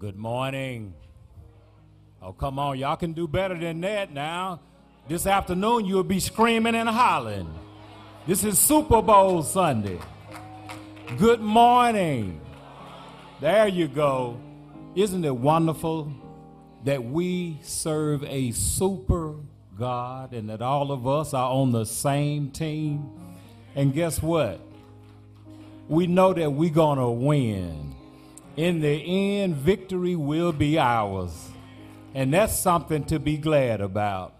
Good 0.00 0.16
morning. 0.16 0.94
Oh, 2.22 2.32
come 2.32 2.58
on. 2.58 2.78
Y'all 2.78 2.96
can 2.96 3.12
do 3.12 3.28
better 3.28 3.54
than 3.54 3.82
that 3.82 4.10
now. 4.10 4.60
This 5.06 5.26
afternoon, 5.26 5.84
you'll 5.84 6.04
be 6.04 6.20
screaming 6.20 6.74
and 6.74 6.88
hollering. 6.88 7.54
This 8.26 8.42
is 8.42 8.58
Super 8.58 9.02
Bowl 9.02 9.42
Sunday. 9.42 9.98
Good 11.18 11.42
morning. 11.42 12.40
There 13.42 13.68
you 13.68 13.88
go. 13.88 14.40
Isn't 14.94 15.22
it 15.22 15.36
wonderful 15.36 16.10
that 16.84 17.04
we 17.04 17.58
serve 17.60 18.24
a 18.24 18.52
super 18.52 19.34
God 19.78 20.32
and 20.32 20.48
that 20.48 20.62
all 20.62 20.92
of 20.92 21.06
us 21.06 21.34
are 21.34 21.50
on 21.50 21.72
the 21.72 21.84
same 21.84 22.50
team? 22.52 23.06
And 23.74 23.92
guess 23.92 24.22
what? 24.22 24.62
We 25.90 26.06
know 26.06 26.32
that 26.32 26.50
we're 26.50 26.70
going 26.70 26.96
to 26.96 27.10
win. 27.10 27.89
In 28.60 28.80
the 28.80 29.40
end, 29.40 29.56
victory 29.56 30.16
will 30.16 30.52
be 30.52 30.78
ours. 30.78 31.48
And 32.14 32.34
that's 32.34 32.58
something 32.58 33.04
to 33.04 33.18
be 33.18 33.38
glad 33.38 33.80
about. 33.80 34.34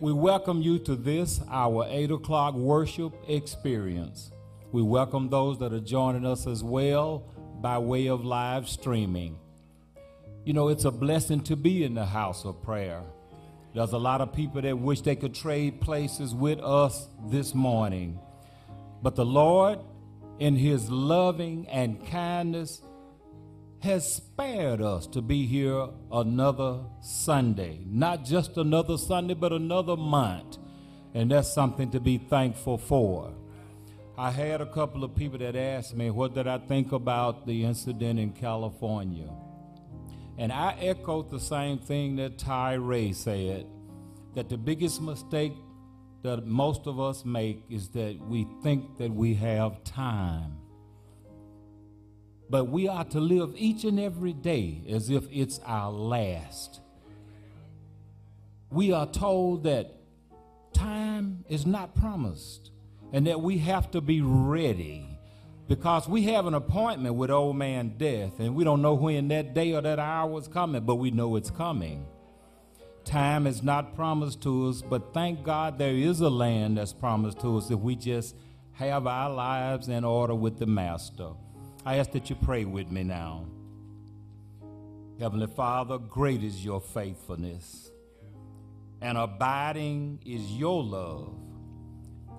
We 0.00 0.12
welcome 0.12 0.60
you 0.60 0.80
to 0.80 0.96
this, 0.96 1.40
our 1.48 1.86
8 1.88 2.10
o'clock 2.10 2.54
worship 2.54 3.14
experience. 3.28 4.32
We 4.72 4.82
welcome 4.82 5.28
those 5.28 5.56
that 5.60 5.72
are 5.72 5.78
joining 5.78 6.26
us 6.26 6.48
as 6.48 6.64
well 6.64 7.22
by 7.60 7.78
way 7.78 8.08
of 8.08 8.24
live 8.24 8.68
streaming. 8.68 9.38
You 10.44 10.52
know, 10.52 10.66
it's 10.66 10.84
a 10.84 10.90
blessing 10.90 11.42
to 11.42 11.54
be 11.54 11.84
in 11.84 11.94
the 11.94 12.06
house 12.06 12.44
of 12.44 12.60
prayer. 12.60 13.04
There's 13.72 13.92
a 13.92 13.98
lot 13.98 14.20
of 14.20 14.32
people 14.32 14.62
that 14.62 14.76
wish 14.76 15.02
they 15.02 15.14
could 15.14 15.36
trade 15.36 15.80
places 15.80 16.34
with 16.34 16.58
us 16.58 17.06
this 17.28 17.54
morning. 17.54 18.18
But 19.00 19.14
the 19.14 19.24
Lord, 19.24 19.78
in 20.40 20.56
His 20.56 20.90
loving 20.90 21.68
and 21.68 22.04
kindness, 22.04 22.82
has 23.80 24.14
spared 24.14 24.82
us 24.82 25.06
to 25.08 25.22
be 25.22 25.46
here 25.46 25.88
another 26.10 26.80
Sunday. 27.00 27.80
Not 27.86 28.24
just 28.24 28.56
another 28.56 28.98
Sunday, 28.98 29.34
but 29.34 29.52
another 29.52 29.96
month. 29.96 30.58
And 31.14 31.30
that's 31.30 31.52
something 31.52 31.90
to 31.92 32.00
be 32.00 32.18
thankful 32.18 32.78
for. 32.78 33.32
I 34.16 34.32
had 34.32 34.60
a 34.60 34.66
couple 34.66 35.04
of 35.04 35.14
people 35.14 35.38
that 35.38 35.54
asked 35.54 35.94
me, 35.94 36.10
What 36.10 36.34
did 36.34 36.48
I 36.48 36.58
think 36.58 36.92
about 36.92 37.46
the 37.46 37.64
incident 37.64 38.18
in 38.18 38.32
California? 38.32 39.30
And 40.38 40.52
I 40.52 40.76
echoed 40.80 41.30
the 41.30 41.40
same 41.40 41.78
thing 41.78 42.16
that 42.16 42.38
Ty 42.38 42.74
Ray 42.74 43.12
said 43.12 43.66
that 44.34 44.48
the 44.48 44.56
biggest 44.56 45.00
mistake 45.00 45.52
that 46.22 46.46
most 46.46 46.86
of 46.86 47.00
us 47.00 47.24
make 47.24 47.64
is 47.70 47.88
that 47.90 48.18
we 48.20 48.46
think 48.62 48.98
that 48.98 49.12
we 49.12 49.34
have 49.34 49.82
time. 49.84 50.56
But 52.50 52.66
we 52.66 52.88
are 52.88 53.04
to 53.04 53.20
live 53.20 53.54
each 53.56 53.84
and 53.84 54.00
every 54.00 54.32
day 54.32 54.82
as 54.88 55.10
if 55.10 55.24
it's 55.30 55.60
our 55.64 55.92
last. 55.92 56.80
We 58.70 58.92
are 58.92 59.06
told 59.06 59.64
that 59.64 59.94
time 60.72 61.44
is 61.48 61.66
not 61.66 61.94
promised 61.94 62.70
and 63.12 63.26
that 63.26 63.40
we 63.40 63.58
have 63.58 63.90
to 63.90 64.00
be 64.00 64.20
ready 64.20 65.18
because 65.66 66.08
we 66.08 66.22
have 66.24 66.46
an 66.46 66.54
appointment 66.54 67.14
with 67.14 67.30
old 67.30 67.56
man 67.56 67.94
death 67.98 68.40
and 68.40 68.54
we 68.54 68.64
don't 68.64 68.80
know 68.80 68.94
when 68.94 69.28
that 69.28 69.54
day 69.54 69.74
or 69.74 69.82
that 69.82 69.98
hour 69.98 70.38
is 70.38 70.48
coming, 70.48 70.84
but 70.84 70.96
we 70.96 71.10
know 71.10 71.36
it's 71.36 71.50
coming. 71.50 72.06
Time 73.04 73.46
is 73.46 73.62
not 73.62 73.94
promised 73.94 74.42
to 74.42 74.68
us, 74.68 74.82
but 74.82 75.14
thank 75.14 75.42
God 75.42 75.78
there 75.78 75.94
is 75.94 76.20
a 76.20 76.28
land 76.28 76.78
that's 76.78 76.92
promised 76.92 77.40
to 77.40 77.56
us 77.58 77.70
if 77.70 77.78
we 77.78 77.96
just 77.96 78.34
have 78.72 79.06
our 79.06 79.30
lives 79.30 79.88
in 79.88 80.04
order 80.04 80.34
with 80.34 80.58
the 80.58 80.66
Master. 80.66 81.30
I 81.88 81.96
ask 81.96 82.10
that 82.10 82.28
you 82.28 82.36
pray 82.36 82.66
with 82.66 82.90
me 82.90 83.02
now. 83.02 83.46
Heavenly 85.18 85.46
Father, 85.46 85.96
great 85.96 86.44
is 86.44 86.62
your 86.62 86.82
faithfulness, 86.82 87.90
and 89.00 89.16
abiding 89.16 90.20
is 90.26 90.52
your 90.52 90.84
love. 90.84 91.32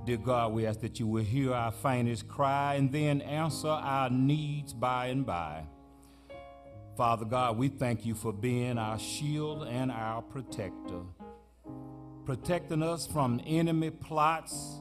Dear 0.05 0.17
God, 0.17 0.53
we 0.53 0.67
ask 0.67 0.81
that 0.81 0.99
you 0.99 1.07
will 1.07 1.23
hear 1.23 1.51
our 1.51 1.71
faintest 1.71 2.27
cry 2.27 2.75
and 2.75 2.91
then 2.91 3.21
answer 3.21 3.69
our 3.69 4.11
needs 4.11 4.71
by 4.71 5.07
and 5.07 5.25
by. 5.25 5.63
Father 6.95 7.25
God, 7.25 7.57
we 7.57 7.69
thank 7.69 8.05
you 8.05 8.13
for 8.13 8.31
being 8.31 8.77
our 8.77 8.99
shield 8.99 9.63
and 9.63 9.91
our 9.91 10.21
protector, 10.21 11.01
protecting 12.23 12.83
us 12.83 13.07
from 13.07 13.41
enemy 13.47 13.89
plots, 13.89 14.79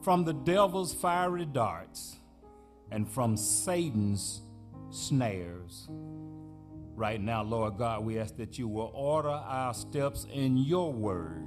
from 0.00 0.22
the 0.22 0.32
devil's 0.32 0.94
fiery 0.94 1.44
darts 1.44 2.18
and 2.94 3.10
from 3.10 3.36
Satan's 3.36 4.42
snares. 4.90 5.88
Right 6.94 7.20
now, 7.20 7.42
Lord 7.42 7.76
God, 7.76 8.04
we 8.04 8.20
ask 8.20 8.36
that 8.36 8.56
you 8.56 8.68
will 8.68 8.92
order 8.94 9.30
our 9.30 9.74
steps 9.74 10.28
in 10.32 10.56
your 10.56 10.92
word. 10.92 11.44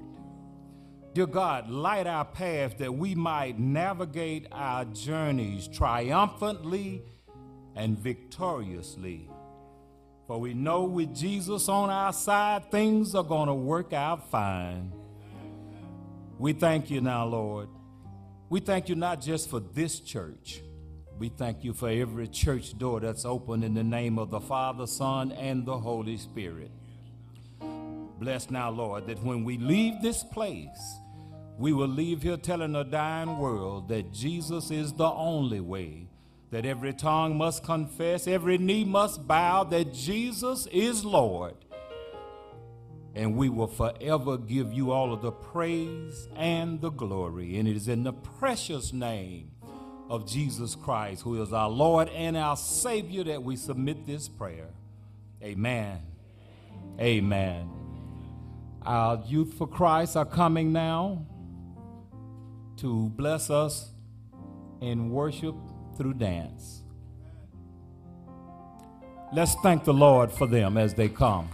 Dear 1.14 1.26
God, 1.26 1.70
light 1.70 2.06
our 2.06 2.26
path 2.26 2.78
that 2.80 2.94
we 2.94 3.16
might 3.16 3.58
navigate 3.58 4.48
our 4.52 4.84
journeys 4.84 5.70
triumphantly 5.70 7.02
and 7.78 7.98
victoriously. 7.98 9.30
For 10.28 10.38
we 10.42 10.54
know 10.54 10.84
with 10.84 11.16
Jesus 11.16 11.70
on 11.70 11.90
our 11.90 12.12
side, 12.12 12.70
things 12.72 13.16
are 13.16 13.24
going 13.24 13.48
to 13.48 13.54
work 13.54 13.94
out 13.94 14.30
fine. 14.30 14.92
We 16.38 16.52
thank 16.52 16.92
you 16.92 17.00
now, 17.00 17.26
Lord. 17.26 17.70
We 18.50 18.60
thank 18.60 18.90
you 18.90 18.96
not 18.96 19.22
just 19.22 19.50
for 19.50 19.62
this 19.62 20.02
church 20.02 20.62
we 21.20 21.30
thank 21.30 21.64
you 21.64 21.74
for 21.74 21.90
every 21.90 22.28
church 22.28 22.78
door 22.78 23.00
that's 23.00 23.26
open 23.26 23.64
in 23.64 23.74
the 23.74 23.84
name 23.84 24.20
of 24.20 24.30
the 24.30 24.40
Father, 24.40 24.86
Son, 24.86 25.32
and 25.32 25.66
the 25.66 25.78
Holy 25.78 26.18
Spirit. 26.18 26.70
Bless 28.20 28.52
now, 28.52 28.70
Lord, 28.70 29.08
that 29.08 29.24
when 29.24 29.44
we 29.44 29.58
leave 29.58 30.02
this 30.02 30.24
place, 30.24 31.00
we 31.58 31.74
will 31.74 31.88
leave 31.88 32.22
here 32.22 32.38
telling 32.38 32.76
a 32.76 32.84
dying 32.84 33.40
world 33.40 33.90
that 33.90 34.14
Jesus 34.14 34.70
is 34.70 34.94
the 34.94 35.10
only 35.10 35.60
way, 35.60 36.08
that 36.52 36.66
every 36.66 36.94
tongue 36.94 37.36
must 37.36 37.64
confess, 37.64 38.28
every 38.28 38.60
knee 38.60 38.86
must 38.86 39.28
bow, 39.28 39.64
that 39.64 39.94
Jesus 39.94 40.68
is 40.72 41.04
Lord. 41.04 41.56
And 43.16 43.36
we 43.36 43.50
will 43.50 43.68
forever 43.68 44.38
give 44.38 44.72
you 44.72 44.92
all 44.92 45.12
of 45.12 45.24
the 45.24 45.32
praise 45.32 46.28
and 46.36 46.80
the 46.80 46.92
glory. 46.92 47.58
And 47.58 47.68
it 47.68 47.76
is 47.76 47.88
in 47.88 48.04
the 48.04 48.14
precious 48.14 48.94
name 48.94 49.50
of 50.10 50.26
Jesus 50.28 50.76
Christ, 50.76 51.22
who 51.22 51.42
is 51.42 51.54
our 51.54 51.70
Lord 51.70 52.10
and 52.10 52.38
our 52.38 52.56
Savior, 52.56 53.24
that 53.26 53.44
we 53.44 53.56
submit 53.56 54.06
this 54.06 54.28
prayer. 54.28 54.70
Amen. 55.44 56.02
Amen. 57.00 57.70
Our 58.84 59.22
youth 59.28 59.54
for 59.54 59.68
Christ 59.68 60.16
are 60.16 60.26
coming 60.26 60.72
now 60.72 61.26
to 62.78 63.10
bless 63.10 63.50
us 63.50 63.92
in 64.82 65.10
worship 65.10 65.56
through 65.98 66.14
dance. 66.14 66.84
Let's 69.34 69.56
thank 69.56 69.84
the 69.84 69.94
Lord 69.94 70.32
for 70.32 70.48
them 70.48 70.78
as 70.78 70.94
they 70.94 71.10
come. 71.10 71.50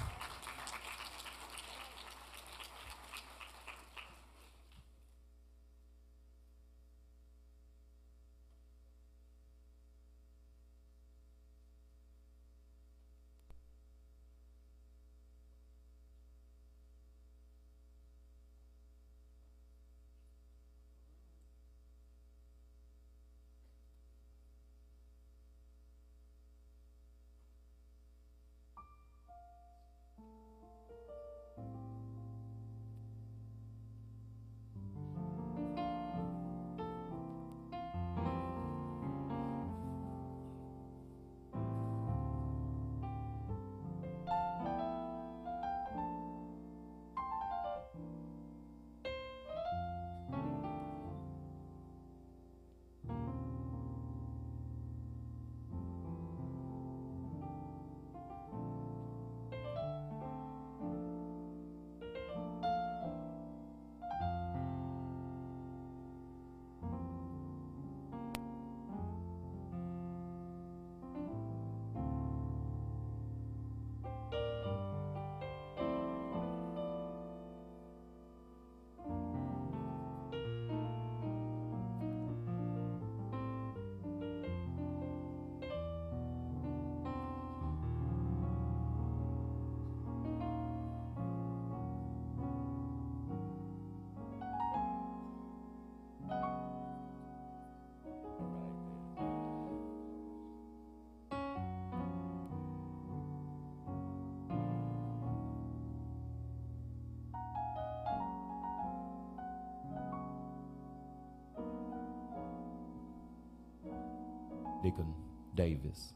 Deacon 114.84 115.14
Davis. 115.56 116.14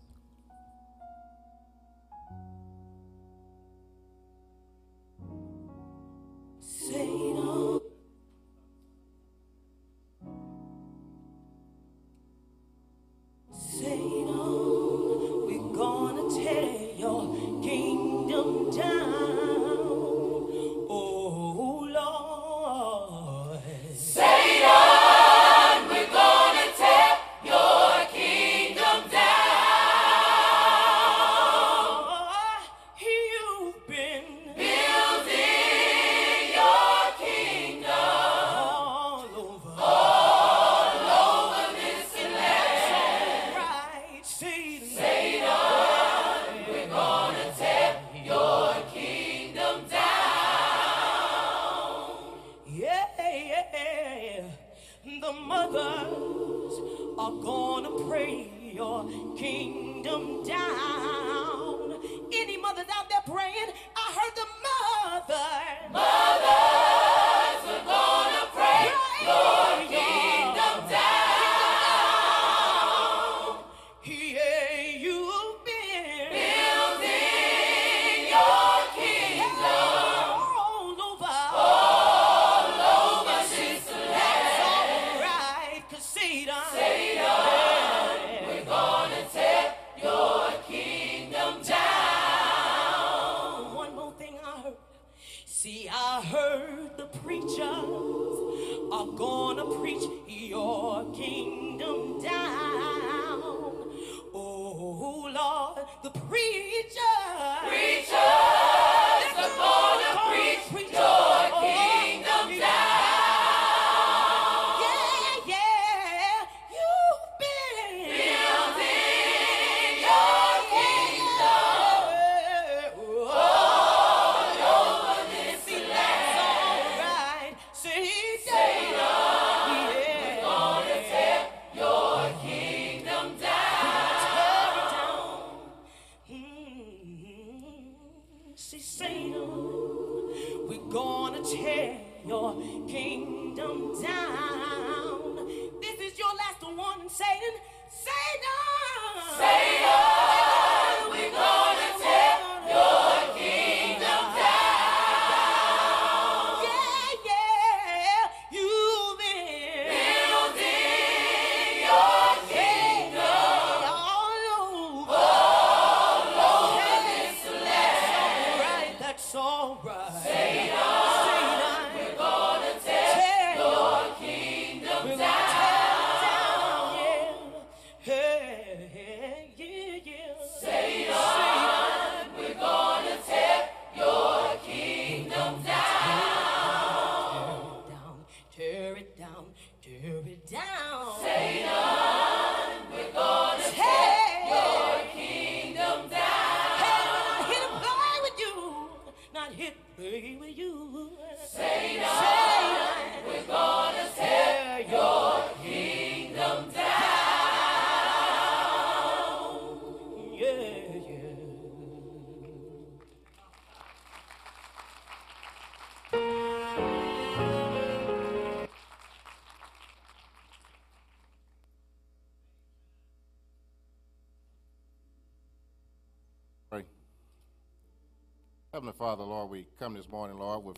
Heavenly 228.88 229.06
Father, 229.06 229.24
Lord, 229.24 229.50
we 229.50 229.67
come 229.77 229.96
this 229.96 230.08
morning, 230.08 230.39
Lord, 230.39 230.63
with 230.63 230.77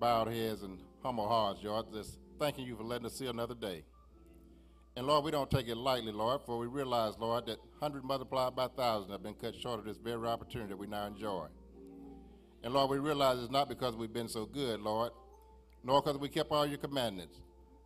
bowed 0.00 0.26
heads 0.26 0.64
and 0.64 0.80
humble 1.04 1.28
hearts, 1.28 1.60
Lord, 1.62 1.86
just 1.92 2.18
thanking 2.36 2.66
you 2.66 2.74
for 2.74 2.82
letting 2.82 3.06
us 3.06 3.14
see 3.14 3.26
another 3.26 3.54
day. 3.54 3.84
And 4.96 5.06
Lord, 5.06 5.24
we 5.24 5.30
don't 5.30 5.48
take 5.48 5.68
it 5.68 5.76
lightly, 5.76 6.10
Lord, 6.10 6.40
for 6.44 6.58
we 6.58 6.66
realize, 6.66 7.14
Lord, 7.16 7.46
that 7.46 7.58
hundred 7.78 8.02
multiplied 8.02 8.56
by 8.56 8.66
thousand 8.66 9.12
have 9.12 9.22
been 9.22 9.34
cut 9.34 9.54
short 9.54 9.78
of 9.78 9.84
this 9.84 9.98
very 9.98 10.26
opportunity 10.26 10.70
that 10.70 10.76
we 10.76 10.88
now 10.88 11.06
enjoy. 11.06 11.46
And 12.64 12.74
Lord, 12.74 12.90
we 12.90 12.98
realize 12.98 13.38
it's 13.38 13.52
not 13.52 13.68
because 13.68 13.94
we've 13.94 14.12
been 14.12 14.28
so 14.28 14.44
good, 14.44 14.80
Lord, 14.80 15.12
nor 15.84 16.02
because 16.02 16.18
we 16.18 16.28
kept 16.28 16.50
all 16.50 16.66
your 16.66 16.78
commandments, 16.78 17.38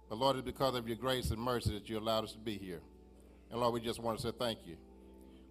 but 0.08 0.16
Lord, 0.16 0.36
it's 0.36 0.46
because 0.46 0.74
of 0.76 0.88
your 0.88 0.96
grace 0.96 1.30
and 1.30 1.38
mercy 1.38 1.74
that 1.74 1.90
you 1.90 1.98
allowed 1.98 2.24
us 2.24 2.32
to 2.32 2.38
be 2.38 2.56
here. 2.56 2.80
And 3.50 3.60
Lord, 3.60 3.74
we 3.74 3.82
just 3.82 4.00
want 4.00 4.18
to 4.18 4.28
say 4.28 4.32
thank 4.38 4.60
you. 4.64 4.78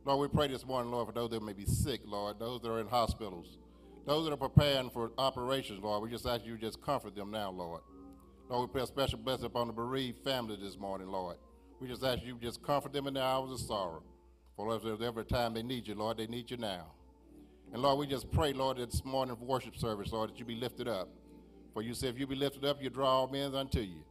Lord, 0.05 0.22
we 0.22 0.36
pray 0.36 0.48
this 0.48 0.65
morning, 0.65 0.91
Lord, 0.91 1.05
for 1.05 1.13
those 1.13 1.29
that 1.29 1.43
may 1.43 1.53
be 1.53 1.65
sick, 1.65 2.01
Lord, 2.03 2.39
those 2.39 2.62
that 2.62 2.72
are 2.72 2.79
in 2.79 2.88
hospitals, 2.88 3.60
those 4.05 4.25
that 4.25 4.34
are 4.34 4.38
preparing 4.38 4.89
for 4.89 5.12
operations, 5.17 5.79
Lord. 5.81 6.01
We 6.03 6.10
just 6.10 6.25
ask 6.25 6.46
you 6.46 6.58
just 6.58 6.81
comfort 6.81 7.15
them 7.15 7.31
now, 7.31 7.51
Lord. 7.51 7.81
Lord, 8.50 8.70
we 8.70 8.74
pray 8.74 8.84
a 8.84 8.88
special 8.88 9.20
blessing 9.20 9.46
upon 9.46 9.67
the 9.67 9.74
bereaved 9.74 10.24
family 10.24 10.58
this 10.62 10.77
morning, 10.77 11.08
Lord. 11.08 11.38
We 11.79 11.88
just 11.88 12.03
ask 12.03 12.22
you 12.24 12.38
just 12.41 12.62
comfort 12.62 12.93
them 12.93 13.08
in 13.08 13.13
their 13.13 13.24
hours 13.24 13.51
of 13.51 13.60
sorrow. 13.60 14.03
For 14.55 14.75
if 14.75 14.84
there's 14.84 15.01
every 15.01 15.25
time 15.25 15.53
they 15.53 15.63
need 15.63 15.88
you, 15.88 15.96
Lord, 15.96 16.17
they 16.17 16.27
need 16.27 16.51
you 16.51 16.58
now. 16.58 16.88
And 17.74 17.81
Lord, 17.81 18.00
we 18.00 18.08
just 18.08 18.29
pray, 18.31 18.51
Lord, 18.53 18.77
that 18.77 18.91
this 18.91 19.05
morning 19.05 19.36
for 19.36 19.46
worship 19.46 19.77
service, 19.77 20.12
Lord, 20.12 20.29
that 20.29 20.39
you 20.39 20.46
be 20.46 20.55
lifted 20.55 20.88
up. 20.88 21.10
For 21.74 21.81
you 21.81 21.93
say, 21.93 22.10
if 22.10 22.20
you 22.20 22.27
be 22.27 22.36
lifted 22.36 22.65
up, 22.65 22.81
you 22.84 22.89
draw 22.89 23.08
all 23.08 23.27
men 23.27 23.55
unto 23.55 23.79
you. 23.79 24.03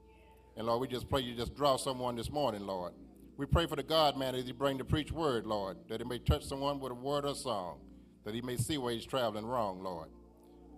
And 0.57 0.67
Lord, 0.67 0.81
we 0.81 0.89
just 0.89 1.09
pray 1.09 1.21
you 1.21 1.35
just 1.35 1.55
draw 1.55 1.77
someone 1.77 2.17
this 2.17 2.31
morning, 2.31 2.67
Lord. 2.67 2.93
We 3.37 3.47
pray 3.47 3.67
for 3.67 3.77
the 3.77 3.83
God 3.83 4.17
man 4.17 4.35
as 4.35 4.47
he 4.47 4.53
bring 4.53 4.79
the 4.79 4.85
preach 4.85 5.13
word, 5.13 5.47
Lord, 5.47 5.77
that 5.89 6.01
he 6.01 6.07
may 6.07 6.19
touch 6.19 6.45
someone 6.45 6.81
with 6.81 6.93
a 6.93 6.95
word 6.95 7.25
or 7.25 7.35
song, 7.35 7.79
that 8.25 8.35
he 8.35 8.41
may 8.41 8.57
see 8.57 8.79
where 8.79 8.93
he's 8.93 9.07
traveling 9.07 9.47
wrong, 9.47 9.83
Lord. 9.83 10.09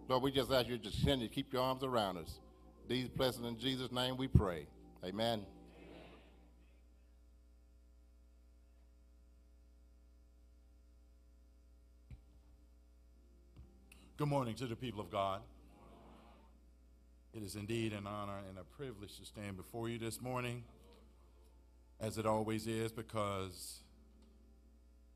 Lord, 0.08 0.22
we 0.22 0.30
just 0.30 0.50
ask 0.50 0.68
you 0.68 0.78
to 0.78 0.90
continue 0.90 1.28
to 1.28 1.34
keep 1.34 1.52
your 1.52 1.62
arms 1.62 1.82
around 1.82 2.18
us. 2.18 2.40
These 2.88 3.08
blessings 3.08 3.46
in 3.46 3.58
Jesus' 3.58 3.92
name 3.92 4.16
we 4.16 4.28
pray. 4.28 4.66
Amen. 5.04 5.46
Good 14.16 14.28
morning 14.28 14.54
to 14.56 14.66
the 14.66 14.76
people 14.76 15.00
of 15.00 15.11
God. 15.11 15.40
It 17.34 17.42
is 17.42 17.56
indeed 17.56 17.92
an 17.92 18.06
honor 18.06 18.38
and 18.49 18.58
a 18.58 18.64
privilege 18.76 19.18
to 19.18 19.25
stand 19.25 19.56
before 19.56 19.88
you 19.88 19.99
this 19.99 20.20
morning, 20.20 20.64
as 21.99 22.18
it 22.18 22.26
always 22.26 22.66
is, 22.66 22.92
because 22.92 23.81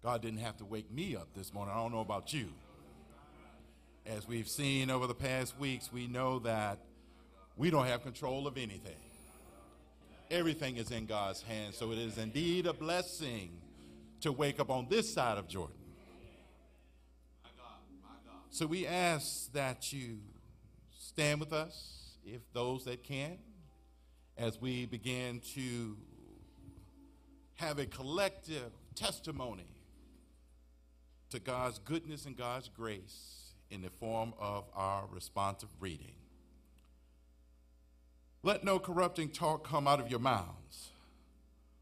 God 0.07 0.23
didn't 0.23 0.39
have 0.39 0.57
to 0.59 0.65
wake 0.65 0.89
me 0.89 1.17
up 1.17 1.27
this 1.35 1.53
morning. 1.53 1.75
I 1.75 1.79
don't 1.79 1.91
know 1.91 1.99
about 1.99 2.33
you. 2.33 2.47
As 4.07 4.29
we've 4.29 4.47
seen 4.47 4.89
over 4.89 5.09
the 5.09 5.17
past 5.17 5.59
weeks, 5.59 5.93
we 5.93 6.07
know 6.07 6.39
that 6.39 6.79
we 7.57 7.71
don't 7.71 7.87
have 7.87 8.05
control 8.05 8.47
of 8.47 8.57
anything. 8.57 9.01
Everything 10.31 10.77
is 10.77 10.93
in 10.93 11.07
God's 11.07 11.43
hands, 11.43 11.77
so 11.77 11.91
it 11.91 11.99
is 11.99 12.19
indeed 12.19 12.67
a 12.67 12.73
blessing 12.73 13.51
to 14.21 14.31
wake 14.31 14.61
up 14.61 14.71
on 14.71 14.87
this 14.89 15.13
side 15.13 15.39
of 15.39 15.49
Jordan. 15.49 15.75
So 18.51 18.65
we 18.65 18.87
ask 18.87 19.53
that 19.55 19.93
you 19.93 20.19
stand 21.01 21.41
with 21.41 21.53
us, 21.53 22.17
if 22.25 22.43
those 22.53 22.85
that 22.85 23.03
can, 23.03 23.39
as 24.39 24.61
we 24.61 24.87
begin 24.87 25.41
to 25.57 25.97
have 27.57 27.81
a 27.81 27.87
collective 27.87 28.71
testimony 28.95 29.67
to 31.31 31.39
God's 31.39 31.79
goodness 31.79 32.27
and 32.27 32.37
God's 32.37 32.69
grace 32.69 33.53
in 33.71 33.83
the 33.83 33.91
form 33.91 34.33
of 34.39 34.65
our 34.75 35.05
responsive 35.13 35.69
reading. 35.81 36.15
Let 38.43 38.63
no 38.63 38.79
corrupting 38.79 39.31
talk 39.31 39.67
come 39.67 39.89
out 39.89 40.01
of 40.01 40.09
your 40.09 40.21
mouths, 40.21 40.91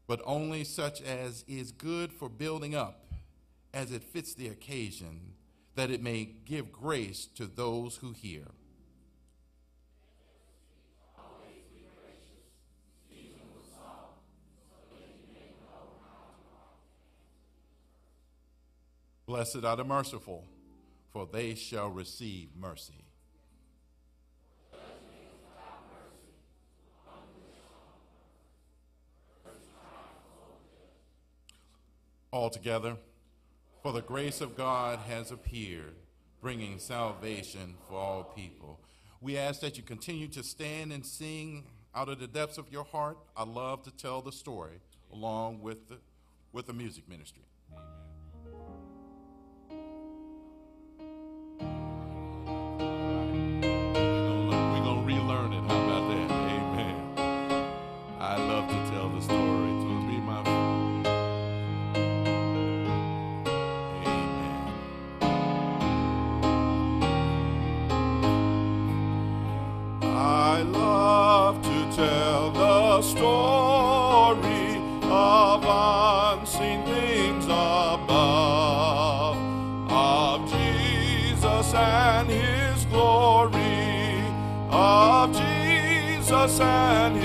but 0.07 0.21
only 0.25 0.63
such 0.63 1.01
as 1.01 1.45
is 1.47 1.71
good 1.71 2.11
for 2.11 2.27
building 2.27 2.73
up 2.73 3.13
as 3.73 3.91
it 3.91 4.03
fits 4.03 4.33
the 4.33 4.47
occasion 4.47 5.33
that 5.75 5.91
it 5.91 6.01
may 6.01 6.29
give 6.45 6.71
grace 6.71 7.27
to 7.35 7.45
those 7.45 7.97
who 7.97 8.13
hear. 8.13 8.45
Blessed 19.25 19.63
are 19.63 19.75
the 19.75 19.83
merciful, 19.83 20.45
for 21.11 21.27
they 21.31 21.55
shall 21.55 21.89
receive 21.89 22.49
mercy. 22.55 23.05
Altogether, 32.31 32.97
for 33.81 33.93
the 33.93 34.01
grace 34.01 34.41
of 34.41 34.55
God 34.55 34.99
has 35.07 35.31
appeared, 35.31 35.95
bringing 36.41 36.77
salvation 36.77 37.75
for 37.87 37.95
all 37.95 38.23
people. 38.23 38.79
We 39.21 39.37
ask 39.37 39.61
that 39.61 39.77
you 39.77 39.83
continue 39.83 40.27
to 40.27 40.43
stand 40.43 40.91
and 40.91 41.03
sing 41.03 41.63
out 41.95 42.09
of 42.09 42.19
the 42.19 42.27
depths 42.27 42.59
of 42.59 42.71
your 42.71 42.83
heart. 42.83 43.17
I 43.35 43.43
love 43.43 43.81
to 43.83 43.91
tell 43.91 44.21
the 44.21 44.33
story 44.33 44.81
along 45.11 45.61
with 45.61 45.87
the, 45.87 45.97
with 46.51 46.67
the 46.67 46.73
music 46.73 47.07
ministry. 47.09 47.43
And 86.47 87.24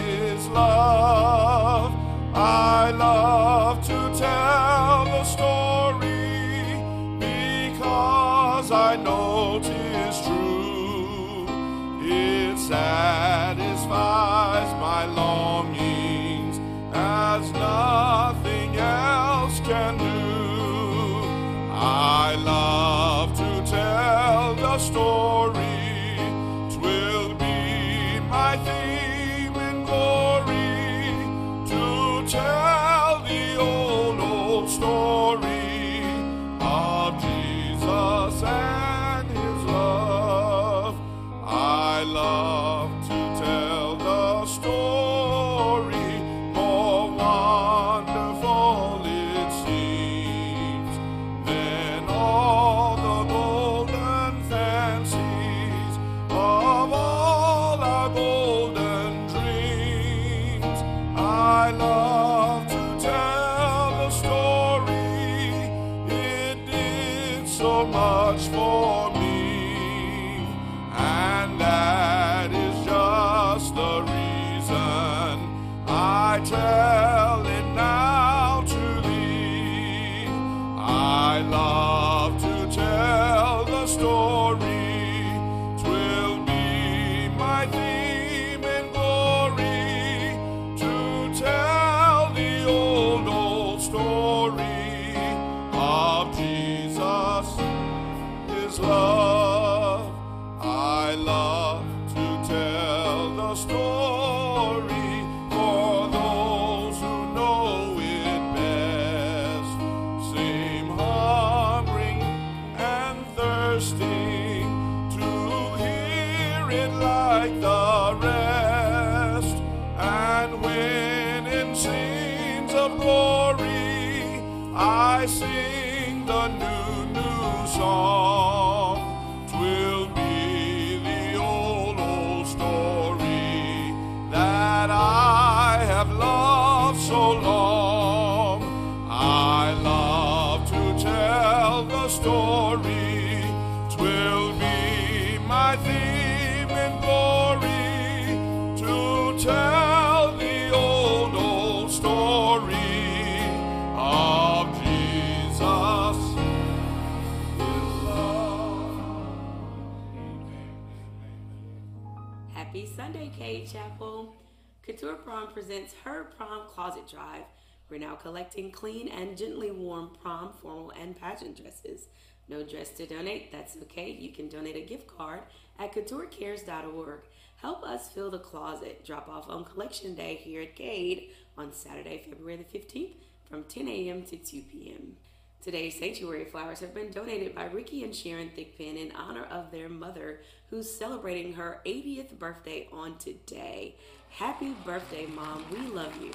closet 167.00 167.16
drive. 167.16 167.44
We're 167.88 167.98
now 167.98 168.14
collecting 168.14 168.70
clean 168.70 169.08
and 169.08 169.36
gently 169.36 169.70
warm 169.70 170.10
prom, 170.22 170.52
formal, 170.62 170.92
and 171.00 171.18
pageant 171.20 171.60
dresses. 171.60 172.08
No 172.48 172.62
dress 172.62 172.90
to 172.90 173.06
donate, 173.06 173.52
that's 173.52 173.76
okay. 173.82 174.10
You 174.10 174.32
can 174.32 174.48
donate 174.48 174.76
a 174.76 174.80
gift 174.80 175.06
card 175.06 175.40
at 175.78 175.92
couturecares.org. 175.92 177.20
Help 177.56 177.82
us 177.84 178.08
fill 178.08 178.30
the 178.30 178.38
closet. 178.38 179.04
Drop 179.04 179.28
off 179.28 179.48
on 179.48 179.64
collection 179.64 180.14
day 180.14 180.36
here 180.36 180.62
at 180.62 180.76
Cade 180.76 181.30
on 181.58 181.72
Saturday, 181.72 182.22
February 182.28 182.56
the 182.56 182.78
15th 182.78 183.14
from 183.48 183.64
10 183.64 183.88
a.m. 183.88 184.22
to 184.22 184.36
2 184.36 184.62
p.m. 184.70 185.16
Today's 185.62 185.98
sanctuary 185.98 186.46
flowers 186.46 186.80
have 186.80 186.94
been 186.94 187.10
donated 187.10 187.54
by 187.54 187.66
Ricky 187.66 188.02
and 188.02 188.14
Sharon 188.14 188.50
Thigpen 188.56 188.96
in 188.96 189.12
honor 189.14 189.44
of 189.44 189.70
their 189.70 189.90
mother, 189.90 190.40
who's 190.70 190.90
celebrating 190.90 191.52
her 191.52 191.82
80th 191.84 192.38
birthday 192.38 192.88
on 192.92 193.18
today. 193.18 193.96
Happy 194.30 194.74
birthday, 194.86 195.26
Mom. 195.26 195.64
We 195.70 195.80
love 195.88 196.14
you. 196.22 196.32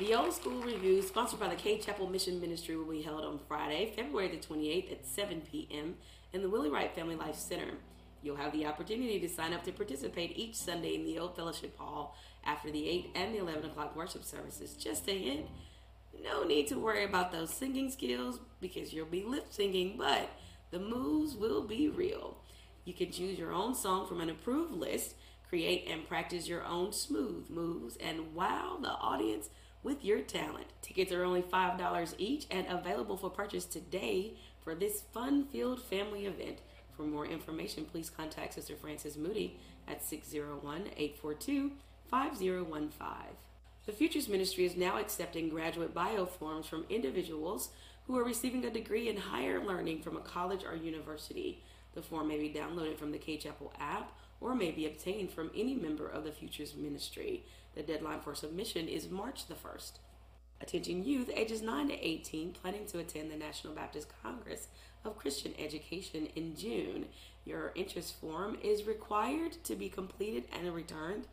The 0.00 0.14
Old 0.14 0.32
School 0.32 0.62
Review, 0.62 1.02
sponsored 1.02 1.40
by 1.40 1.48
the 1.48 1.56
Cade 1.56 1.82
Chapel 1.82 2.08
Mission 2.08 2.40
Ministry, 2.40 2.74
will 2.74 2.90
be 2.90 3.02
held 3.02 3.22
on 3.22 3.38
Friday, 3.46 3.92
February 3.94 4.28
the 4.28 4.38
28th 4.38 4.92
at 4.92 5.06
7 5.06 5.42
p.m. 5.42 5.96
in 6.32 6.40
the 6.40 6.48
Willie 6.48 6.70
Wright 6.70 6.94
Family 6.94 7.16
Life 7.16 7.34
Center. 7.34 7.74
You'll 8.22 8.36
have 8.36 8.54
the 8.54 8.64
opportunity 8.64 9.20
to 9.20 9.28
sign 9.28 9.52
up 9.52 9.62
to 9.64 9.72
participate 9.72 10.38
each 10.38 10.54
Sunday 10.54 10.94
in 10.94 11.04
the 11.04 11.18
Old 11.18 11.36
Fellowship 11.36 11.76
Hall 11.76 12.16
after 12.46 12.70
the 12.70 12.88
8 12.88 13.10
and 13.14 13.34
the 13.34 13.40
11 13.40 13.66
o'clock 13.66 13.94
worship 13.94 14.24
services. 14.24 14.72
Just 14.72 15.06
a 15.06 15.12
hint 15.12 15.44
no 16.24 16.44
need 16.44 16.68
to 16.68 16.78
worry 16.78 17.04
about 17.04 17.30
those 17.30 17.52
singing 17.52 17.90
skills 17.90 18.40
because 18.58 18.94
you'll 18.94 19.04
be 19.04 19.22
lip 19.22 19.52
syncing, 19.52 19.98
but 19.98 20.30
the 20.70 20.78
moves 20.78 21.36
will 21.36 21.60
be 21.60 21.90
real. 21.90 22.38
You 22.86 22.94
can 22.94 23.12
choose 23.12 23.38
your 23.38 23.52
own 23.52 23.74
song 23.74 24.06
from 24.06 24.22
an 24.22 24.30
approved 24.30 24.72
list, 24.72 25.14
create 25.46 25.86
and 25.90 26.08
practice 26.08 26.48
your 26.48 26.64
own 26.64 26.94
smooth 26.94 27.50
moves, 27.50 27.98
and 27.98 28.34
wow 28.34 28.78
the 28.80 28.92
audience 28.92 29.50
with 29.82 30.04
your 30.04 30.20
talent. 30.20 30.66
Tickets 30.82 31.12
are 31.12 31.24
only 31.24 31.42
$5 31.42 32.14
each 32.18 32.46
and 32.50 32.66
available 32.68 33.16
for 33.16 33.30
purchase 33.30 33.64
today 33.64 34.34
for 34.62 34.74
this 34.74 35.02
fun 35.12 35.44
filled 35.44 35.82
family 35.82 36.26
event. 36.26 36.58
For 36.96 37.02
more 37.02 37.26
information, 37.26 37.86
please 37.86 38.10
contact 38.10 38.54
Sister 38.54 38.76
Frances 38.76 39.16
Moody 39.16 39.58
at 39.88 40.04
601 40.04 40.82
842 40.96 41.72
5015. 42.10 43.06
The 43.86 43.92
Futures 43.92 44.28
Ministry 44.28 44.66
is 44.66 44.76
now 44.76 44.98
accepting 44.98 45.48
graduate 45.48 45.94
bio 45.94 46.26
forms 46.26 46.66
from 46.66 46.84
individuals 46.90 47.70
who 48.06 48.18
are 48.18 48.24
receiving 48.24 48.64
a 48.64 48.70
degree 48.70 49.08
in 49.08 49.16
higher 49.16 49.64
learning 49.64 50.02
from 50.02 50.16
a 50.16 50.20
college 50.20 50.64
or 50.64 50.76
university. 50.76 51.64
The 51.94 52.02
form 52.02 52.28
may 52.28 52.38
be 52.38 52.50
downloaded 52.50 52.98
from 52.98 53.12
the 53.12 53.18
Cade 53.18 53.40
Chapel 53.40 53.72
app 53.80 54.12
or 54.40 54.54
may 54.54 54.70
be 54.70 54.86
obtained 54.86 55.30
from 55.30 55.50
any 55.54 55.74
member 55.74 56.06
of 56.06 56.24
the 56.24 56.32
Futures 56.32 56.74
Ministry. 56.74 57.44
The 57.74 57.82
deadline 57.82 58.20
for 58.20 58.34
submission 58.34 58.88
is 58.88 59.08
March 59.08 59.46
the 59.46 59.54
1st. 59.54 59.92
Attention 60.60 61.04
youth 61.04 61.30
ages 61.34 61.62
9 61.62 61.88
to 61.88 62.06
18 62.06 62.52
planning 62.52 62.84
to 62.86 62.98
attend 62.98 63.30
the 63.30 63.36
National 63.36 63.72
Baptist 63.72 64.08
Congress 64.22 64.68
of 65.04 65.16
Christian 65.16 65.54
Education 65.58 66.28
in 66.34 66.54
June. 66.56 67.06
Your 67.44 67.72
interest 67.74 68.20
form 68.20 68.58
is 68.62 68.84
required 68.84 69.52
to 69.64 69.74
be 69.74 69.88
completed 69.88 70.44
and 70.52 70.74
returned 70.74 71.26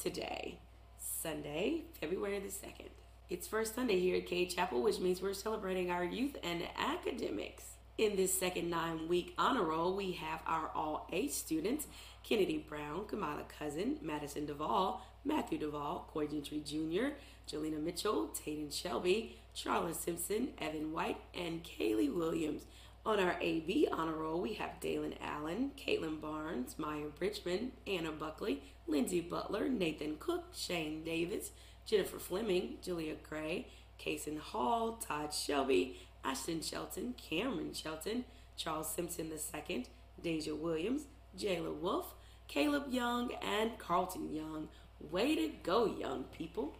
today. 0.00 0.58
Sunday, 0.98 1.84
February 2.00 2.40
the 2.40 2.48
2nd. 2.48 2.90
It's 3.30 3.48
first 3.48 3.74
Sunday 3.74 4.00
here 4.00 4.16
at 4.16 4.26
Cade 4.26 4.50
Chapel, 4.50 4.82
which 4.82 4.98
means 4.98 5.22
we're 5.22 5.32
celebrating 5.32 5.90
our 5.90 6.04
youth 6.04 6.36
and 6.42 6.62
academics. 6.76 7.64
In 7.96 8.16
this 8.16 8.34
second 8.34 8.68
nine 8.68 9.08
week 9.08 9.34
honor 9.38 9.62
roll, 9.62 9.94
we 9.94 10.12
have 10.12 10.40
our 10.46 10.70
all 10.74 11.08
A 11.12 11.28
students 11.28 11.86
Kennedy 12.24 12.58
Brown, 12.58 13.06
Kamala 13.06 13.44
Cousin, 13.58 13.98
Madison 14.02 14.46
Duvall, 14.46 15.06
Matthew 15.24 15.58
Duvall, 15.58 16.08
Coy 16.12 16.26
Gentry 16.26 16.62
Jr., 16.64 17.14
Jelena 17.48 17.80
Mitchell, 17.80 18.28
Tayden 18.28 18.72
Shelby, 18.72 19.36
Charlotte 19.52 19.96
Simpson, 19.96 20.48
Evan 20.58 20.92
White, 20.92 21.18
and 21.34 21.62
Kaylee 21.62 22.12
Williams. 22.12 22.62
On 23.06 23.20
our 23.20 23.36
AB 23.40 23.86
honor 23.92 24.14
roll, 24.14 24.40
we 24.40 24.54
have 24.54 24.80
Dalen 24.80 25.14
Allen, 25.22 25.72
Caitlin 25.76 26.20
Barnes, 26.20 26.76
Maya 26.78 27.08
Bridgman, 27.18 27.72
Anna 27.86 28.10
Buckley, 28.10 28.62
Lindsay 28.86 29.20
Butler, 29.20 29.68
Nathan 29.68 30.16
Cook, 30.18 30.44
Shane 30.54 31.04
Davis, 31.04 31.50
Jennifer 31.84 32.18
Fleming, 32.18 32.78
Julia 32.82 33.16
Gray, 33.28 33.66
Kason 34.00 34.38
Hall, 34.38 34.92
Todd 34.94 35.34
Shelby, 35.34 35.98
Ashton 36.24 36.62
Shelton, 36.62 37.14
Cameron 37.18 37.74
Shelton, 37.74 38.24
Charles 38.56 38.88
Simpson 38.88 39.30
II, 39.30 39.84
Deja 40.22 40.54
Williams, 40.54 41.02
Jayla 41.38 41.74
Wolf, 41.74 42.14
Caleb 42.48 42.84
Young, 42.90 43.32
and 43.42 43.78
Carlton 43.78 44.32
Young. 44.32 44.68
Way 45.10 45.34
to 45.34 45.50
go, 45.62 45.86
young 45.86 46.24
people. 46.24 46.74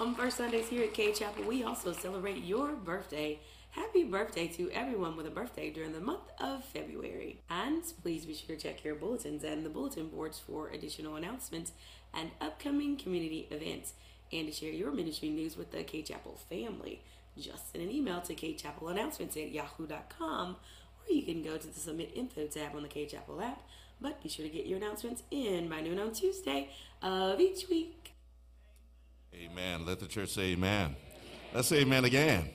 On 0.00 0.14
First 0.14 0.38
Sundays 0.38 0.68
here 0.68 0.82
at 0.84 0.94
Cade 0.94 1.14
Chapel, 1.14 1.44
we 1.44 1.62
also 1.62 1.92
celebrate 1.92 2.42
your 2.42 2.72
birthday. 2.72 3.38
Happy 3.70 4.04
birthday 4.04 4.46
to 4.48 4.70
everyone 4.70 5.16
with 5.16 5.26
a 5.26 5.30
birthday 5.30 5.70
during 5.70 5.92
the 5.92 6.00
month 6.00 6.30
of 6.40 6.64
February. 6.64 7.40
And 7.50 7.82
please 8.02 8.24
be 8.24 8.34
sure 8.34 8.56
to 8.56 8.62
check 8.62 8.84
your 8.84 8.94
bulletins 8.94 9.44
and 9.44 9.64
the 9.64 9.70
bulletin 9.70 10.08
boards 10.08 10.38
for 10.38 10.68
additional 10.68 11.16
announcements 11.16 11.72
and 12.12 12.30
upcoming 12.40 12.96
community 12.96 13.48
events 13.50 13.94
and 14.32 14.46
to 14.46 14.52
share 14.52 14.72
your 14.72 14.92
ministry 14.92 15.30
news 15.30 15.56
with 15.56 15.70
the 15.70 15.84
Cade 15.84 16.06
Chapel 16.06 16.38
family. 16.48 17.02
Just 17.38 17.72
send 17.72 17.84
an 17.84 17.90
email 17.90 18.20
to 18.22 18.34
cadechapelannounceMents 18.34 19.36
at 19.36 19.50
yahoo.com 19.50 20.56
or 21.08 21.14
you 21.14 21.22
can 21.22 21.42
go 21.42 21.56
to 21.56 21.66
the 21.66 21.80
Submit 21.80 22.12
Info 22.14 22.46
tab 22.46 22.74
on 22.74 22.82
the 22.82 22.88
Cade 22.88 23.10
Chapel 23.10 23.40
app. 23.40 23.62
But 24.00 24.22
be 24.22 24.28
sure 24.28 24.44
to 24.44 24.50
get 24.50 24.66
your 24.66 24.78
announcements 24.78 25.22
in 25.30 25.68
by 25.68 25.80
noon 25.80 25.98
on 25.98 26.12
Tuesday 26.12 26.68
of 27.02 27.40
each 27.40 27.68
week. 27.68 28.12
Amen. 29.34 29.84
Let 29.86 30.00
the 30.00 30.06
church 30.06 30.30
say 30.30 30.52
amen. 30.52 30.96
Let's 31.52 31.68
say 31.68 31.80
amen 31.80 32.04
again. 32.04 32.50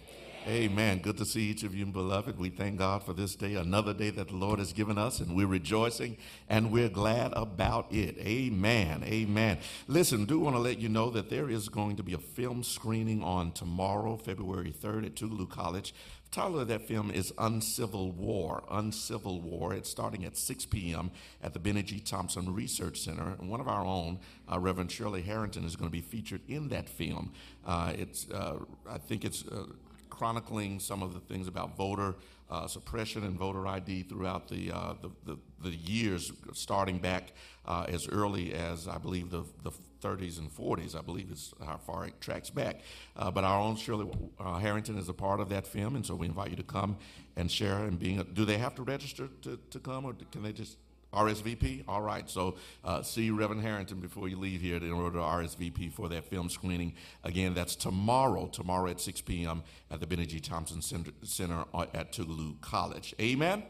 Amen. 0.48 1.00
Good 1.00 1.18
to 1.18 1.26
see 1.26 1.42
each 1.42 1.64
of 1.64 1.76
you, 1.76 1.86
beloved. 1.86 2.40
We 2.40 2.50
thank 2.50 2.78
God 2.78 3.04
for 3.04 3.14
this 3.14 3.36
day, 3.36 3.56
another 3.56 3.94
day 3.94 4.10
that 4.12 4.30
the 4.30 4.36
Lord 4.36 4.60
has 4.60 4.72
given 4.72 4.98
us, 4.98 5.20
and 5.20 5.36
we're 5.36 5.48
rejoicing 5.48 6.18
and 6.48 6.72
we're 6.72 6.90
glad 6.90 7.34
about 7.34 7.92
it. 7.92 8.18
Amen. 8.20 9.04
Amen. 9.06 9.58
Listen, 9.88 10.26
do 10.26 10.40
want 10.40 10.56
to 10.56 10.60
let 10.60 10.80
you 10.80 10.88
know 10.88 11.10
that 11.10 11.30
there 11.30 11.50
is 11.50 11.68
going 11.68 11.98
to 11.98 12.04
be 12.04 12.14
a 12.14 12.18
film 12.18 12.64
screening 12.64 13.22
on 13.22 13.52
tomorrow, 13.52 14.16
February 14.16 14.74
3rd 14.74 15.08
at 15.08 15.16
Tougaloo 15.16 15.50
College. 15.50 15.94
The 16.32 16.42
title 16.42 16.60
of 16.60 16.68
that 16.68 16.84
film 16.84 17.10
is 17.10 17.34
Uncivil 17.40 18.12
War. 18.12 18.64
Uncivil 18.70 19.42
War. 19.42 19.74
It's 19.74 19.90
starting 19.90 20.26
at 20.26 20.38
6 20.38 20.66
p.m. 20.68 21.10
at 21.42 21.54
the 21.54 21.60
Bennie 21.60 21.82
G. 21.82 22.00
Thompson 22.00 22.54
Research 22.54 23.00
Center. 23.00 23.36
And 23.40 23.50
one 23.50 23.60
of 23.60 23.68
our 23.68 23.84
own, 23.84 24.20
uh, 24.52 24.60
Reverend 24.60 24.92
Shirley 24.92 25.24
Harrington, 25.24 25.66
is 25.66 25.76
going 25.76 25.90
to 25.90 25.92
be 25.92 26.02
featured 26.02 26.42
in 26.48 26.70
that 26.70 26.88
film. 26.88 27.32
Uh, 27.66 27.94
it's, 27.96 28.30
uh, 28.30 28.60
I 28.88 29.00
think 29.00 29.26
it's 29.26 29.44
uh, 29.48 29.66
chronicling 30.12 30.80
some 30.80 31.02
of 31.02 31.16
the 31.16 31.20
things 31.20 31.48
about 31.48 31.76
voter 31.76 32.14
uh, 32.50 32.68
suppression 32.68 33.24
and 33.24 33.38
voter 33.38 33.68
ID 33.68 34.04
throughout 34.04 34.48
the, 34.48 34.72
uh, 34.72 34.94
the, 35.02 35.10
the, 35.26 35.38
the, 35.62 35.76
years, 35.76 36.32
starting 36.54 36.98
back 36.98 37.34
uh, 37.66 37.86
as 37.88 38.08
early 38.08 38.54
as 38.54 38.88
I 38.88 38.98
believe 38.98 39.30
the, 39.30 39.44
the 39.64 39.72
30s 40.02 40.40
and 40.40 40.50
40s. 40.50 40.98
I 40.98 41.02
believe 41.02 41.30
is 41.32 41.54
how 41.64 41.78
far 41.78 42.08
it 42.08 42.20
tracks 42.22 42.50
back. 42.50 42.82
Uh, 43.16 43.30
but 43.30 43.44
our 43.44 43.60
own 43.60 43.76
Shirley 43.76 44.10
uh, 44.40 44.58
Harrington 44.58 44.98
is 44.98 45.10
a 45.10 45.14
part 45.14 45.40
of 45.40 45.50
that 45.50 45.68
film, 45.68 45.96
and 45.96 46.06
so 46.06 46.16
we 46.16 46.26
invite 46.26 46.50
you 46.50 46.56
to 46.56 46.64
come 46.64 46.98
and 47.36 47.52
share. 47.52 47.86
And 47.86 48.00
being, 48.00 48.20
a, 48.20 48.24
do 48.24 48.46
they 48.46 48.58
have 48.58 48.76
to 48.76 48.84
register 48.84 49.30
to, 49.44 49.60
to 49.70 49.80
come, 49.80 50.06
or 50.06 50.16
can 50.32 50.42
they 50.42 50.54
just 50.54 50.78
RSVP? 51.14 51.84
All 51.88 52.02
right. 52.02 52.30
So 52.30 52.56
uh, 52.84 53.02
see 53.02 53.32
Reverend 53.32 53.62
Harrington 53.62 54.00
before 54.00 54.28
you 54.28 54.38
leave 54.38 54.62
here 54.62 54.78
in 54.78 54.92
order 54.92 55.18
to 55.18 55.24
RSVP 55.24 55.92
for 55.92 56.10
that 56.10 56.26
film 56.26 56.50
screening. 56.50 56.94
Again, 57.24 57.54
that's 57.54 57.76
tomorrow, 57.76 58.48
tomorrow 58.48 58.90
at 58.92 59.00
6 59.00 59.22
p.m. 59.22 59.64
at 59.90 60.00
the 60.00 60.08
Bennie 60.08 60.26
G. 60.26 60.40
Thompson 60.40 60.82
Center, 60.82 61.12
Center 61.24 61.66
at 61.94 62.14
Tougaloo 62.14 62.60
College. 62.62 63.16
Amen. 63.20 63.64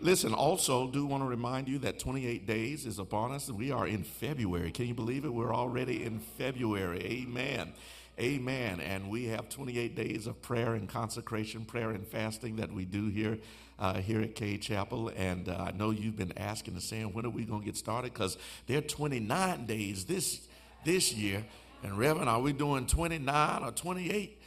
Listen, 0.00 0.34
also, 0.34 0.88
do 0.88 1.06
want 1.06 1.22
to 1.22 1.28
remind 1.28 1.68
you 1.68 1.78
that 1.78 2.00
28 2.00 2.44
days 2.44 2.86
is 2.86 2.98
upon 2.98 3.30
us. 3.30 3.48
We 3.48 3.70
are 3.70 3.86
in 3.86 4.02
February. 4.02 4.72
Can 4.72 4.88
you 4.88 4.94
believe 4.94 5.24
it? 5.24 5.32
We're 5.32 5.54
already 5.54 6.02
in 6.02 6.18
February. 6.18 7.04
Amen. 7.04 7.72
Amen. 8.18 8.80
And 8.80 9.08
we 9.10 9.26
have 9.26 9.48
28 9.48 9.94
days 9.94 10.26
of 10.26 10.42
prayer 10.42 10.74
and 10.74 10.88
consecration, 10.88 11.64
prayer 11.64 11.90
and 11.90 12.06
fasting 12.06 12.56
that 12.56 12.72
we 12.72 12.84
do 12.84 13.08
here 13.08 13.38
uh, 13.82 13.94
here 13.94 14.20
at 14.20 14.36
Cade 14.36 14.62
Chapel. 14.62 15.10
And 15.16 15.48
uh, 15.48 15.56
I 15.58 15.72
know 15.72 15.90
you've 15.90 16.16
been 16.16 16.32
asking 16.38 16.74
and 16.74 16.82
saying, 16.82 17.12
when 17.12 17.26
are 17.26 17.30
we 17.30 17.44
going 17.44 17.60
to 17.60 17.66
get 17.66 17.76
started? 17.76 18.14
Because 18.14 18.38
there 18.68 18.78
are 18.78 18.82
29 18.82 19.66
days 19.66 20.04
this, 20.04 20.46
this 20.84 21.12
year. 21.12 21.44
And 21.82 21.98
Reverend, 21.98 22.28
are 22.28 22.40
we 22.40 22.52
doing 22.52 22.86
29 22.86 23.62
or 23.64 23.72
28? 23.72 24.40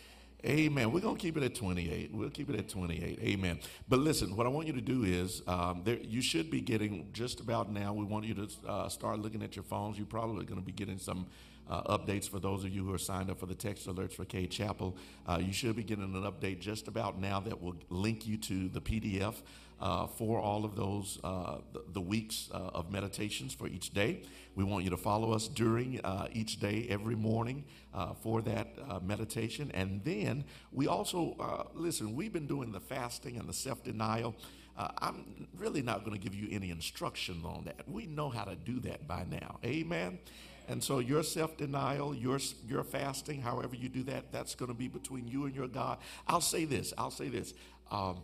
Amen. 0.45 0.91
We're 0.91 1.01
going 1.01 1.17
to 1.17 1.21
keep 1.21 1.35
it 1.35 1.43
at 1.43 1.53
28. 1.53 2.13
We'll 2.13 2.29
keep 2.29 2.49
it 2.49 2.55
at 2.55 2.69
28. 2.69 3.19
Amen. 3.19 3.59
But 3.89 3.99
listen, 3.99 4.37
what 4.37 4.45
I 4.45 4.49
want 4.49 4.67
you 4.67 4.73
to 4.73 4.81
do 4.81 5.03
is 5.03 5.41
um, 5.47 5.81
there, 5.83 5.97
you 5.97 6.21
should 6.21 6.49
be 6.49 6.61
getting 6.61 7.09
just 7.11 7.41
about 7.41 7.69
now. 7.69 7.93
We 7.93 8.05
want 8.05 8.23
you 8.23 8.35
to 8.35 8.47
uh, 8.65 8.87
start 8.87 9.19
looking 9.19 9.43
at 9.43 9.57
your 9.57 9.63
phones. 9.63 9.97
You're 9.97 10.07
probably 10.07 10.45
going 10.45 10.61
to 10.61 10.65
be 10.65 10.71
getting 10.71 10.97
some 10.97 11.25
uh, 11.69 11.97
updates 11.97 12.29
for 12.29 12.39
those 12.39 12.63
of 12.63 12.69
you 12.71 12.85
who 12.85 12.93
are 12.93 12.99
signed 12.99 13.29
up 13.29 13.39
for 13.39 13.45
the 13.45 13.55
text 13.55 13.87
alerts 13.87 14.13
for 14.13 14.25
Cade 14.25 14.51
Chapel. 14.51 14.95
Uh, 15.27 15.39
you 15.41 15.53
should 15.53 15.75
be 15.75 15.83
getting 15.83 16.03
an 16.03 16.23
update 16.23 16.59
just 16.59 16.87
about 16.87 17.19
now 17.19 17.39
that 17.39 17.61
will 17.61 17.75
link 17.89 18.27
you 18.27 18.37
to 18.37 18.69
the 18.69 18.81
PDF 18.81 19.35
uh, 19.79 20.07
for 20.07 20.39
all 20.39 20.63
of 20.63 20.75
those, 20.75 21.19
uh, 21.23 21.57
the, 21.73 21.83
the, 21.93 22.01
weeks 22.01 22.49
uh, 22.53 22.71
of 22.73 22.91
meditations 22.91 23.53
for 23.53 23.67
each 23.67 23.93
day. 23.93 24.21
We 24.55 24.63
want 24.63 24.85
you 24.85 24.89
to 24.91 24.97
follow 24.97 25.33
us 25.33 25.47
during 25.47 25.99
uh, 26.01 26.27
each 26.31 26.59
day, 26.59 26.87
every 26.89 27.15
morning, 27.15 27.65
uh, 27.93 28.13
for 28.13 28.41
that 28.43 28.69
uh, 28.89 28.99
meditation. 29.03 29.71
And 29.73 30.01
then 30.03 30.45
we 30.71 30.87
also, 30.87 31.69
listen, 31.73 32.15
we've 32.15 32.31
been 32.31 32.47
doing 32.47 32.71
the 32.71 32.79
fasting 32.79 33.37
and 33.37 33.49
the 33.49 33.53
self 33.53 33.83
denial. 33.83 34.35
I'm 34.77 35.47
really 35.57 35.81
not 35.81 36.03
going 36.03 36.19
to 36.19 36.21
give 36.21 36.35
you 36.35 36.49
any 36.51 36.69
instruction 36.69 37.41
on 37.45 37.63
that. 37.65 37.87
We 37.87 38.07
know 38.07 38.29
how 38.29 38.43
to 38.43 38.55
do 38.55 38.81
that 38.81 39.07
by 39.07 39.25
now. 39.29 39.59
Amen. 39.63 40.19
And 40.67 40.83
so 40.83 40.99
your 40.99 41.23
self 41.23 41.57
denial, 41.57 42.15
your, 42.15 42.39
your 42.67 42.83
fasting, 42.83 43.41
however 43.41 43.75
you 43.75 43.89
do 43.89 44.03
that, 44.03 44.31
that's 44.31 44.55
going 44.55 44.69
to 44.69 44.75
be 44.75 44.87
between 44.87 45.27
you 45.27 45.45
and 45.45 45.55
your 45.55 45.67
God. 45.67 45.99
I'll 46.27 46.41
say 46.41 46.65
this. 46.65 46.93
I'll 46.97 47.11
say 47.11 47.29
this. 47.29 47.53
Um, 47.91 48.23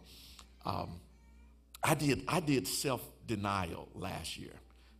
um, 0.66 1.00
I 1.84 1.96
did 1.96 2.24
I 2.28 2.40
did 2.40 2.68
self 2.68 3.02
denial 3.26 3.90
last 3.96 4.38
year, 4.38 4.54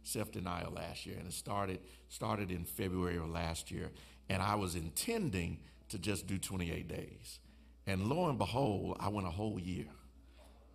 self 0.04 0.32
denial 0.32 0.72
last 0.72 1.06
year, 1.06 1.18
and 1.18 1.28
it 1.28 1.34
started 1.34 1.80
started 2.10 2.52
in 2.52 2.66
February 2.66 3.18
of 3.18 3.30
last 3.30 3.72
year, 3.72 3.92
and 4.30 4.42
I 4.42 4.56
was 4.56 4.76
intending 4.76 5.60
to 5.90 6.00
just 6.00 6.26
do 6.26 6.38
28 6.38 6.88
days, 6.88 7.40
and 7.86 8.08
lo 8.08 8.30
and 8.30 8.38
behold, 8.38 8.98
I 9.00 9.10
went 9.10 9.28
a 9.28 9.32
whole 9.32 9.60
year, 9.60 9.86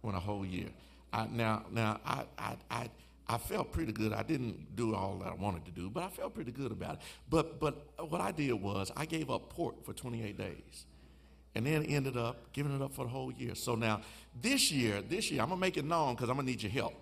went 0.03 0.17
a 0.17 0.21
whole 0.21 0.47
year. 0.47 0.69
I, 1.13 1.27
now 1.27 1.65
now 1.71 2.01
I 2.05 2.25
I. 2.39 2.57
I 2.71 2.89
I 3.29 3.39
felt 3.39 3.73
pretty 3.73 3.93
good. 3.93 4.13
I 4.13 4.23
didn't 4.23 4.77
do 4.77 4.95
all 4.95 5.19
that 5.19 5.29
I 5.29 5.35
wanted 5.35 5.65
to 5.67 5.73
do, 5.73 5.91
but 5.91 6.05
I 6.05 6.09
felt 6.09 6.35
pretty 6.35 6.53
good 6.53 6.71
about 6.71 6.95
it. 6.95 7.01
But 7.29 7.59
but 7.59 7.89
what 8.09 8.21
I 8.21 8.31
did 8.31 8.53
was 8.53 8.93
I 8.97 9.05
gave 9.05 9.31
up 9.31 9.51
pork 9.51 9.85
for 9.85 9.93
28 9.93 10.39
days 10.39 10.87
and 11.57 11.67
then 11.67 11.85
ended 11.85 12.17
up 12.17 12.53
giving 12.53 12.75
it 12.77 12.83
up 12.83 12.93
for 12.93 13.05
the 13.05 13.11
whole 13.11 13.33
year. 13.33 13.55
So 13.55 13.75
now, 13.75 14.03
this 14.41 14.71
year, 14.71 15.01
this 15.01 15.31
year, 15.31 15.43
I'm 15.43 15.49
gonna 15.49 15.61
make 15.61 15.77
it 15.77 15.87
known 15.87 16.15
because 16.15 16.29
I'm 16.29 16.37
gonna 16.37 16.47
need 16.47 16.63
your 16.63 16.71
help. 16.71 16.95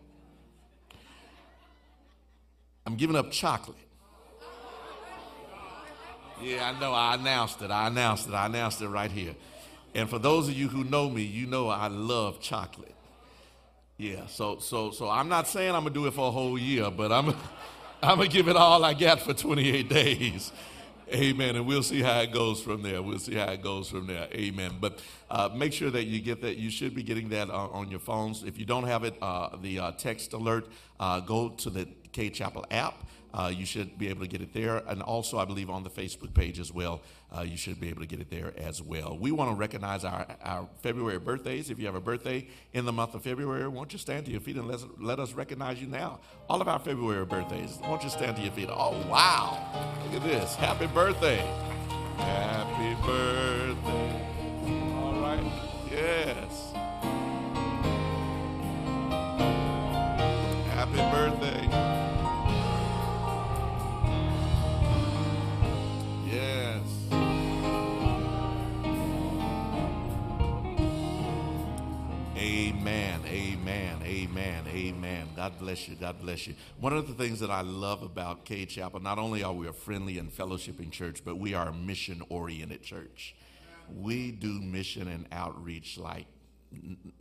I'm 2.86 2.96
giving 2.96 3.16
up 3.16 3.30
chocolate. 3.30 3.76
Yeah, 6.40 6.70
I 6.70 6.80
know. 6.80 6.92
I 6.92 7.14
announced 7.14 7.62
it. 7.62 7.70
I 7.70 7.88
announced 7.88 8.28
it. 8.28 8.34
I 8.34 8.46
announced 8.46 8.80
it 8.80 8.88
right 8.88 9.10
here. 9.10 9.34
And 9.94 10.08
for 10.08 10.18
those 10.18 10.48
of 10.48 10.54
you 10.54 10.68
who 10.68 10.84
know 10.84 11.08
me, 11.10 11.22
you 11.22 11.46
know 11.46 11.68
I 11.68 11.88
love 11.88 12.40
chocolate. 12.40 12.93
Yeah, 13.96 14.26
so 14.26 14.58
so 14.58 14.90
so 14.90 15.08
I'm 15.08 15.28
not 15.28 15.46
saying 15.46 15.74
I'm 15.74 15.84
gonna 15.84 15.94
do 15.94 16.06
it 16.06 16.14
for 16.14 16.28
a 16.28 16.30
whole 16.30 16.58
year, 16.58 16.90
but 16.90 17.12
I'm 17.12 17.28
I'm 18.02 18.18
gonna 18.18 18.28
give 18.28 18.48
it 18.48 18.56
all 18.56 18.84
I 18.84 18.92
got 18.92 19.20
for 19.20 19.34
28 19.34 19.88
days. 19.88 20.52
Amen. 21.12 21.54
And 21.54 21.66
we'll 21.66 21.82
see 21.82 22.00
how 22.00 22.20
it 22.20 22.32
goes 22.32 22.62
from 22.62 22.82
there. 22.82 23.02
We'll 23.02 23.18
see 23.18 23.34
how 23.34 23.46
it 23.50 23.62
goes 23.62 23.90
from 23.90 24.06
there. 24.06 24.26
Amen. 24.32 24.72
But 24.80 25.00
uh, 25.30 25.50
make 25.54 25.72
sure 25.72 25.90
that 25.90 26.04
you 26.04 26.20
get 26.20 26.40
that. 26.40 26.56
You 26.56 26.70
should 26.70 26.94
be 26.94 27.02
getting 27.02 27.28
that 27.28 27.50
uh, 27.50 27.68
on 27.68 27.90
your 27.90 28.00
phones. 28.00 28.42
If 28.42 28.58
you 28.58 28.64
don't 28.64 28.84
have 28.84 29.04
it, 29.04 29.14
uh, 29.20 29.56
the 29.60 29.78
uh, 29.78 29.92
text 29.92 30.32
alert, 30.32 30.66
uh, 30.98 31.20
go 31.20 31.50
to 31.50 31.70
the 31.70 31.86
Cade 32.12 32.34
Chapel 32.34 32.64
app. 32.70 33.04
Uh, 33.34 33.48
you 33.52 33.66
should 33.66 33.98
be 33.98 34.08
able 34.08 34.20
to 34.20 34.28
get 34.28 34.40
it 34.40 34.52
there. 34.52 34.76
And 34.86 35.02
also, 35.02 35.38
I 35.38 35.44
believe 35.44 35.68
on 35.68 35.82
the 35.82 35.90
Facebook 35.90 36.32
page 36.34 36.60
as 36.60 36.72
well, 36.72 37.00
uh, 37.36 37.40
you 37.42 37.56
should 37.56 37.80
be 37.80 37.88
able 37.88 38.00
to 38.00 38.06
get 38.06 38.20
it 38.20 38.30
there 38.30 38.52
as 38.56 38.80
well. 38.80 39.18
We 39.20 39.32
want 39.32 39.50
to 39.50 39.56
recognize 39.56 40.04
our, 40.04 40.24
our 40.44 40.68
February 40.82 41.18
birthdays. 41.18 41.68
If 41.68 41.80
you 41.80 41.86
have 41.86 41.96
a 41.96 42.00
birthday 42.00 42.46
in 42.72 42.84
the 42.84 42.92
month 42.92 43.14
of 43.14 43.24
February, 43.24 43.66
won't 43.66 43.92
you 43.92 43.98
stand 43.98 44.26
to 44.26 44.30
your 44.30 44.40
feet 44.40 44.54
and 44.54 44.68
let 44.68 44.76
us, 44.76 44.86
let 45.00 45.18
us 45.18 45.32
recognize 45.32 45.80
you 45.80 45.88
now? 45.88 46.20
All 46.48 46.60
of 46.60 46.68
our 46.68 46.78
February 46.78 47.24
birthdays, 47.24 47.76
won't 47.82 48.04
you 48.04 48.10
stand 48.10 48.36
to 48.36 48.42
your 48.42 48.52
feet? 48.52 48.68
Oh, 48.70 49.04
wow. 49.08 49.58
Look 50.12 50.22
at 50.22 50.28
this. 50.28 50.54
Happy 50.54 50.86
birthday. 50.86 51.38
Happy 52.18 52.94
birthday. 53.04 54.26
All 54.94 55.20
right. 55.20 55.52
Yes. 55.90 56.72
Happy 60.70 60.96
birthday. 61.10 62.03
Amen, 72.36 73.20
amen, 73.26 74.02
amen, 74.04 74.64
amen. 74.68 75.28
God 75.36 75.58
bless 75.58 75.88
you, 75.88 75.94
God 75.94 76.20
bless 76.20 76.46
you. 76.46 76.54
One 76.80 76.92
of 76.92 77.06
the 77.06 77.14
things 77.14 77.38
that 77.40 77.50
I 77.50 77.60
love 77.60 78.02
about 78.02 78.44
Cade 78.44 78.68
Chapel, 78.70 79.00
not 79.00 79.18
only 79.18 79.44
are 79.44 79.52
we 79.52 79.68
a 79.68 79.72
friendly 79.72 80.18
and 80.18 80.32
fellowshipping 80.32 80.90
church, 80.90 81.22
but 81.24 81.36
we 81.36 81.54
are 81.54 81.68
a 81.68 81.72
mission 81.72 82.22
oriented 82.28 82.82
church. 82.82 83.36
We 83.94 84.32
do 84.32 84.60
mission 84.60 85.08
and 85.08 85.26
outreach 85.30 85.98
like 85.98 86.26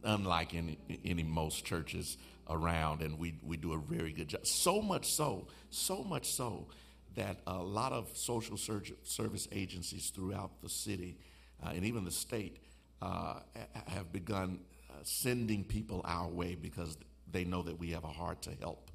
unlike 0.04 0.56
any, 0.56 0.80
any 1.06 1.23
most 1.23 1.65
churches 1.65 2.17
around, 2.49 3.02
and 3.02 3.19
we, 3.19 3.36
we 3.43 3.58
do 3.58 3.73
a 3.73 3.78
very 3.78 4.12
good 4.12 4.30
job. 4.30 4.45
So 4.47 4.82
much 4.82 5.12
so, 5.13 5.47
so 5.69 6.04
much 6.04 6.32
so 6.32 6.67
that 7.15 7.41
a 7.47 7.58
lot 7.58 7.91
of 7.91 8.10
social 8.15 8.58
service 8.58 9.47
agencies 9.52 10.10
throughout 10.10 10.62
the 10.62 10.69
city 10.69 11.17
uh, 11.63 11.69
and 11.69 11.86
even 11.86 12.04
the 12.04 12.12
state 12.12 12.60
uh, 13.02 13.39
have 13.88 14.12
begun 14.12 14.60
sending 15.04 15.63
people 15.63 16.02
our 16.06 16.28
way 16.28 16.56
because 16.56 16.97
they 17.32 17.43
know 17.43 17.62
that 17.62 17.78
we 17.80 17.91
have 17.91 18.04
a 18.04 18.08
heart 18.08 18.41
to 18.43 18.52
help. 18.62 18.91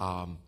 Um, 0.00 0.38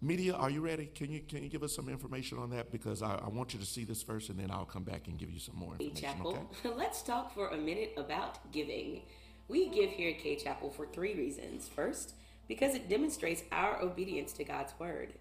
media, 0.00 0.34
are 0.34 0.50
you 0.50 0.60
ready? 0.60 0.86
Can 0.86 1.10
you 1.10 1.20
can 1.20 1.42
you 1.42 1.48
give 1.48 1.62
us 1.62 1.74
some 1.74 1.88
information 1.88 2.38
on 2.38 2.50
that? 2.50 2.70
Because 2.70 3.02
I, 3.02 3.14
I, 3.14 3.28
want 3.28 3.52
you 3.52 3.60
to 3.60 3.66
see 3.66 3.84
this 3.84 4.02
first, 4.02 4.30
and 4.30 4.38
then 4.38 4.50
I'll 4.50 4.64
come 4.64 4.82
back 4.82 5.06
and 5.06 5.18
give 5.18 5.30
you 5.30 5.38
some 5.38 5.56
more 5.56 5.72
information. 5.72 5.96
Chapel, 5.96 6.48
okay? 6.64 6.74
let's 6.76 7.02
talk 7.02 7.34
for 7.34 7.48
a 7.48 7.56
minute 7.56 7.94
about 7.96 8.50
giving. 8.52 9.02
We 9.48 9.68
give 9.68 9.90
here 9.90 10.10
at 10.10 10.18
Cade 10.18 10.42
Chapel 10.42 10.70
for 10.70 10.86
three 10.86 11.14
reasons. 11.14 11.68
First, 11.68 12.14
because 12.48 12.74
it 12.74 12.88
demonstrates 12.88 13.42
our 13.52 13.80
obedience 13.80 14.32
to 14.34 14.44
God's 14.44 14.72
word. 14.78 15.14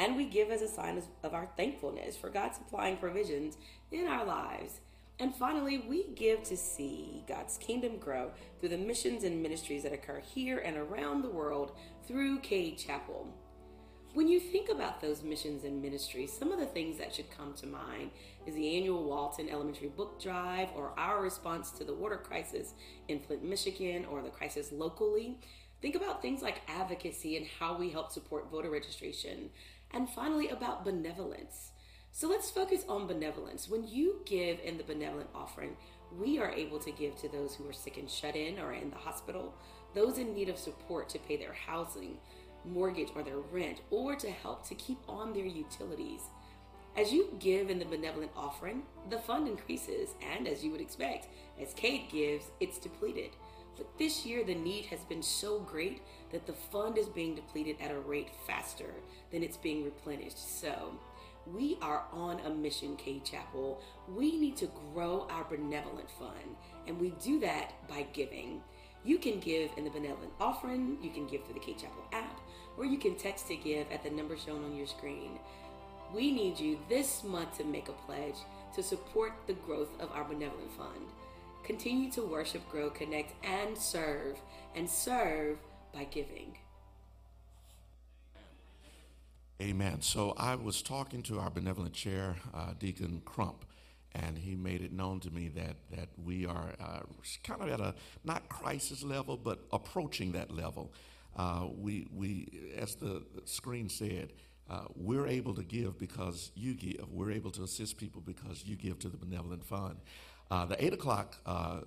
And 0.00 0.16
we 0.16 0.24
give 0.24 0.50
as 0.50 0.62
a 0.62 0.68
sign 0.68 1.02
of 1.22 1.34
our 1.34 1.46
thankfulness 1.58 2.16
for 2.16 2.30
God 2.30 2.54
supplying 2.54 2.96
provisions 2.96 3.58
in 3.92 4.06
our 4.06 4.24
lives. 4.24 4.80
And 5.18 5.34
finally, 5.34 5.84
we 5.86 6.06
give 6.14 6.42
to 6.44 6.56
see 6.56 7.22
God's 7.28 7.58
kingdom 7.58 7.98
grow 7.98 8.30
through 8.58 8.70
the 8.70 8.78
missions 8.78 9.24
and 9.24 9.42
ministries 9.42 9.82
that 9.82 9.92
occur 9.92 10.20
here 10.20 10.60
and 10.60 10.78
around 10.78 11.20
the 11.20 11.28
world 11.28 11.72
through 12.06 12.38
Cade 12.38 12.78
Chapel. 12.78 13.28
When 14.14 14.26
you 14.26 14.40
think 14.40 14.70
about 14.70 15.02
those 15.02 15.22
missions 15.22 15.64
and 15.64 15.82
ministries, 15.82 16.32
some 16.32 16.50
of 16.50 16.58
the 16.58 16.64
things 16.64 16.96
that 16.96 17.14
should 17.14 17.30
come 17.30 17.52
to 17.56 17.66
mind 17.66 18.10
is 18.46 18.54
the 18.54 18.76
annual 18.78 19.04
Walton 19.04 19.50
Elementary 19.50 19.88
Book 19.88 20.18
Drive, 20.20 20.68
or 20.74 20.98
our 20.98 21.20
response 21.20 21.72
to 21.72 21.84
the 21.84 21.94
water 21.94 22.16
crisis 22.16 22.72
in 23.08 23.20
Flint, 23.20 23.44
Michigan, 23.44 24.06
or 24.06 24.22
the 24.22 24.30
crisis 24.30 24.72
locally. 24.72 25.38
Think 25.82 25.94
about 25.94 26.22
things 26.22 26.40
like 26.42 26.62
advocacy 26.68 27.36
and 27.36 27.46
how 27.58 27.76
we 27.76 27.90
help 27.90 28.10
support 28.10 28.50
voter 28.50 28.70
registration. 28.70 29.50
And 29.92 30.08
finally, 30.08 30.48
about 30.48 30.84
benevolence. 30.84 31.72
So 32.12 32.28
let's 32.28 32.50
focus 32.50 32.84
on 32.88 33.06
benevolence. 33.06 33.68
When 33.68 33.86
you 33.86 34.20
give 34.24 34.60
in 34.60 34.76
the 34.76 34.84
benevolent 34.84 35.30
offering, 35.34 35.76
we 36.18 36.38
are 36.38 36.50
able 36.50 36.78
to 36.80 36.90
give 36.92 37.16
to 37.16 37.28
those 37.28 37.54
who 37.54 37.68
are 37.68 37.72
sick 37.72 37.96
and 37.96 38.10
shut 38.10 38.36
in 38.36 38.58
or 38.58 38.72
in 38.72 38.90
the 38.90 38.96
hospital, 38.96 39.54
those 39.94 40.18
in 40.18 40.34
need 40.34 40.48
of 40.48 40.58
support 40.58 41.08
to 41.10 41.18
pay 41.18 41.36
their 41.36 41.52
housing, 41.52 42.18
mortgage, 42.64 43.08
or 43.14 43.22
their 43.22 43.38
rent, 43.38 43.80
or 43.90 44.16
to 44.16 44.30
help 44.30 44.66
to 44.68 44.74
keep 44.74 44.98
on 45.08 45.32
their 45.32 45.46
utilities. 45.46 46.22
As 46.96 47.12
you 47.12 47.36
give 47.38 47.70
in 47.70 47.78
the 47.78 47.84
benevolent 47.84 48.32
offering, 48.36 48.82
the 49.08 49.18
fund 49.18 49.46
increases, 49.46 50.10
and 50.34 50.48
as 50.48 50.64
you 50.64 50.72
would 50.72 50.80
expect, 50.80 51.28
as 51.60 51.72
Cade 51.74 52.10
gives, 52.10 52.46
it's 52.58 52.78
depleted. 52.78 53.30
But 53.80 53.96
this 53.96 54.26
year, 54.26 54.44
the 54.44 54.54
need 54.54 54.84
has 54.86 55.00
been 55.04 55.22
so 55.22 55.60
great 55.60 56.02
that 56.32 56.46
the 56.46 56.52
fund 56.52 56.98
is 56.98 57.08
being 57.08 57.34
depleted 57.34 57.76
at 57.80 57.90
a 57.90 57.98
rate 57.98 58.28
faster 58.46 58.92
than 59.32 59.42
it's 59.42 59.56
being 59.56 59.82
replenished. 59.82 60.60
So, 60.60 60.92
we 61.46 61.78
are 61.80 62.04
on 62.12 62.40
a 62.40 62.50
mission, 62.50 62.94
Cade 62.96 63.24
Chapel. 63.24 63.80
We 64.06 64.36
need 64.36 64.58
to 64.58 64.70
grow 64.92 65.26
our 65.30 65.44
benevolent 65.44 66.10
fund, 66.10 66.56
and 66.86 67.00
we 67.00 67.14
do 67.24 67.40
that 67.40 67.72
by 67.88 68.02
giving. 68.12 68.60
You 69.02 69.16
can 69.16 69.40
give 69.40 69.70
in 69.78 69.84
the 69.84 69.90
benevolent 69.90 70.34
offering, 70.38 70.98
you 71.00 71.08
can 71.08 71.26
give 71.26 71.44
through 71.44 71.54
the 71.54 71.60
Cade 71.60 71.78
Chapel 71.78 72.04
app, 72.12 72.38
or 72.76 72.84
you 72.84 72.98
can 72.98 73.14
text 73.14 73.48
to 73.48 73.56
give 73.56 73.90
at 73.90 74.02
the 74.02 74.10
number 74.10 74.36
shown 74.36 74.62
on 74.62 74.76
your 74.76 74.86
screen. 74.86 75.38
We 76.12 76.30
need 76.30 76.60
you 76.60 76.78
this 76.90 77.24
month 77.24 77.56
to 77.56 77.64
make 77.64 77.88
a 77.88 77.92
pledge 77.92 78.36
to 78.74 78.82
support 78.82 79.32
the 79.46 79.54
growth 79.54 79.98
of 80.00 80.12
our 80.12 80.24
benevolent 80.24 80.70
fund. 80.76 81.06
Continue 81.70 82.10
to 82.10 82.22
worship, 82.22 82.68
grow, 82.68 82.90
connect, 82.90 83.32
and 83.46 83.78
serve, 83.78 84.36
and 84.74 84.90
serve 84.90 85.56
by 85.94 86.02
giving. 86.02 86.58
Amen. 89.62 90.02
So 90.02 90.34
I 90.36 90.56
was 90.56 90.82
talking 90.82 91.22
to 91.22 91.38
our 91.38 91.48
benevolent 91.48 91.94
chair, 91.94 92.34
uh, 92.52 92.72
Deacon 92.76 93.22
Crump, 93.24 93.64
and 94.16 94.36
he 94.36 94.56
made 94.56 94.80
it 94.80 94.92
known 94.92 95.20
to 95.20 95.30
me 95.30 95.46
that 95.50 95.76
that 95.92 96.08
we 96.20 96.44
are 96.44 96.74
uh, 96.80 97.02
kind 97.44 97.62
of 97.62 97.68
at 97.68 97.78
a 97.78 97.94
not 98.24 98.48
crisis 98.48 99.04
level, 99.04 99.36
but 99.36 99.60
approaching 99.72 100.32
that 100.32 100.50
level. 100.50 100.92
Uh, 101.36 101.68
we 101.78 102.08
we, 102.12 102.72
as 102.76 102.96
the 102.96 103.22
screen 103.44 103.88
said, 103.88 104.32
uh, 104.68 104.86
we're 104.96 105.26
able 105.26 105.54
to 105.54 105.62
give 105.62 105.98
because 105.98 106.50
you 106.56 106.74
give. 106.74 107.04
We're 107.10 107.30
able 107.30 107.52
to 107.52 107.62
assist 107.62 107.96
people 107.96 108.22
because 108.22 108.64
you 108.64 108.74
give 108.74 108.98
to 109.00 109.08
the 109.08 109.16
benevolent 109.16 109.64
fund. 109.64 109.98
Uh, 110.50 110.66
the 110.66 110.84
eight 110.84 110.92
o'clock 110.92 111.36
uh, 111.46 111.80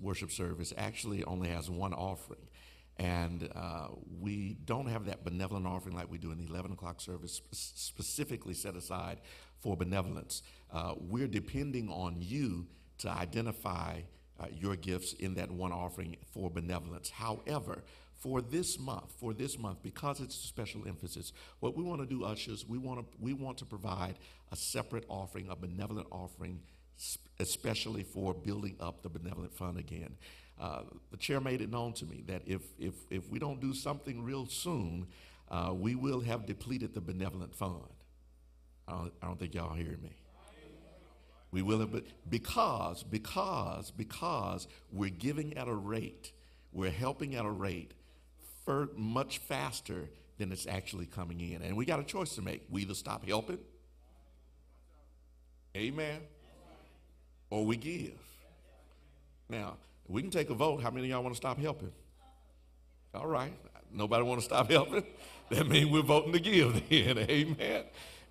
worship 0.00 0.30
service 0.30 0.72
actually 0.76 1.24
only 1.24 1.48
has 1.48 1.70
one 1.70 1.92
offering. 1.92 2.46
And 2.96 3.48
uh, 3.56 3.88
we 4.20 4.56
don't 4.64 4.86
have 4.86 5.06
that 5.06 5.24
benevolent 5.24 5.66
offering 5.66 5.96
like 5.96 6.10
we 6.10 6.18
do 6.18 6.30
in 6.30 6.38
the 6.38 6.46
11 6.46 6.72
o'clock 6.72 7.00
service, 7.00 7.40
sp- 7.42 7.50
specifically 7.52 8.54
set 8.54 8.76
aside 8.76 9.20
for 9.58 9.76
benevolence. 9.76 10.42
Uh, 10.72 10.94
we're 10.96 11.26
depending 11.26 11.88
on 11.88 12.16
you 12.20 12.68
to 12.98 13.10
identify 13.10 14.00
uh, 14.38 14.46
your 14.52 14.76
gifts 14.76 15.12
in 15.14 15.34
that 15.34 15.50
one 15.50 15.72
offering 15.72 16.16
for 16.32 16.50
benevolence. 16.50 17.10
However, 17.10 17.82
for 18.16 18.40
this 18.40 18.78
month, 18.78 19.12
for 19.18 19.34
this 19.34 19.58
month, 19.58 19.82
because 19.82 20.20
it's 20.20 20.36
a 20.36 20.46
special 20.46 20.86
emphasis, 20.86 21.32
what 21.60 21.76
we 21.76 21.82
want 21.82 22.00
to 22.00 22.06
do, 22.06 22.24
ushers, 22.24 22.64
we 22.66 22.78
want 22.78 23.00
to 23.00 23.06
we 23.20 23.32
want 23.32 23.58
to 23.58 23.64
provide 23.64 24.14
a 24.50 24.56
separate 24.56 25.04
offering, 25.08 25.48
a 25.50 25.56
benevolent 25.56 26.06
offering, 26.10 26.60
especially 27.38 28.02
for 28.02 28.34
building 28.34 28.76
up 28.80 29.02
the 29.02 29.08
benevolent 29.08 29.54
fund 29.54 29.78
again. 29.78 30.16
Uh, 30.60 30.82
the 31.10 31.16
chair 31.16 31.40
made 31.40 31.60
it 31.60 31.70
known 31.70 31.92
to 31.92 32.06
me 32.06 32.22
that 32.26 32.42
if, 32.46 32.62
if, 32.78 32.94
if 33.10 33.28
we 33.28 33.38
don't 33.38 33.60
do 33.60 33.74
something 33.74 34.22
real 34.22 34.46
soon, 34.46 35.06
uh, 35.50 35.72
we 35.74 35.94
will 35.94 36.20
have 36.20 36.46
depleted 36.46 36.94
the 36.94 37.00
benevolent 37.00 37.54
fund. 37.54 37.82
I 38.86 38.92
don't, 38.92 39.12
I 39.22 39.26
don't 39.26 39.38
think 39.38 39.54
y'all 39.54 39.74
hear 39.74 39.98
me. 40.02 40.16
We 41.50 41.62
will 41.62 41.80
have, 41.80 42.02
because, 42.28 43.04
because, 43.04 43.92
because 43.92 44.66
we're 44.92 45.10
giving 45.10 45.56
at 45.56 45.68
a 45.68 45.74
rate, 45.74 46.32
we're 46.72 46.90
helping 46.90 47.36
at 47.36 47.44
a 47.44 47.50
rate 47.50 47.92
much 48.96 49.38
faster 49.38 50.08
than 50.38 50.50
it's 50.50 50.66
actually 50.66 51.06
coming 51.06 51.40
in. 51.40 51.62
And 51.62 51.76
we 51.76 51.84
got 51.84 52.00
a 52.00 52.04
choice 52.04 52.34
to 52.34 52.42
make. 52.42 52.62
We 52.70 52.82
either 52.82 52.94
stop 52.94 53.24
helping, 53.24 53.58
amen, 55.76 56.20
or 57.50 57.64
we 57.64 57.76
give. 57.76 58.18
Now, 59.48 59.76
we 60.08 60.22
can 60.22 60.30
take 60.30 60.50
a 60.50 60.54
vote. 60.54 60.82
How 60.82 60.90
many 60.90 61.06
of 61.06 61.10
y'all 61.10 61.22
want 61.22 61.34
to 61.34 61.36
stop 61.36 61.58
helping? 61.58 61.92
All 63.14 63.26
right. 63.26 63.52
Nobody 63.92 64.24
want 64.24 64.40
to 64.40 64.44
stop 64.44 64.70
helping? 64.70 65.04
That 65.50 65.68
means 65.68 65.90
we're 65.90 66.02
voting 66.02 66.32
to 66.32 66.40
give 66.40 66.88
then. 66.88 67.18
Amen. 67.30 67.84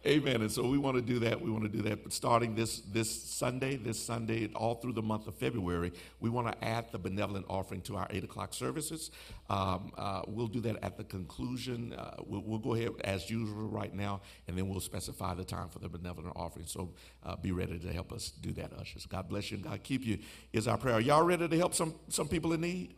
Amen. 0.05 0.41
And 0.41 0.51
so 0.51 0.67
we 0.67 0.77
want 0.77 0.97
to 0.97 1.01
do 1.01 1.19
that. 1.19 1.39
We 1.39 1.49
want 1.49 1.63
to 1.63 1.69
do 1.69 1.81
that. 1.83 2.03
But 2.03 2.11
starting 2.11 2.55
this 2.55 2.81
this 2.81 3.09
Sunday, 3.09 3.77
this 3.77 3.97
Sunday, 3.97 4.49
all 4.53 4.75
through 4.75 4.93
the 4.93 5.01
month 5.01 5.27
of 5.27 5.35
February, 5.35 5.93
we 6.19 6.29
want 6.29 6.51
to 6.51 6.67
add 6.67 6.91
the 6.91 6.99
benevolent 6.99 7.45
offering 7.47 7.79
to 7.83 7.95
our 7.95 8.07
eight 8.09 8.25
o'clock 8.25 8.53
services. 8.53 9.11
Um, 9.49 9.93
uh, 9.97 10.23
we'll 10.27 10.47
do 10.47 10.59
that 10.61 10.83
at 10.83 10.97
the 10.97 11.05
conclusion. 11.05 11.93
Uh, 11.93 12.15
we'll, 12.25 12.41
we'll, 12.41 12.59
go 12.59 12.73
ahead 12.73 12.91
as 13.05 13.29
usual 13.29 13.69
right 13.69 13.93
now, 13.93 14.19
and 14.49 14.57
then 14.57 14.67
we'll 14.67 14.81
specify 14.81 15.33
the 15.35 15.45
time 15.45 15.69
for 15.69 15.79
the 15.79 15.87
benevolent 15.87 16.33
offering. 16.35 16.65
So 16.65 16.91
uh, 17.23 17.37
be 17.37 17.53
ready 17.53 17.79
to 17.79 17.93
help 17.93 18.11
us 18.11 18.31
do 18.41 18.51
that, 18.53 18.73
ushers. 18.77 19.05
God 19.05 19.29
bless 19.29 19.51
you 19.51 19.55
and 19.57 19.63
God 19.63 19.83
keep 19.83 20.05
you. 20.05 20.17
Is 20.51 20.67
our 20.67 20.77
prayer. 20.77 20.95
Are 20.95 21.01
Y'all 21.01 21.23
ready 21.23 21.47
to 21.47 21.57
help 21.57 21.73
some 21.73 21.95
some 22.09 22.27
people 22.27 22.51
in 22.51 22.59
need? 22.59 22.95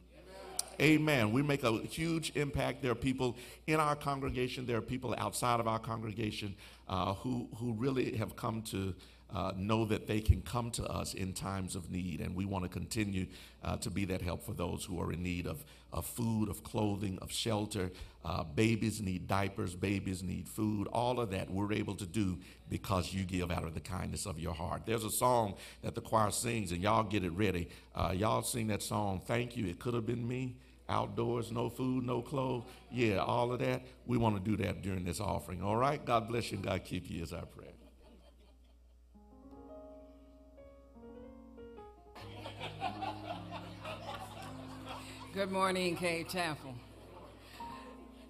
Amen. 0.81 1.31
We 1.31 1.41
make 1.41 1.63
a 1.63 1.79
huge 1.79 2.31
impact. 2.35 2.81
There 2.81 2.91
are 2.91 2.95
people 2.95 3.37
in 3.67 3.79
our 3.79 3.95
congregation, 3.95 4.65
there 4.65 4.77
are 4.77 4.81
people 4.81 5.15
outside 5.17 5.59
of 5.59 5.67
our 5.67 5.79
congregation 5.79 6.55
uh, 6.87 7.13
who, 7.15 7.47
who 7.57 7.73
really 7.73 8.15
have 8.17 8.35
come 8.35 8.61
to 8.63 8.93
uh, 9.35 9.51
know 9.57 9.83
that 9.83 10.07
they 10.07 10.21
can 10.21 10.41
come 10.41 10.71
to 10.71 10.83
us 10.85 11.13
in 11.13 11.33
times 11.33 11.75
of 11.75 11.91
need. 11.91 12.21
And 12.21 12.33
we 12.33 12.45
want 12.45 12.63
to 12.63 12.69
continue 12.69 13.27
uh, 13.63 13.75
to 13.77 13.89
be 13.89 14.05
that 14.05 14.21
help 14.21 14.45
for 14.45 14.53
those 14.53 14.85
who 14.85 14.99
are 15.01 15.11
in 15.11 15.21
need 15.21 15.45
of, 15.45 15.65
of 15.91 16.05
food, 16.05 16.47
of 16.47 16.63
clothing, 16.63 17.19
of 17.21 17.31
shelter. 17.31 17.91
Uh, 18.23 18.45
babies 18.45 19.01
need 19.01 19.27
diapers, 19.27 19.75
babies 19.75 20.23
need 20.23 20.47
food. 20.47 20.87
All 20.87 21.19
of 21.19 21.31
that 21.31 21.51
we're 21.51 21.73
able 21.73 21.95
to 21.95 22.05
do 22.05 22.37
because 22.69 23.13
you 23.13 23.25
give 23.25 23.51
out 23.51 23.65
of 23.65 23.73
the 23.73 23.81
kindness 23.81 24.25
of 24.25 24.39
your 24.39 24.53
heart. 24.53 24.83
There's 24.85 25.03
a 25.03 25.11
song 25.11 25.55
that 25.83 25.95
the 25.95 26.01
choir 26.01 26.31
sings, 26.31 26.71
and 26.71 26.81
y'all 26.81 27.03
get 27.03 27.25
it 27.25 27.33
ready. 27.33 27.67
Uh, 27.93 28.13
y'all 28.15 28.41
sing 28.41 28.67
that 28.67 28.81
song, 28.81 29.21
Thank 29.25 29.57
You, 29.57 29.67
It 29.67 29.79
Could 29.79 29.95
Have 29.95 30.05
Been 30.05 30.25
Me 30.25 30.55
outdoors, 30.87 31.51
no 31.51 31.67
food, 31.67 32.05
no 32.05 32.21
clothes. 32.21 32.63
Yeah, 32.91 33.17
all 33.17 33.51
of 33.51 33.59
that. 33.59 33.81
We 34.05 34.17
want 34.17 34.35
to 34.35 34.51
do 34.51 34.55
that 34.63 34.83
during 34.83 35.03
this 35.03 35.19
offering. 35.19 35.63
All 35.63 35.75
right? 35.75 36.03
God 36.05 36.27
bless 36.27 36.51
you 36.51 36.57
and 36.57 36.65
God 36.65 36.83
keep 36.85 37.09
you 37.09 37.23
is 37.23 37.33
our 37.33 37.45
prayer. 37.45 37.71
Good 45.35 45.51
morning, 45.51 45.97
Cade 45.97 46.29
Chapel. 46.29 46.73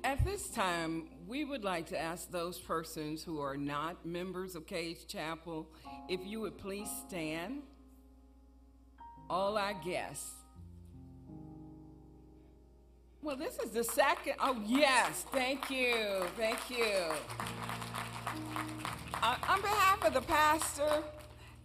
At 0.04 0.26
this 0.26 0.50
time, 0.50 1.04
we 1.28 1.46
would 1.46 1.63
like 1.63 1.86
to 1.89 2.02
ask 2.02 2.32
those 2.32 2.58
persons 2.58 3.22
who 3.22 3.39
are 3.39 3.56
not 3.56 4.04
members 4.04 4.56
of 4.56 4.65
Cade 4.65 4.98
Chapel 5.08 5.68
if 6.10 6.20
you 6.26 6.39
would 6.41 6.58
please 6.58 6.89
stand. 7.08 7.62
All 9.30 9.56
our 9.56 9.76
guests 9.86 10.32
well, 13.22 13.36
this 13.36 13.58
is 13.58 13.72
the 13.72 13.84
second. 13.84 14.34
Oh, 14.39 14.62
yes. 14.68 15.26
Thank 15.32 15.72
you. 15.72 15.96
Thank 16.38 16.70
you. 16.70 16.94
Uh, 19.22 19.36
on 19.50 19.62
behalf 19.62 20.06
of 20.06 20.13
the 20.13 20.22
pastor 20.22 21.04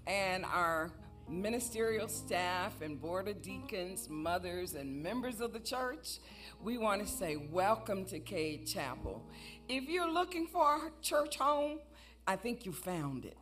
and 0.06 0.46
our 0.46 0.90
ministerial 1.30 2.08
staff 2.08 2.82
and 2.82 3.00
board 3.00 3.28
of 3.28 3.40
deacons, 3.40 4.08
mothers, 4.10 4.74
and 4.74 5.02
members 5.02 5.40
of 5.40 5.52
the 5.52 5.60
church, 5.60 6.18
we 6.62 6.76
want 6.76 7.00
to 7.00 7.08
say 7.08 7.36
welcome 7.36 8.04
to 8.06 8.18
Cade 8.18 8.66
Chapel. 8.66 9.22
If 9.68 9.88
you're 9.88 10.10
looking 10.10 10.46
for 10.48 10.88
a 10.88 10.90
church 11.02 11.36
home, 11.38 11.78
I 12.26 12.36
think 12.36 12.66
you 12.66 12.72
found 12.72 13.24
it. 13.24 13.38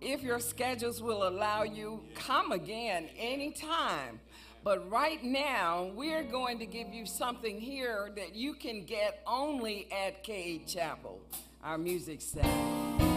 If 0.00 0.22
your 0.22 0.40
schedules 0.40 1.00
will 1.00 1.28
allow 1.28 1.62
you, 1.62 2.02
come 2.16 2.50
again 2.50 3.08
anytime. 3.16 4.20
But 4.64 4.90
right 4.90 5.22
now, 5.22 5.90
we're 5.94 6.24
going 6.24 6.58
to 6.58 6.66
give 6.66 6.92
you 6.92 7.06
something 7.06 7.60
here 7.60 8.10
that 8.16 8.34
you 8.34 8.54
can 8.54 8.84
get 8.84 9.22
only 9.26 9.88
at 9.92 10.24
Cade 10.24 10.66
Chapel, 10.66 11.20
our 11.62 11.78
music 11.78 12.20
staff. 12.20 13.11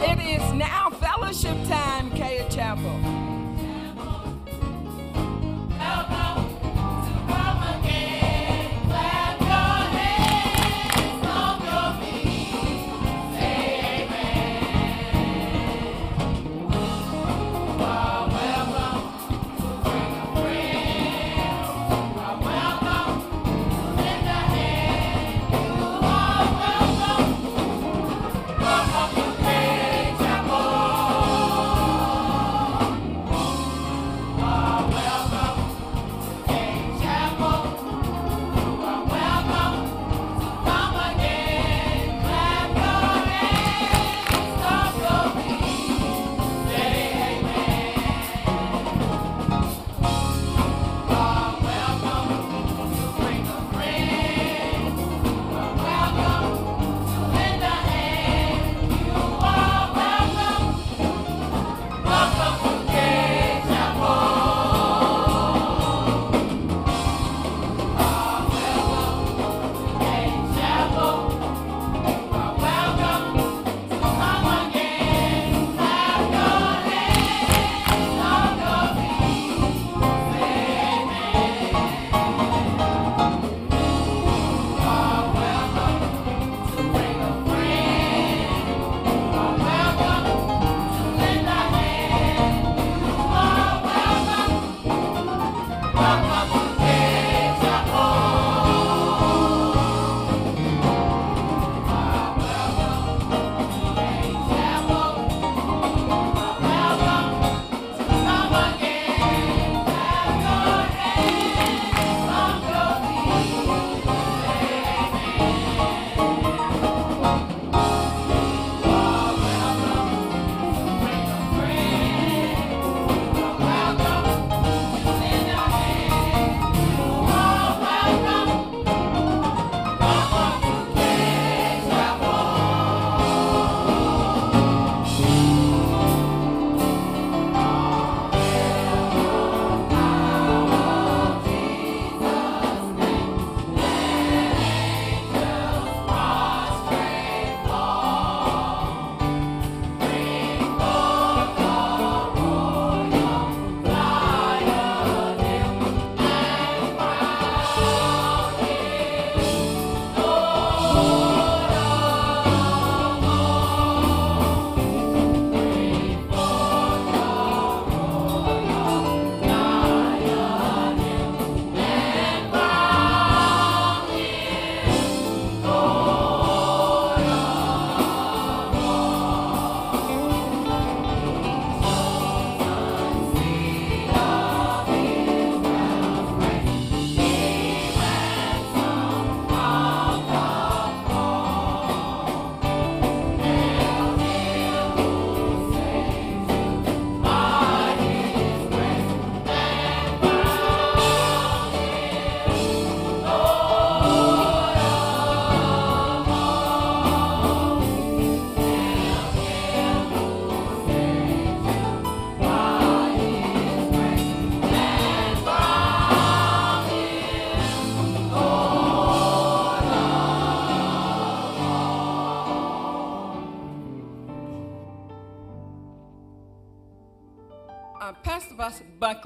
It 0.00 0.18
is 0.20 0.52
now 0.52 0.90
fellowship 0.90 1.56
time, 1.68 2.10
Cade 2.12 2.50
Chapel. 2.50 3.37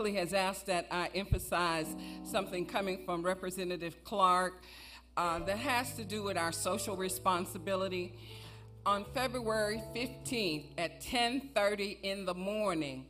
Buckley 0.02 0.18
has 0.18 0.34
asked 0.34 0.66
that 0.66 0.88
I 0.90 1.10
emphasize 1.14 1.86
something 2.24 2.66
coming 2.66 3.04
from 3.04 3.22
Representative 3.22 4.02
Clark 4.02 4.64
uh, 5.16 5.38
that 5.44 5.58
has 5.58 5.94
to 5.94 6.04
do 6.04 6.24
with 6.24 6.36
our 6.36 6.50
social 6.50 6.96
responsibility. 6.96 8.18
On 8.84 9.04
February 9.14 9.80
15th 9.94 10.64
at 10.76 11.00
10:30 11.02 11.98
in 12.02 12.24
the 12.24 12.34
morning, 12.34 13.06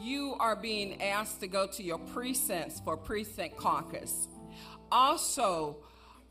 you 0.00 0.34
are 0.40 0.56
being 0.56 1.02
asked 1.02 1.40
to 1.40 1.46
go 1.46 1.66
to 1.66 1.82
your 1.82 1.98
precincts 1.98 2.80
for 2.80 2.96
precinct 2.96 3.58
caucus. 3.58 4.28
Also, 4.90 5.76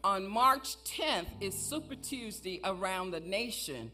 on 0.04 0.28
March 0.28 0.76
10th 0.86 1.28
is 1.40 1.54
Super 1.54 1.94
Tuesday 1.94 2.60
around 2.64 3.12
the 3.12 3.20
nation. 3.20 3.92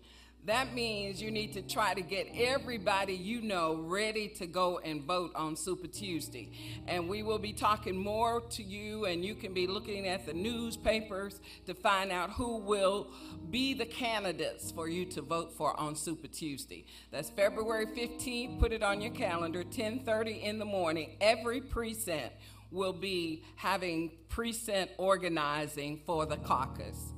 That 0.49 0.73
means 0.73 1.21
you 1.21 1.29
need 1.29 1.53
to 1.53 1.61
try 1.61 1.93
to 1.93 2.01
get 2.01 2.27
everybody 2.33 3.13
you 3.13 3.39
know 3.39 3.75
ready 3.75 4.29
to 4.29 4.47
go 4.47 4.79
and 4.79 5.03
vote 5.03 5.31
on 5.35 5.55
Super 5.55 5.85
Tuesday. 5.85 6.49
And 6.87 7.07
we 7.07 7.21
will 7.21 7.37
be 7.37 7.53
talking 7.53 7.95
more 7.95 8.41
to 8.41 8.63
you, 8.63 9.05
and 9.05 9.23
you 9.23 9.35
can 9.35 9.53
be 9.53 9.67
looking 9.67 10.07
at 10.07 10.25
the 10.25 10.33
newspapers 10.33 11.39
to 11.67 11.75
find 11.75 12.11
out 12.11 12.31
who 12.31 12.57
will 12.57 13.11
be 13.51 13.75
the 13.75 13.85
candidates 13.85 14.71
for 14.71 14.89
you 14.89 15.05
to 15.05 15.21
vote 15.21 15.53
for 15.55 15.79
on 15.79 15.95
Super 15.95 16.27
Tuesday. 16.27 16.83
That's 17.11 17.29
February 17.29 17.85
15th. 17.85 18.59
Put 18.59 18.71
it 18.71 18.81
on 18.81 19.01
your 19.01 19.13
calendar, 19.13 19.63
10:30 19.63 20.41
in 20.41 20.57
the 20.57 20.65
morning. 20.65 21.15
Every 21.21 21.61
precinct 21.61 22.33
will 22.71 22.93
be 22.93 23.43
having 23.55 24.13
precinct 24.29 24.93
organizing 24.97 26.01
for 26.07 26.25
the 26.25 26.37
caucus. 26.37 27.08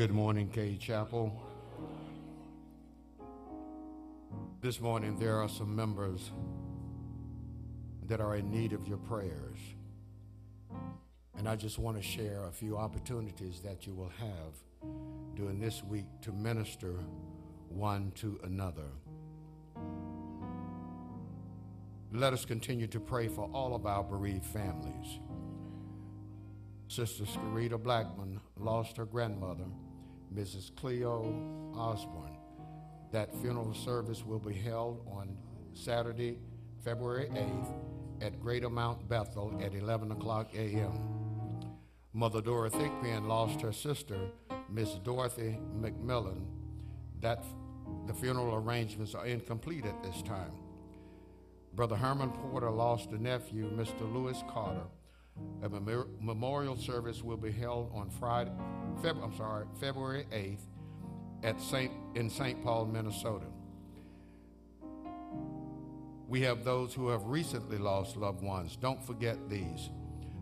Good 0.00 0.12
morning, 0.12 0.48
Cade 0.48 0.80
Chapel. 0.80 1.30
This 4.62 4.80
morning, 4.80 5.18
there 5.18 5.36
are 5.36 5.46
some 5.46 5.76
members 5.76 6.30
that 8.06 8.18
are 8.18 8.36
in 8.36 8.50
need 8.50 8.72
of 8.72 8.88
your 8.88 8.96
prayers. 8.96 9.58
And 11.36 11.46
I 11.46 11.54
just 11.54 11.78
want 11.78 11.98
to 11.98 12.02
share 12.02 12.46
a 12.46 12.50
few 12.50 12.78
opportunities 12.78 13.60
that 13.60 13.86
you 13.86 13.92
will 13.92 14.10
have 14.18 14.54
during 15.36 15.60
this 15.60 15.84
week 15.84 16.06
to 16.22 16.32
minister 16.32 16.94
one 17.68 18.10
to 18.12 18.40
another. 18.44 18.88
Let 22.10 22.32
us 22.32 22.46
continue 22.46 22.86
to 22.86 23.00
pray 23.00 23.28
for 23.28 23.50
all 23.52 23.74
of 23.74 23.84
our 23.84 24.02
bereaved 24.02 24.46
families. 24.46 25.18
Sister 26.88 27.24
Scarita 27.24 27.80
Blackman 27.80 28.40
lost 28.56 28.96
her 28.96 29.04
grandmother, 29.04 29.66
Mrs. 30.34 30.74
Cleo 30.76 31.72
Osborne. 31.74 32.36
That 33.12 33.34
funeral 33.40 33.74
service 33.74 34.24
will 34.24 34.38
be 34.38 34.54
held 34.54 35.04
on 35.10 35.36
Saturday, 35.72 36.38
February 36.84 37.28
8th 37.32 37.74
at 38.22 38.40
Greater 38.40 38.70
Mount 38.70 39.08
Bethel 39.08 39.58
at 39.62 39.74
11 39.74 40.12
o'clock 40.12 40.54
a.m. 40.54 40.92
Mother 42.12 42.40
Dora 42.40 42.70
Thigpen 42.70 43.26
lost 43.26 43.60
her 43.60 43.72
sister, 43.72 44.18
Miss 44.68 44.94
Dorothy 45.04 45.58
McMillan. 45.80 46.44
That 47.20 47.44
the 48.06 48.14
funeral 48.14 48.54
arrangements 48.54 49.14
are 49.14 49.26
incomplete 49.26 49.84
at 49.84 50.02
this 50.02 50.22
time. 50.22 50.52
Brother 51.74 51.96
Herman 51.96 52.30
Porter 52.30 52.70
lost 52.70 53.10
a 53.10 53.18
nephew, 53.18 53.70
Mr. 53.70 54.12
Lewis 54.12 54.42
Carter. 54.48 54.86
A 55.62 55.68
memor- 55.68 56.06
memorial 56.20 56.76
service 56.76 57.22
will 57.22 57.36
be 57.36 57.50
held 57.52 57.90
on 57.94 58.10
Friday, 58.10 58.52
Feb- 59.02 59.22
I'm 59.22 59.34
sorry, 59.36 59.66
February 59.78 60.26
8th 60.32 60.66
at 61.42 61.60
Saint, 61.60 61.92
in 62.14 62.28
St. 62.30 62.62
Paul, 62.62 62.86
Minnesota. 62.86 63.46
We 66.28 66.40
have 66.42 66.64
those 66.64 66.94
who 66.94 67.08
have 67.08 67.24
recently 67.24 67.78
lost 67.78 68.16
loved 68.16 68.42
ones. 68.42 68.76
Don't 68.76 69.02
forget 69.02 69.48
these. 69.48 69.90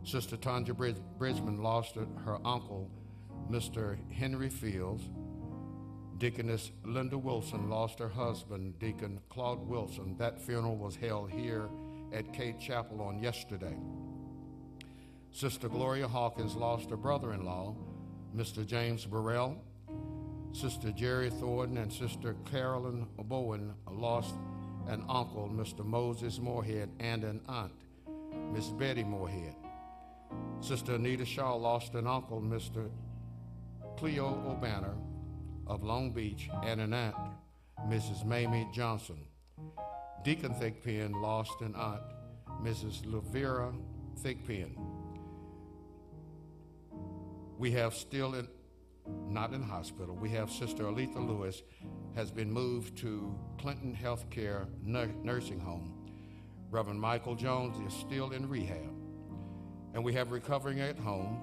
Sister 0.04 0.36
Tanja 0.36 0.76
Brid- 0.76 1.00
Bridgman 1.18 1.62
lost 1.62 1.94
her, 1.94 2.06
her 2.24 2.38
uncle, 2.46 2.90
Mr. 3.50 3.96
Henry 4.12 4.50
Fields. 4.50 5.08
Deaconess 6.18 6.72
Linda 6.84 7.16
Wilson 7.16 7.70
lost 7.70 7.98
her 8.00 8.08
husband, 8.08 8.78
Deacon 8.78 9.20
Claude 9.30 9.66
Wilson. 9.66 10.16
That 10.18 10.40
funeral 10.40 10.76
was 10.76 10.96
held 10.96 11.30
here 11.30 11.68
at 12.12 12.32
Cade 12.32 12.58
Chapel 12.60 13.00
on 13.00 13.22
yesterday. 13.22 13.76
Sister 15.32 15.68
Gloria 15.68 16.08
Hawkins 16.08 16.56
lost 16.56 16.90
her 16.90 16.96
brother 16.96 17.32
in 17.32 17.44
law, 17.44 17.74
Mr. 18.36 18.66
James 18.66 19.04
Burrell. 19.04 19.56
Sister 20.52 20.90
Jerry 20.90 21.30
Thornton 21.30 21.76
and 21.76 21.92
Sister 21.92 22.34
Carolyn 22.50 23.06
Bowen 23.16 23.74
lost 23.90 24.34
an 24.88 25.04
uncle, 25.08 25.48
Mr. 25.52 25.84
Moses 25.84 26.40
Moorhead, 26.40 26.88
and 26.98 27.22
an 27.22 27.40
aunt, 27.48 27.72
Miss 28.52 28.68
Betty 28.70 29.04
Moorhead. 29.04 29.54
Sister 30.60 30.94
Anita 30.94 31.24
Shaw 31.24 31.54
lost 31.54 31.94
an 31.94 32.06
uncle, 32.06 32.40
Mr. 32.40 32.90
Cleo 33.96 34.42
O'Banner 34.48 34.96
of 35.66 35.84
Long 35.84 36.10
Beach, 36.10 36.48
and 36.64 36.80
an 36.80 36.94
aunt, 36.94 37.14
Mrs. 37.86 38.24
Mamie 38.24 38.68
Johnson. 38.72 39.18
Deacon 40.24 40.54
Thigpen 40.54 41.12
lost 41.20 41.60
an 41.60 41.74
aunt, 41.76 42.02
Mrs. 42.62 43.04
Lavera 43.04 43.72
Thigpen. 44.22 44.97
We 47.58 47.72
have 47.72 47.92
still 47.92 48.34
in, 48.34 48.46
not 49.28 49.52
in 49.52 49.62
hospital, 49.62 50.14
we 50.14 50.30
have 50.30 50.48
Sister 50.48 50.84
Aletha 50.84 51.16
Lewis 51.16 51.62
has 52.14 52.30
been 52.30 52.50
moved 52.50 52.96
to 52.98 53.36
Clinton 53.58 53.96
Healthcare 54.00 54.68
Nur- 54.84 55.12
Nursing 55.24 55.58
Home. 55.58 55.92
Reverend 56.70 57.00
Michael 57.00 57.34
Jones 57.34 57.76
is 57.84 57.98
still 57.98 58.30
in 58.30 58.48
rehab. 58.48 58.94
And 59.94 60.04
we 60.04 60.12
have 60.12 60.30
recovering 60.30 60.80
at 60.80 60.98
home 60.98 61.42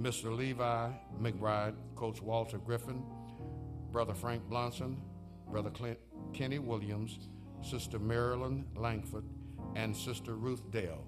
Mr. 0.00 0.34
Levi 0.36 0.90
McBride, 1.20 1.74
Coach 1.96 2.22
Walter 2.22 2.58
Griffin, 2.58 3.02
Brother 3.90 4.14
Frank 4.14 4.48
Blonson, 4.48 4.96
Brother 5.50 5.70
Clint, 5.70 5.98
Kenny 6.32 6.58
Williams, 6.60 7.18
Sister 7.62 7.98
Marilyn 7.98 8.64
Langford, 8.76 9.24
and 9.74 9.96
Sister 9.96 10.36
Ruth 10.36 10.70
Dale. 10.70 11.04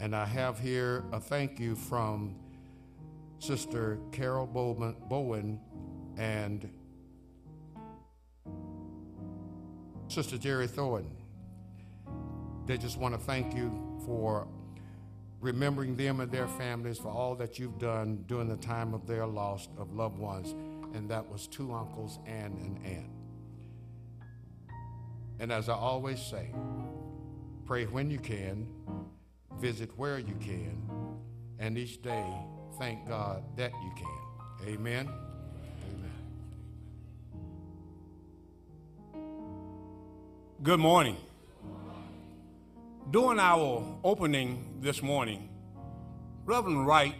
And 0.00 0.16
I 0.16 0.24
have 0.24 0.58
here 0.58 1.04
a 1.12 1.20
thank 1.20 1.60
you 1.60 1.74
from 1.74 2.36
Sister 3.38 3.98
Carol 4.12 4.46
Bowen 4.46 5.60
and 6.16 6.70
Sister 10.08 10.38
Jerry 10.38 10.66
Thornton. 10.66 11.10
They 12.66 12.78
just 12.78 12.98
want 12.98 13.14
to 13.14 13.20
thank 13.20 13.54
you 13.54 14.00
for 14.06 14.46
remembering 15.40 15.96
them 15.96 16.20
and 16.20 16.32
their 16.32 16.48
families 16.48 16.98
for 16.98 17.08
all 17.08 17.34
that 17.34 17.58
you've 17.58 17.78
done 17.78 18.24
during 18.26 18.48
the 18.48 18.56
time 18.56 18.94
of 18.94 19.06
their 19.06 19.26
loss 19.26 19.68
of 19.76 19.92
loved 19.94 20.18
ones, 20.18 20.54
and 20.94 21.10
that 21.10 21.28
was 21.28 21.46
two 21.46 21.72
uncles 21.72 22.18
and 22.26 22.56
an 22.58 22.78
aunt. 22.84 23.10
And 25.40 25.52
as 25.52 25.68
I 25.68 25.74
always 25.74 26.22
say, 26.22 26.50
pray 27.66 27.84
when 27.84 28.10
you 28.10 28.18
can, 28.18 28.66
visit 29.58 29.90
where 29.98 30.18
you 30.18 30.34
can, 30.40 30.82
and 31.58 31.76
each 31.76 32.00
day 32.00 32.26
thank 32.78 33.06
God 33.08 33.42
that 33.56 33.72
you 33.82 33.92
can. 33.96 34.68
Amen. 34.68 35.08
Good 40.62 40.80
morning. 40.80 41.16
During 43.10 43.38
our 43.38 43.84
opening 44.02 44.78
this 44.80 45.02
morning, 45.02 45.48
Reverend 46.46 46.86
Wright 46.86 47.14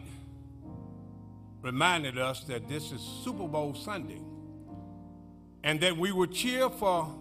reminded 1.60 2.18
us 2.18 2.40
that 2.44 2.68
this 2.68 2.90
is 2.90 3.00
Super 3.22 3.46
Bowl 3.46 3.74
Sunday 3.74 4.20
and 5.62 5.80
that 5.80 5.96
we 5.96 6.10
would 6.10 6.32
cheer 6.32 6.68
for 6.70 7.14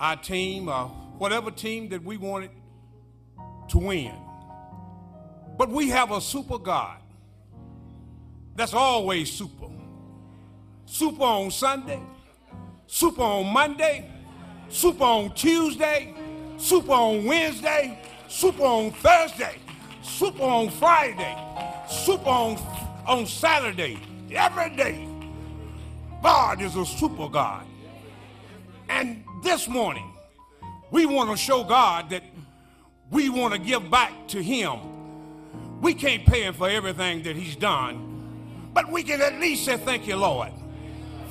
our 0.00 0.16
team 0.16 0.68
or 0.68 0.88
whatever 1.18 1.50
team 1.50 1.88
that 1.88 2.02
we 2.04 2.16
wanted 2.18 2.50
to 3.68 3.78
win. 3.78 4.14
But 5.56 5.70
we 5.70 5.88
have 5.88 6.12
a 6.12 6.20
super 6.20 6.58
God 6.58 6.98
that's 8.58 8.74
always 8.74 9.30
super. 9.30 9.66
Super 10.84 11.22
on 11.22 11.50
Sunday, 11.50 12.00
super 12.86 13.22
on 13.22 13.46
Monday, 13.52 14.10
super 14.68 15.04
on 15.04 15.34
Tuesday, 15.34 16.14
super 16.56 16.92
on 16.92 17.24
Wednesday, 17.24 18.02
super 18.26 18.64
on 18.64 18.90
Thursday, 18.90 19.58
super 20.02 20.42
on 20.42 20.70
Friday, 20.70 21.36
super 21.88 22.28
on, 22.28 22.56
on 23.06 23.26
Saturday, 23.26 23.98
every 24.32 24.74
day. 24.74 25.06
God 26.22 26.60
is 26.60 26.74
a 26.74 26.84
super 26.84 27.28
God. 27.28 27.64
And 28.88 29.24
this 29.42 29.68
morning, 29.68 30.10
we 30.90 31.06
want 31.06 31.30
to 31.30 31.36
show 31.36 31.62
God 31.62 32.10
that 32.10 32.24
we 33.10 33.28
want 33.28 33.54
to 33.54 33.60
give 33.60 33.90
back 33.90 34.26
to 34.28 34.42
Him. 34.42 34.98
We 35.80 35.94
can't 35.94 36.26
pay 36.26 36.42
him 36.42 36.54
for 36.54 36.68
everything 36.68 37.22
that 37.22 37.36
he's 37.36 37.54
done, 37.54 38.17
but 38.78 38.92
we 38.92 39.02
can 39.02 39.20
at 39.20 39.40
least 39.40 39.64
say, 39.64 39.76
Thank 39.76 40.06
you, 40.06 40.14
Lord. 40.14 40.52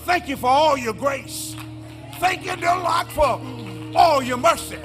Thank 0.04 0.28
you 0.28 0.36
for 0.36 0.48
all 0.48 0.78
your 0.78 0.94
grace. 0.94 1.56
Thank 2.16 2.46
you, 2.46 2.54
dear 2.58 2.76
Lord, 2.76 3.08
for 3.08 3.42
all 3.96 4.22
your 4.22 4.36
mercy. 4.36 4.78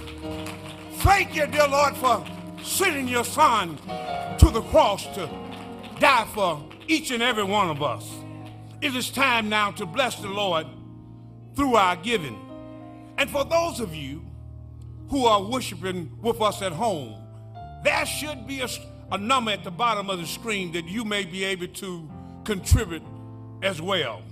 Thank 0.99 1.35
you, 1.35 1.49
dear 1.49 1.67
Lord, 1.67 1.97
for 1.97 2.25
sending 2.63 3.09
your 3.09 3.25
son 3.25 3.79
to 4.39 4.49
the 4.49 4.63
cross 4.71 5.07
to 5.17 5.29
die 5.99 6.25
for 6.33 6.65
each 6.87 7.11
and 7.11 7.21
every 7.21 7.43
one 7.43 7.69
of 7.69 7.83
us. 7.83 8.09
It 8.81 8.95
is 8.95 9.11
time 9.11 9.49
now 9.49 9.73
to 9.73 9.85
bless 9.85 10.21
the 10.21 10.29
Lord 10.29 10.69
through 11.57 11.75
our 11.75 11.97
giving. 11.97 12.39
And 13.19 13.29
for 13.29 13.45
those 13.45 13.81
of 13.81 13.93
you 13.93 14.25
who 15.09 15.27
are 15.27 15.43
worshiping 15.43 16.17
with 16.23 16.41
us 16.41 16.63
at 16.63 16.71
home, 16.71 17.27
there 17.83 18.07
should 18.07 18.47
be 18.47 18.61
a, 18.61 18.69
a 19.11 19.19
number 19.19 19.51
at 19.51 19.65
the 19.65 19.73
bottom 19.73 20.09
of 20.09 20.21
the 20.21 20.27
screen 20.29 20.71
that 20.71 20.85
you 20.85 21.05
may 21.05 21.25
be 21.25 21.43
able 21.43 21.67
to 21.67 22.09
contribute 22.45 23.03
as 23.63 23.81
well. 23.81 24.23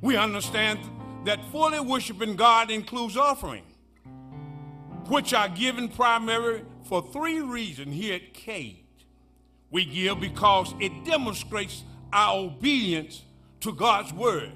We 0.00 0.16
understand 0.16 0.80
that 1.24 1.44
fully 1.52 1.80
worshiping 1.80 2.36
God 2.36 2.70
includes 2.70 3.16
offering, 3.16 3.64
which 5.08 5.32
are 5.34 5.48
given 5.48 5.88
primarily 5.88 6.64
for 6.84 7.02
three 7.02 7.40
reasons 7.40 7.94
here 7.94 8.14
at 8.16 8.34
Cade. 8.34 8.84
We 9.70 9.84
give 9.84 10.20
because 10.20 10.74
it 10.80 11.04
demonstrates 11.04 11.84
our 12.12 12.36
obedience 12.36 13.22
to 13.60 13.72
God's 13.72 14.12
word. 14.12 14.52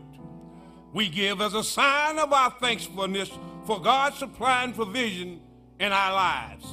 We 0.93 1.09
give 1.09 1.41
as 1.41 1.55
a 1.55 1.65
sign 1.65 2.19
of 2.19 2.33
our 2.33 2.51
thankfulness 2.61 3.31
for 3.65 3.81
God's 3.81 4.19
supplying 4.19 4.73
provision 4.73 5.41
in 5.79 5.93
our 5.93 6.13
lives. 6.13 6.67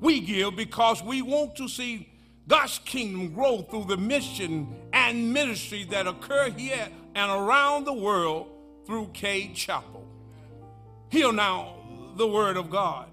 We 0.00 0.20
give 0.20 0.56
because 0.56 1.02
we 1.02 1.22
want 1.22 1.56
to 1.56 1.68
see 1.68 2.08
God's 2.46 2.78
kingdom 2.84 3.32
grow 3.32 3.62
through 3.62 3.84
the 3.84 3.96
mission 3.96 4.74
and 4.92 5.32
ministry 5.32 5.84
that 5.90 6.06
occur 6.06 6.50
here 6.50 6.88
and 7.14 7.30
around 7.30 7.84
the 7.84 7.92
world 7.92 8.48
through 8.86 9.08
Cade 9.14 9.54
Chapel. 9.54 10.06
Hear 11.08 11.32
now 11.32 11.76
the 12.16 12.26
word 12.26 12.56
of 12.56 12.70
God. 12.70 13.08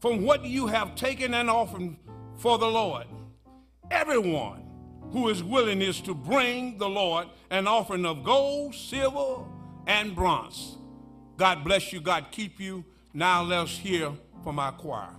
From 0.00 0.22
what 0.22 0.44
you 0.44 0.66
have 0.66 0.94
taken 0.94 1.34
and 1.34 1.50
offered 1.50 1.96
for 2.36 2.58
the 2.58 2.66
Lord, 2.66 3.06
everyone 3.90 4.64
who 5.12 5.28
is 5.28 5.42
willing 5.42 5.82
is 5.82 6.00
to 6.00 6.14
bring 6.14 6.78
the 6.78 6.88
Lord 6.88 7.28
an 7.50 7.66
offering 7.66 8.06
of 8.06 8.24
gold, 8.24 8.74
silver, 8.74 9.44
and 9.86 10.14
bronze. 10.14 10.78
God 11.36 11.62
bless 11.64 11.92
you. 11.92 12.00
God 12.00 12.26
keep 12.30 12.58
you. 12.58 12.84
Now 13.12 13.42
let's 13.42 13.76
hear 13.76 14.12
from 14.42 14.58
our 14.58 14.72
choir. 14.72 15.14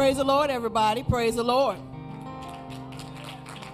Praise 0.00 0.16
the 0.16 0.24
Lord, 0.24 0.48
everybody. 0.48 1.02
Praise 1.02 1.36
the 1.36 1.42
Lord. 1.42 1.76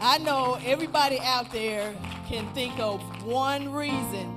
I 0.01 0.19
know 0.19 0.59
everybody 0.67 1.21
out 1.21 1.53
there 1.53 1.95
can 2.27 2.53
think 2.53 2.77
of 2.81 3.01
one 3.25 3.73
reason 3.73 4.37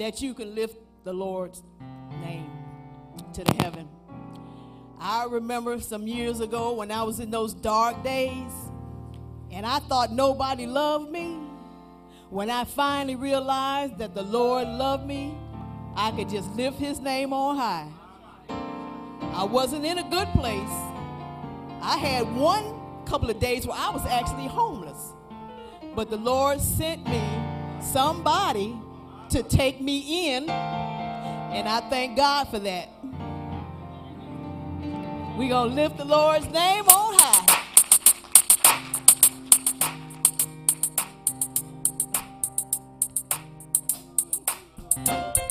that 0.00 0.20
you 0.20 0.34
can 0.34 0.52
lift 0.56 0.78
the 1.04 1.12
Lord's 1.12 1.62
name 2.22 2.50
to 3.34 3.44
the 3.44 3.54
heaven. 3.62 3.88
I 4.98 5.26
remember 5.26 5.78
some 5.78 6.08
years 6.08 6.40
ago 6.40 6.72
when 6.72 6.90
I 6.90 7.04
was 7.04 7.20
in 7.20 7.30
those 7.30 7.54
dark 7.54 8.02
days 8.02 8.50
and 9.52 9.64
I 9.64 9.78
thought 9.78 10.10
nobody 10.10 10.66
loved 10.66 11.08
me. 11.08 11.36
When 12.30 12.50
I 12.50 12.64
finally 12.64 13.14
realized 13.14 13.98
that 13.98 14.12
the 14.12 14.24
Lord 14.24 14.66
loved 14.66 15.06
me, 15.06 15.36
I 15.94 16.10
could 16.10 16.28
just 16.28 16.50
lift 16.56 16.80
his 16.80 16.98
name 16.98 17.32
on 17.32 17.56
high. 17.56 18.01
I 19.34 19.44
wasn't 19.44 19.84
in 19.84 19.98
a 19.98 20.08
good 20.10 20.28
place. 20.28 20.68
I 21.80 21.96
had 21.96 22.32
one 22.36 23.04
couple 23.06 23.30
of 23.30 23.40
days 23.40 23.66
where 23.66 23.76
I 23.76 23.90
was 23.90 24.04
actually 24.06 24.46
homeless. 24.46 25.14
But 25.96 26.10
the 26.10 26.16
Lord 26.16 26.60
sent 26.60 27.06
me 27.08 27.22
somebody 27.80 28.76
to 29.30 29.42
take 29.42 29.80
me 29.80 30.34
in, 30.34 30.48
and 30.48 31.68
I 31.68 31.80
thank 31.88 32.16
God 32.16 32.48
for 32.48 32.58
that. 32.60 32.88
We're 35.36 35.48
going 35.48 35.70
to 35.70 35.74
lift 35.74 35.96
the 35.96 36.04
Lord's 36.04 36.46
name 36.50 36.86
on 36.88 37.14
high. 37.18 37.48
Put 45.04 45.41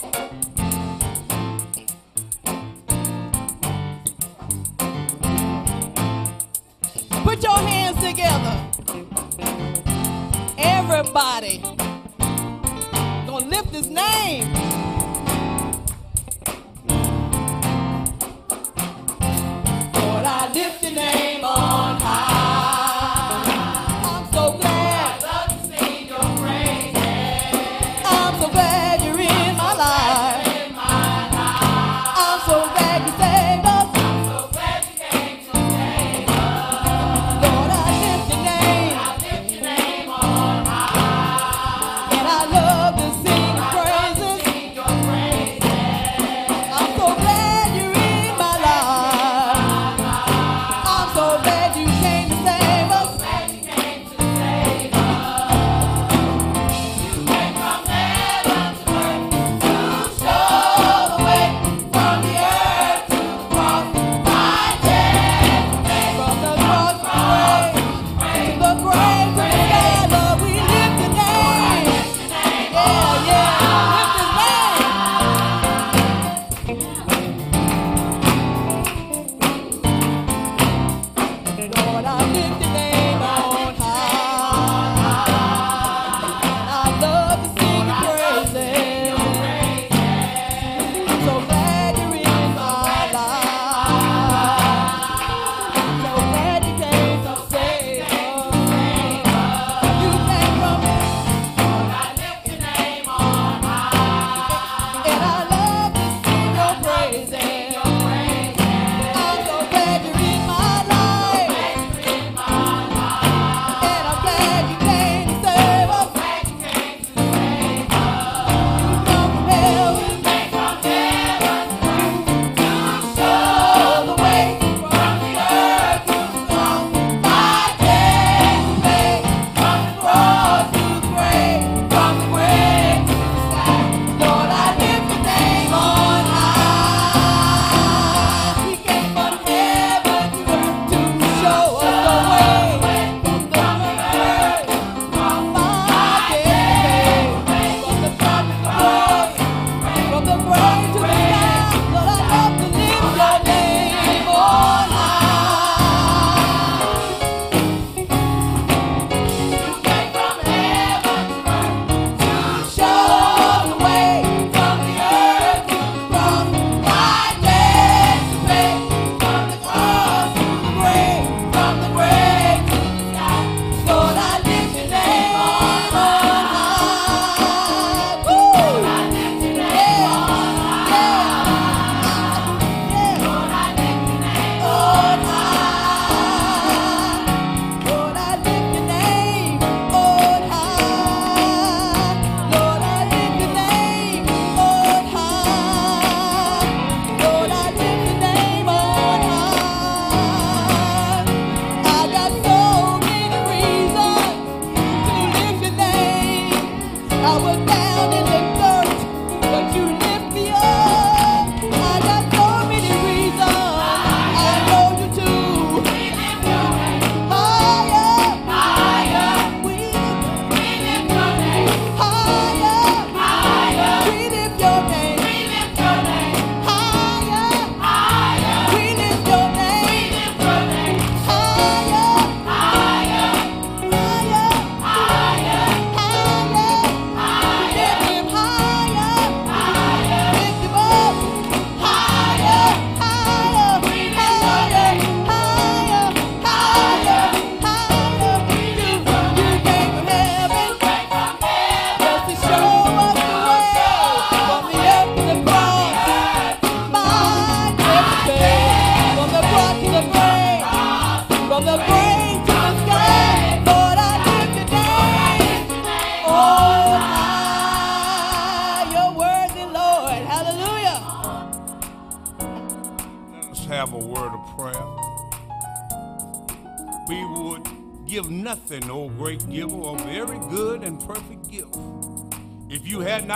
Everybody. 11.13 11.57
Gonna 13.27 13.45
lift 13.47 13.75
his 13.75 13.89
name. 13.89 14.53
Lord, 19.93 20.25
I 20.25 20.49
lift 20.53 20.83
your 20.83 20.93
name 20.93 21.30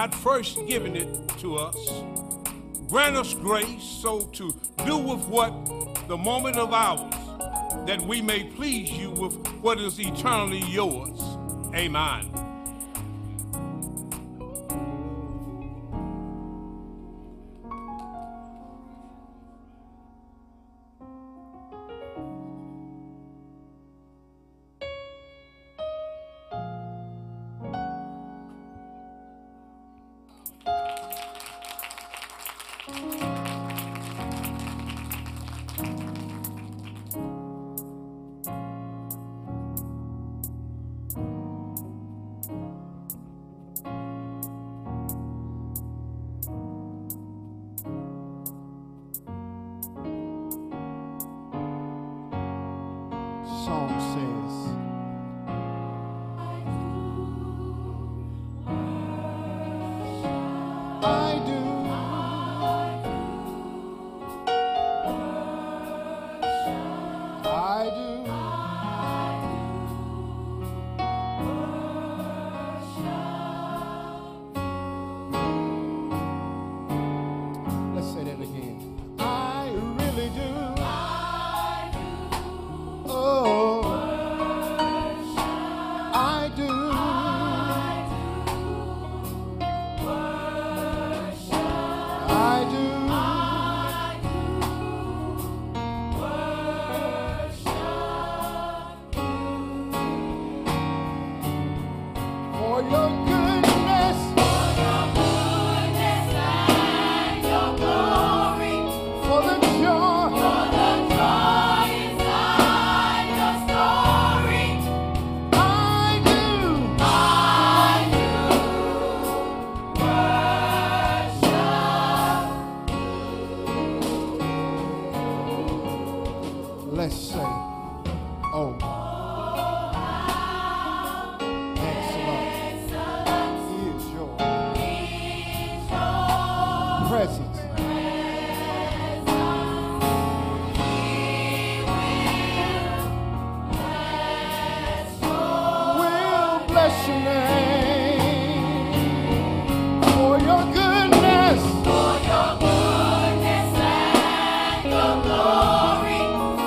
God 0.05 0.13
first 0.19 0.67
given 0.67 0.95
it 0.95 1.27
to 1.39 1.55
us. 1.55 2.03
Grant 2.87 3.15
us 3.15 3.33
grace 3.33 3.81
so 3.81 4.21
to 4.21 4.53
do 4.85 4.97
with 4.97 5.25
what 5.25 5.51
the 6.07 6.15
moment 6.15 6.57
of 6.57 6.73
ours, 6.73 7.11
that 7.87 7.99
we 7.99 8.21
may 8.21 8.43
please 8.43 8.91
you 8.91 9.09
with 9.09 9.35
what 9.63 9.79
is 9.79 9.99
eternally 9.99 10.61
yours. 10.69 11.19
Amen. 11.73 12.44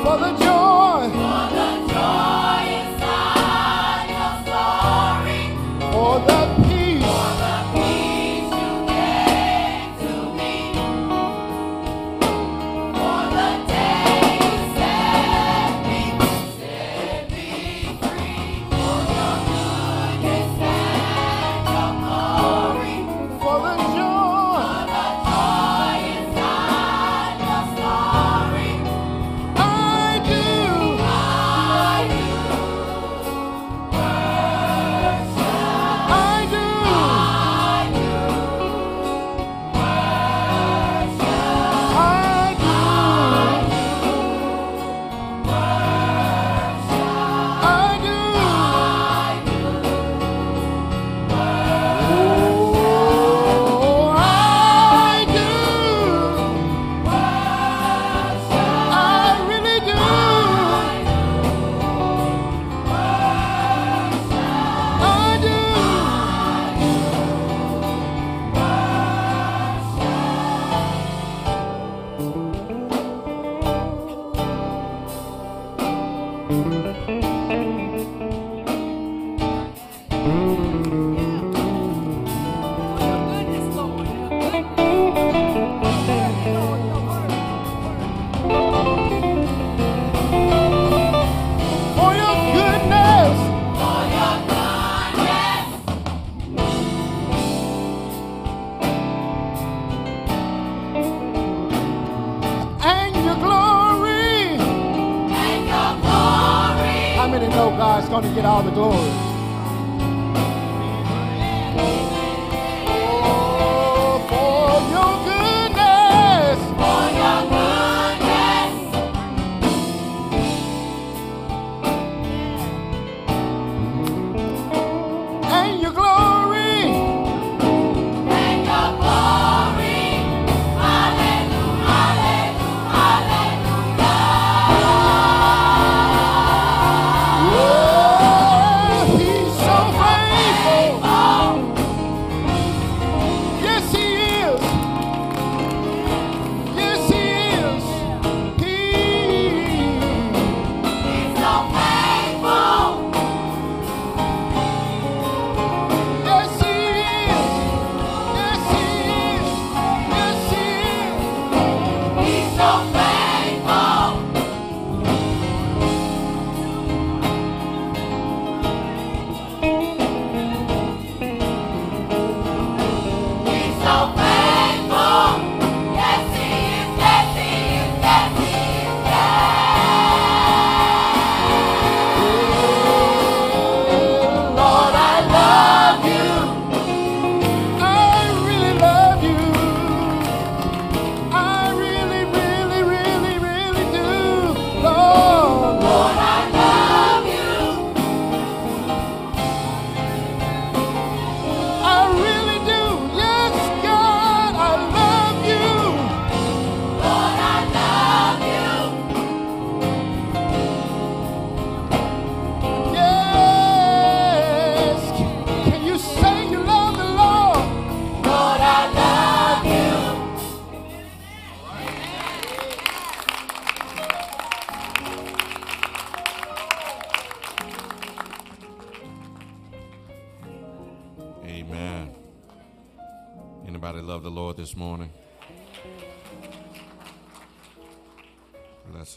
for 0.08 0.16
the 0.16 0.32
joy. 0.38 0.67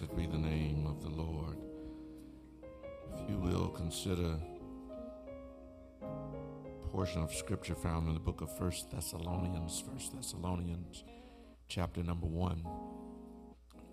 Blessed 0.01 0.17
be 0.17 0.25
the 0.25 0.37
name 0.37 0.87
of 0.87 1.01
the 1.03 1.09
Lord. 1.09 1.57
If 3.13 3.29
you 3.29 3.37
will 3.37 3.69
consider 3.69 4.39
a 6.01 6.87
portion 6.87 7.21
of 7.21 7.31
scripture 7.31 7.75
found 7.75 8.07
in 8.07 8.15
the 8.15 8.19
book 8.19 8.41
of 8.41 8.57
First 8.57 8.89
Thessalonians, 8.89 9.83
First 9.93 10.15
Thessalonians, 10.15 11.03
chapter 11.67 12.01
number 12.01 12.25
1, 12.25 12.65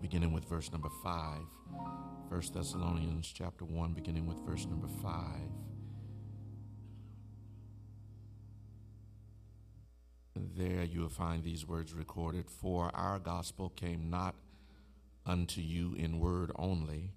beginning 0.01 0.33
with 0.33 0.45
verse 0.45 0.71
number 0.71 0.89
5. 1.03 1.41
First 2.27 2.55
Thessalonians 2.55 3.31
chapter 3.31 3.65
1 3.65 3.93
beginning 3.93 4.25
with 4.25 4.39
verse 4.39 4.65
number 4.65 4.87
5. 4.87 5.13
There 10.57 10.83
you 10.83 11.01
will 11.01 11.09
find 11.09 11.43
these 11.43 11.67
words 11.67 11.93
recorded 11.93 12.49
For 12.49 12.89
our 12.95 13.19
gospel 13.19 13.69
came 13.69 14.09
not 14.09 14.33
unto 15.25 15.61
you 15.61 15.93
in 15.95 16.19
word 16.19 16.51
only, 16.55 17.11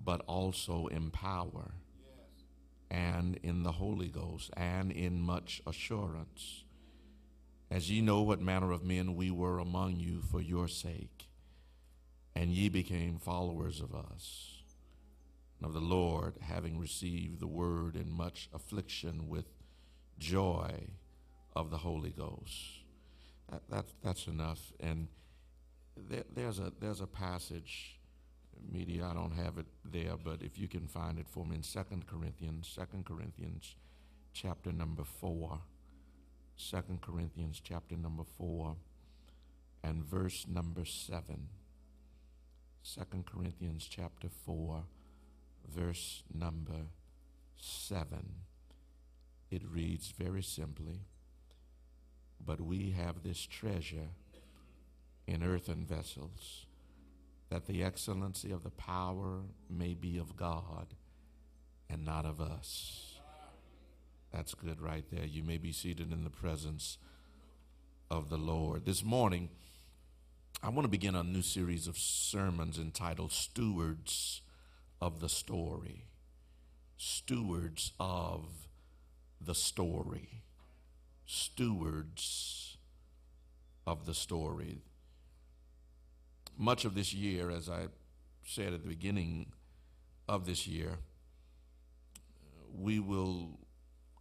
but 0.00 0.20
also 0.26 0.86
in 0.86 1.10
power, 1.10 1.72
and 2.90 3.38
in 3.42 3.62
the 3.62 3.72
Holy 3.72 4.08
Ghost, 4.08 4.50
and 4.56 4.92
in 4.92 5.20
much 5.20 5.62
assurance. 5.66 6.64
As 7.70 7.90
ye 7.90 8.00
know 8.00 8.22
what 8.22 8.40
manner 8.40 8.70
of 8.72 8.84
men 8.84 9.16
we 9.16 9.30
were 9.30 9.58
among 9.58 9.96
you 9.96 10.20
for 10.20 10.40
your 10.40 10.68
sake, 10.68 11.28
and 12.36 12.50
ye 12.50 12.68
became 12.68 13.18
followers 13.18 13.80
of 13.80 13.94
us, 13.94 14.62
and 15.58 15.66
of 15.66 15.72
the 15.72 15.80
Lord, 15.80 16.34
having 16.40 16.78
received 16.78 17.40
the 17.40 17.46
word 17.46 17.96
in 17.96 18.10
much 18.10 18.48
affliction 18.52 19.28
with 19.28 19.46
joy 20.18 20.88
of 21.56 21.70
the 21.70 21.78
Holy 21.78 22.10
Ghost. 22.10 22.84
That, 23.50 23.62
that, 23.70 23.84
that's 24.02 24.26
enough. 24.26 24.72
And 24.80 25.08
there, 25.96 26.24
there's, 26.34 26.58
a, 26.58 26.72
there's 26.80 27.00
a 27.00 27.06
passage, 27.06 27.98
media, 28.70 29.06
I 29.06 29.14
don't 29.14 29.32
have 29.32 29.58
it 29.58 29.66
there, 29.84 30.16
but 30.22 30.42
if 30.42 30.58
you 30.58 30.68
can 30.68 30.86
find 30.86 31.18
it 31.18 31.26
for 31.28 31.44
me 31.44 31.56
in 31.56 31.62
2 31.62 31.80
Corinthians, 32.06 32.76
2 32.76 33.02
Corinthians 33.04 33.76
chapter 34.32 34.72
number 34.72 35.04
4. 35.04 35.60
2 36.56 36.76
Corinthians 37.00 37.60
chapter 37.62 37.96
number 37.96 38.22
4 38.38 38.76
and 39.82 40.04
verse 40.04 40.46
number 40.48 40.84
7. 40.84 41.48
2 42.84 43.24
Corinthians 43.24 43.86
chapter 43.88 44.28
4, 44.44 44.84
verse 45.74 46.22
number 46.32 46.86
7. 47.56 48.34
It 49.50 49.62
reads 49.68 50.12
very 50.18 50.42
simply 50.42 51.00
But 52.44 52.60
we 52.60 52.90
have 52.90 53.22
this 53.22 53.46
treasure 53.46 54.08
in 55.26 55.42
earthen 55.42 55.84
vessels, 55.84 56.66
that 57.50 57.66
the 57.66 57.82
excellency 57.82 58.50
of 58.50 58.62
the 58.62 58.70
power 58.70 59.42
may 59.70 59.94
be 59.94 60.18
of 60.18 60.36
God 60.36 60.94
and 61.88 62.04
not 62.04 62.26
of 62.26 62.40
us. 62.40 63.18
That's 64.32 64.54
good 64.54 64.80
right 64.80 65.04
there. 65.12 65.24
You 65.24 65.42
may 65.42 65.58
be 65.58 65.72
seated 65.72 66.12
in 66.12 66.24
the 66.24 66.30
presence 66.30 66.98
of 68.10 68.28
the 68.30 68.36
Lord. 68.36 68.84
This 68.84 69.04
morning, 69.04 69.48
I 70.62 70.70
want 70.70 70.84
to 70.84 70.90
begin 70.90 71.14
a 71.14 71.22
new 71.22 71.42
series 71.42 71.86
of 71.86 71.96
sermons 71.96 72.78
entitled 72.78 73.32
Stewards 73.32 74.42
of 75.00 75.20
the 75.20 75.28
Story. 75.28 76.06
Stewards 76.96 77.92
of 78.00 78.68
the 79.40 79.54
Story. 79.54 80.42
Stewards 81.26 82.76
of 83.86 84.06
the 84.06 84.14
Story. 84.14 84.82
Much 86.56 86.84
of 86.84 86.94
this 86.94 87.12
year, 87.12 87.50
as 87.50 87.68
I 87.68 87.86
said 88.44 88.72
at 88.72 88.82
the 88.82 88.88
beginning 88.88 89.52
of 90.28 90.46
this 90.46 90.66
year, 90.66 90.98
we 92.72 92.98
will 92.98 93.58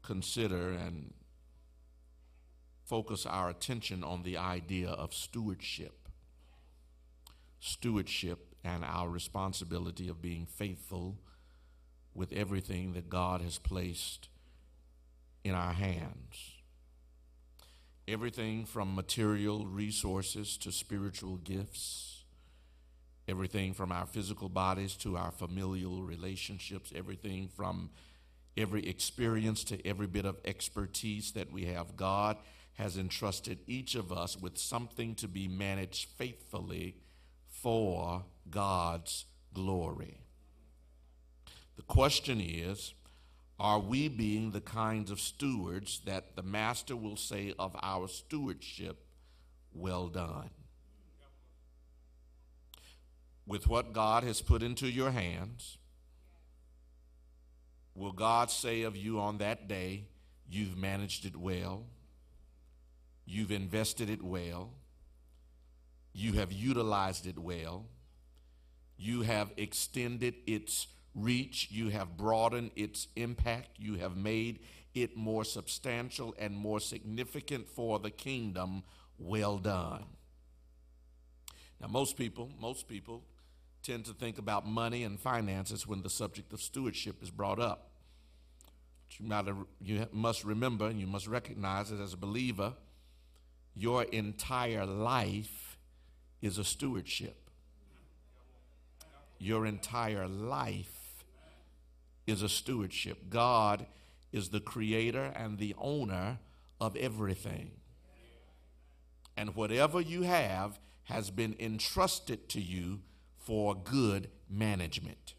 consider 0.02 0.72
and 0.72 1.14
focus 2.86 3.26
our 3.26 3.50
attention 3.50 4.04
on 4.04 4.24
the 4.24 4.38
idea 4.38 4.90
of 4.90 5.14
stewardship. 5.14 6.08
Stewardship 7.60 8.56
and 8.64 8.84
our 8.84 9.10
responsibility 9.10 10.10
of 10.10 10.22
being 10.22 10.46
faithful 10.46 11.18
with 12.14 12.32
everything 12.34 12.94
that 12.94 13.10
God 13.10 13.42
has 13.42 13.58
placed 13.58 14.30
in 15.44 15.56
our 15.56 15.74
hands. 15.74 16.62
Everything 18.08 18.66
from 18.66 18.94
material 18.94 19.66
resources 19.66 20.58
to 20.58 20.72
spiritual 20.72 21.38
gifts, 21.38 22.13
everything 23.28 23.74
from 23.74 23.92
our 23.92 24.06
physical 24.06 24.50
bodies 24.50 24.96
to 24.98 25.18
our 25.18 25.32
familial 25.32 26.04
relationships, 26.04 26.92
everything 26.96 27.48
from 27.48 27.90
every 28.58 28.88
experience 28.88 29.64
to 29.64 29.88
every 29.88 30.08
bit 30.08 30.26
of 30.26 30.38
expertise 30.46 31.32
that 31.32 31.52
we 31.52 31.66
have. 31.66 31.96
God 31.96 32.38
has 32.74 32.98
entrusted 32.98 33.60
each 33.68 33.96
of 33.96 34.12
us 34.12 34.38
with 34.38 34.58
something 34.58 35.16
to 35.16 35.28
be 35.28 35.48
managed 35.48 36.10
faithfully 36.18 36.96
for 37.48 38.26
God's 38.50 39.26
glory. 39.54 40.20
The 41.76 41.84
question 41.84 42.42
is 42.42 42.94
are 43.60 43.80
we 43.80 44.08
being 44.08 44.52
the 44.52 44.62
kinds 44.62 45.12
of 45.12 45.20
stewards 45.20 46.02
that 46.06 46.36
the 46.36 46.44
master 46.44 46.96
will 46.96 47.16
say 47.16 47.54
of 47.58 47.76
our 47.82 48.08
stewardship, 48.08 49.06
well 49.72 50.08
done? 50.08 50.50
With 53.46 53.68
what 53.68 53.94
God 53.94 54.24
has 54.24 54.42
put 54.42 54.64
into 54.64 54.88
your 54.88 55.12
hands, 55.12 55.78
will 57.94 58.14
God 58.14 58.50
say 58.50 58.84
of 58.84 58.96
you 58.96 59.20
on 59.20 59.38
that 59.40 59.68
day, 59.68 60.06
you've 60.50 60.78
managed 60.78 61.26
it 61.26 61.36
well, 61.36 61.86
you've 63.26 63.52
invested 63.52 64.10
it 64.10 64.22
well, 64.22 64.72
you 66.14 66.34
have 66.34 66.52
utilized 66.52 67.28
it 67.28 67.38
well, 67.38 67.86
you 68.98 69.24
have 69.24 69.52
extended 69.58 70.36
its 70.48 70.88
reach, 71.16 71.70
you 71.70 71.90
have 71.90 72.16
broadened 72.16 72.72
its 72.76 73.08
impact, 73.16 73.70
you 73.78 73.96
have 73.96 74.16
made 74.16 74.60
it 74.94 75.18
more 75.18 75.44
substantial 75.44 76.36
and 76.38 76.56
more 76.56 76.80
significant 76.80 77.68
for 77.68 78.00
the 78.00 78.12
kingdom. 78.12 78.84
Well 79.18 79.58
done. 79.58 80.06
Now, 81.82 81.88
most 81.88 82.16
people, 82.16 82.52
most 82.60 82.88
people 82.88 83.24
tend 83.84 84.06
to 84.06 84.14
think 84.14 84.38
about 84.38 84.66
money 84.66 85.04
and 85.04 85.20
finances 85.20 85.86
when 85.86 86.02
the 86.02 86.10
subject 86.10 86.54
of 86.54 86.62
stewardship 86.62 87.22
is 87.22 87.30
brought 87.30 87.60
up. 87.60 87.90
But 89.08 89.20
you, 89.20 89.26
might, 89.28 89.46
you 89.82 90.08
must 90.12 90.44
remember 90.44 90.88
and 90.88 91.00
you 91.00 91.08
must 91.08 91.28
recognize 91.28 91.90
that 91.90 92.00
as 92.00 92.14
a 92.14 92.18
believer, 92.18 92.74
your 93.76 94.04
entire 94.04 94.86
life 94.86 95.78
is 96.42 96.58
a 96.58 96.64
stewardship. 96.64 97.50
Your 99.40 99.66
entire 99.66 100.28
life 100.28 101.26
is 102.26 102.42
a 102.42 102.50
stewardship. 102.50 103.30
God 103.30 103.86
is 104.32 104.50
the 104.50 104.62
creator 104.62 105.34
and 105.36 105.58
the 105.58 105.76
owner 105.78 106.40
of 106.80 106.96
everything. 106.96 107.72
And 109.36 109.56
whatever 109.56 110.00
you 110.00 110.22
have 110.22 110.80
has 111.06 111.30
been 111.30 111.56
entrusted 111.60 112.48
to 112.50 112.62
you 112.62 113.00
for 113.44 113.76
good 113.76 114.30
management. 114.50 115.34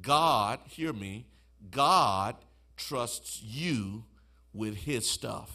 God, 0.00 0.60
hear 0.68 0.92
me, 0.92 1.26
God 1.70 2.36
trusts 2.76 3.42
you 3.42 4.04
with 4.52 4.76
his 4.76 5.08
stuff. 5.08 5.50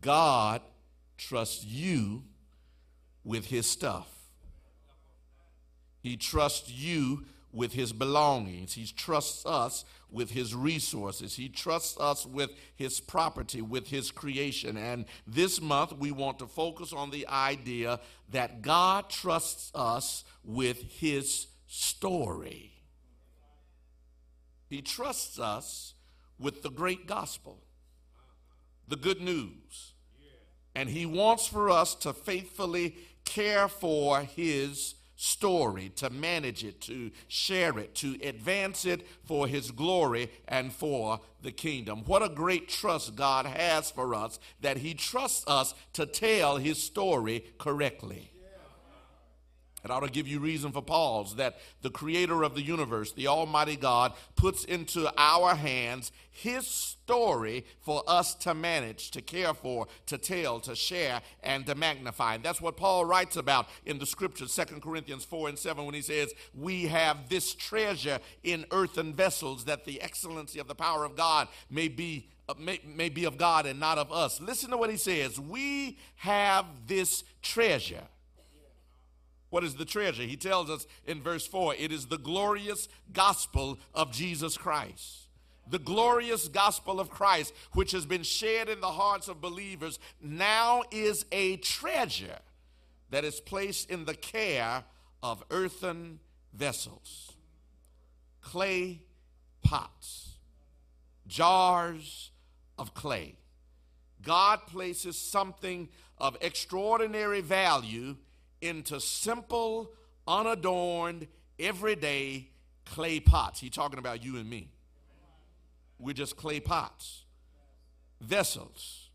God 0.00 0.60
trusts 1.16 1.64
you 1.64 2.24
with 3.24 3.46
his 3.46 3.66
stuff. 3.66 4.08
He 6.02 6.16
trusts 6.16 6.70
you 6.70 7.24
with 7.56 7.72
his 7.72 7.92
belongings. 7.92 8.74
He 8.74 8.86
trusts 8.86 9.46
us 9.46 9.84
with 10.10 10.30
his 10.30 10.54
resources. 10.54 11.34
He 11.34 11.48
trusts 11.48 11.98
us 11.98 12.26
with 12.26 12.50
his 12.76 13.00
property, 13.00 13.62
with 13.62 13.88
his 13.88 14.10
creation. 14.10 14.76
And 14.76 15.06
this 15.26 15.60
month, 15.60 15.94
we 15.94 16.12
want 16.12 16.38
to 16.40 16.46
focus 16.46 16.92
on 16.92 17.10
the 17.10 17.26
idea 17.26 17.98
that 18.30 18.60
God 18.60 19.08
trusts 19.08 19.72
us 19.74 20.24
with 20.44 20.82
his 20.82 21.46
story. 21.66 22.72
He 24.68 24.82
trusts 24.82 25.38
us 25.38 25.94
with 26.38 26.62
the 26.62 26.70
great 26.70 27.06
gospel, 27.06 27.62
the 28.86 28.96
good 28.96 29.22
news. 29.22 29.94
And 30.74 30.90
he 30.90 31.06
wants 31.06 31.46
for 31.46 31.70
us 31.70 31.94
to 31.96 32.12
faithfully 32.12 32.96
care 33.24 33.66
for 33.66 34.20
his 34.20 34.94
story, 35.16 35.90
to 35.96 36.10
manage 36.10 36.62
it, 36.62 36.80
to 36.82 37.10
share 37.26 37.78
it, 37.78 37.94
to 37.96 38.16
advance 38.22 38.84
it 38.84 39.06
for 39.24 39.48
His 39.48 39.70
glory 39.70 40.30
and 40.46 40.72
for 40.72 41.20
the 41.42 41.52
kingdom. 41.52 42.04
What 42.04 42.22
a 42.22 42.28
great 42.28 42.68
trust 42.68 43.16
God 43.16 43.46
has 43.46 43.90
for 43.90 44.14
us 44.14 44.38
that 44.60 44.78
He 44.78 44.94
trusts 44.94 45.44
us 45.46 45.74
to 45.94 46.06
tell 46.06 46.58
His 46.58 46.82
story 46.82 47.44
correctly. 47.58 48.30
It 49.86 49.92
ought 49.92 50.00
to 50.00 50.10
give 50.10 50.26
you 50.26 50.40
reason 50.40 50.72
for 50.72 50.82
pause 50.82 51.36
that 51.36 51.60
the 51.82 51.90
creator 51.90 52.42
of 52.42 52.56
the 52.56 52.62
universe, 52.62 53.12
the 53.12 53.28
Almighty 53.28 53.76
God, 53.76 54.14
puts 54.34 54.64
into 54.64 55.12
our 55.16 55.54
hands 55.54 56.10
his 56.32 56.66
story 56.66 57.64
for 57.82 58.02
us 58.08 58.34
to 58.34 58.52
manage, 58.52 59.12
to 59.12 59.22
care 59.22 59.54
for, 59.54 59.86
to 60.06 60.18
tell, 60.18 60.58
to 60.58 60.74
share, 60.74 61.22
and 61.44 61.64
to 61.66 61.76
magnify. 61.76 62.34
And 62.34 62.44
that's 62.44 62.60
what 62.60 62.76
Paul 62.76 63.04
writes 63.04 63.36
about 63.36 63.68
in 63.84 63.98
the 63.98 64.06
scriptures, 64.06 64.52
2 64.54 64.80
Corinthians 64.80 65.24
4 65.24 65.50
and 65.50 65.58
7, 65.58 65.86
when 65.86 65.94
he 65.94 66.02
says, 66.02 66.34
We 66.52 66.88
have 66.88 67.28
this 67.28 67.54
treasure 67.54 68.18
in 68.42 68.66
earthen 68.72 69.14
vessels, 69.14 69.66
that 69.66 69.84
the 69.84 70.02
excellency 70.02 70.58
of 70.58 70.66
the 70.66 70.74
power 70.74 71.04
of 71.04 71.14
God 71.14 71.46
may 71.70 71.86
be 71.86 72.28
uh, 72.48 72.54
may, 72.58 72.80
may 72.84 73.08
be 73.08 73.24
of 73.24 73.36
God 73.36 73.66
and 73.66 73.80
not 73.80 73.98
of 73.98 74.12
us. 74.12 74.40
Listen 74.40 74.70
to 74.70 74.76
what 74.76 74.90
he 74.90 74.96
says. 74.96 75.40
We 75.40 75.98
have 76.16 76.64
this 76.86 77.24
treasure 77.42 78.04
what 79.50 79.64
is 79.64 79.76
the 79.76 79.84
treasure? 79.84 80.22
He 80.22 80.36
tells 80.36 80.70
us 80.70 80.86
in 81.06 81.22
verse 81.22 81.46
4 81.46 81.74
it 81.78 81.92
is 81.92 82.06
the 82.06 82.18
glorious 82.18 82.88
gospel 83.12 83.78
of 83.94 84.12
Jesus 84.12 84.56
Christ. 84.56 85.22
The 85.68 85.78
glorious 85.78 86.46
gospel 86.46 87.00
of 87.00 87.10
Christ, 87.10 87.52
which 87.72 87.90
has 87.90 88.06
been 88.06 88.22
shared 88.22 88.68
in 88.68 88.80
the 88.80 88.86
hearts 88.86 89.26
of 89.26 89.40
believers, 89.40 89.98
now 90.20 90.82
is 90.92 91.26
a 91.32 91.56
treasure 91.56 92.38
that 93.10 93.24
is 93.24 93.40
placed 93.40 93.90
in 93.90 94.04
the 94.04 94.14
care 94.14 94.84
of 95.22 95.42
earthen 95.50 96.20
vessels, 96.52 97.32
clay 98.40 99.02
pots, 99.62 100.38
jars 101.26 102.30
of 102.78 102.94
clay. 102.94 103.34
God 104.22 104.66
places 104.66 105.18
something 105.18 105.88
of 106.18 106.36
extraordinary 106.40 107.40
value 107.40 108.16
into 108.66 109.00
simple, 109.00 109.92
unadorned, 110.26 111.28
everyday 111.58 112.48
clay 112.84 113.20
pots. 113.20 113.60
He's 113.60 113.70
talking 113.70 113.98
about 113.98 114.24
you 114.24 114.36
and 114.36 114.48
me. 114.48 114.70
We're 115.98 116.14
just 116.14 116.36
clay 116.36 116.60
pots, 116.60 117.24
vessels, 118.20 119.10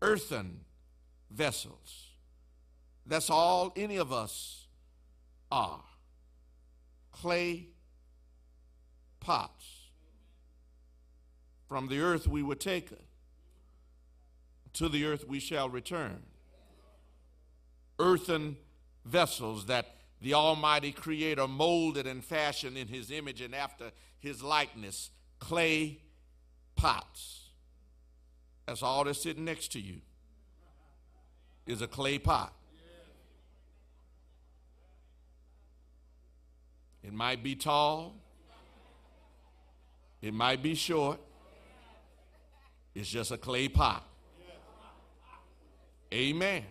earthen 0.00 0.60
vessels. 1.30 2.10
That's 3.06 3.30
all 3.30 3.72
any 3.76 3.96
of 3.96 4.12
us 4.12 4.66
are 5.50 5.82
clay 7.10 7.68
pots. 9.20 9.66
From 11.68 11.88
the 11.88 12.00
earth 12.00 12.28
we 12.28 12.42
were 12.42 12.54
taken, 12.54 12.98
to 14.74 14.88
the 14.88 15.04
earth 15.06 15.26
we 15.26 15.40
shall 15.40 15.68
return 15.68 16.22
earthen 17.98 18.56
vessels 19.04 19.66
that 19.66 19.96
the 20.20 20.34
Almighty 20.34 20.92
Creator 20.92 21.48
molded 21.48 22.06
and 22.06 22.24
fashioned 22.24 22.76
in 22.76 22.88
His 22.88 23.10
image 23.10 23.40
and 23.40 23.54
after 23.54 23.90
His 24.18 24.42
likeness, 24.42 25.10
clay 25.38 25.98
pots. 26.76 27.50
That's 28.66 28.82
all 28.82 29.04
that's 29.04 29.22
sitting 29.22 29.44
next 29.44 29.72
to 29.72 29.80
you 29.80 30.00
is 31.66 31.82
a 31.82 31.86
clay 31.86 32.18
pot. 32.18 32.52
It 37.02 37.12
might 37.12 37.42
be 37.42 37.56
tall, 37.56 38.14
it 40.20 40.32
might 40.32 40.62
be 40.62 40.76
short, 40.76 41.18
it's 42.94 43.08
just 43.08 43.32
a 43.32 43.36
clay 43.36 43.68
pot. 43.68 44.04
Amen. 46.12 46.64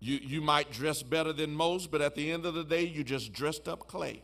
You, 0.00 0.18
you 0.22 0.40
might 0.40 0.70
dress 0.70 1.02
better 1.02 1.32
than 1.32 1.52
most, 1.52 1.90
but 1.90 2.00
at 2.00 2.14
the 2.14 2.30
end 2.30 2.46
of 2.46 2.54
the 2.54 2.64
day, 2.64 2.84
you 2.84 3.02
just 3.02 3.32
dressed 3.32 3.68
up 3.68 3.88
clay. 3.88 4.22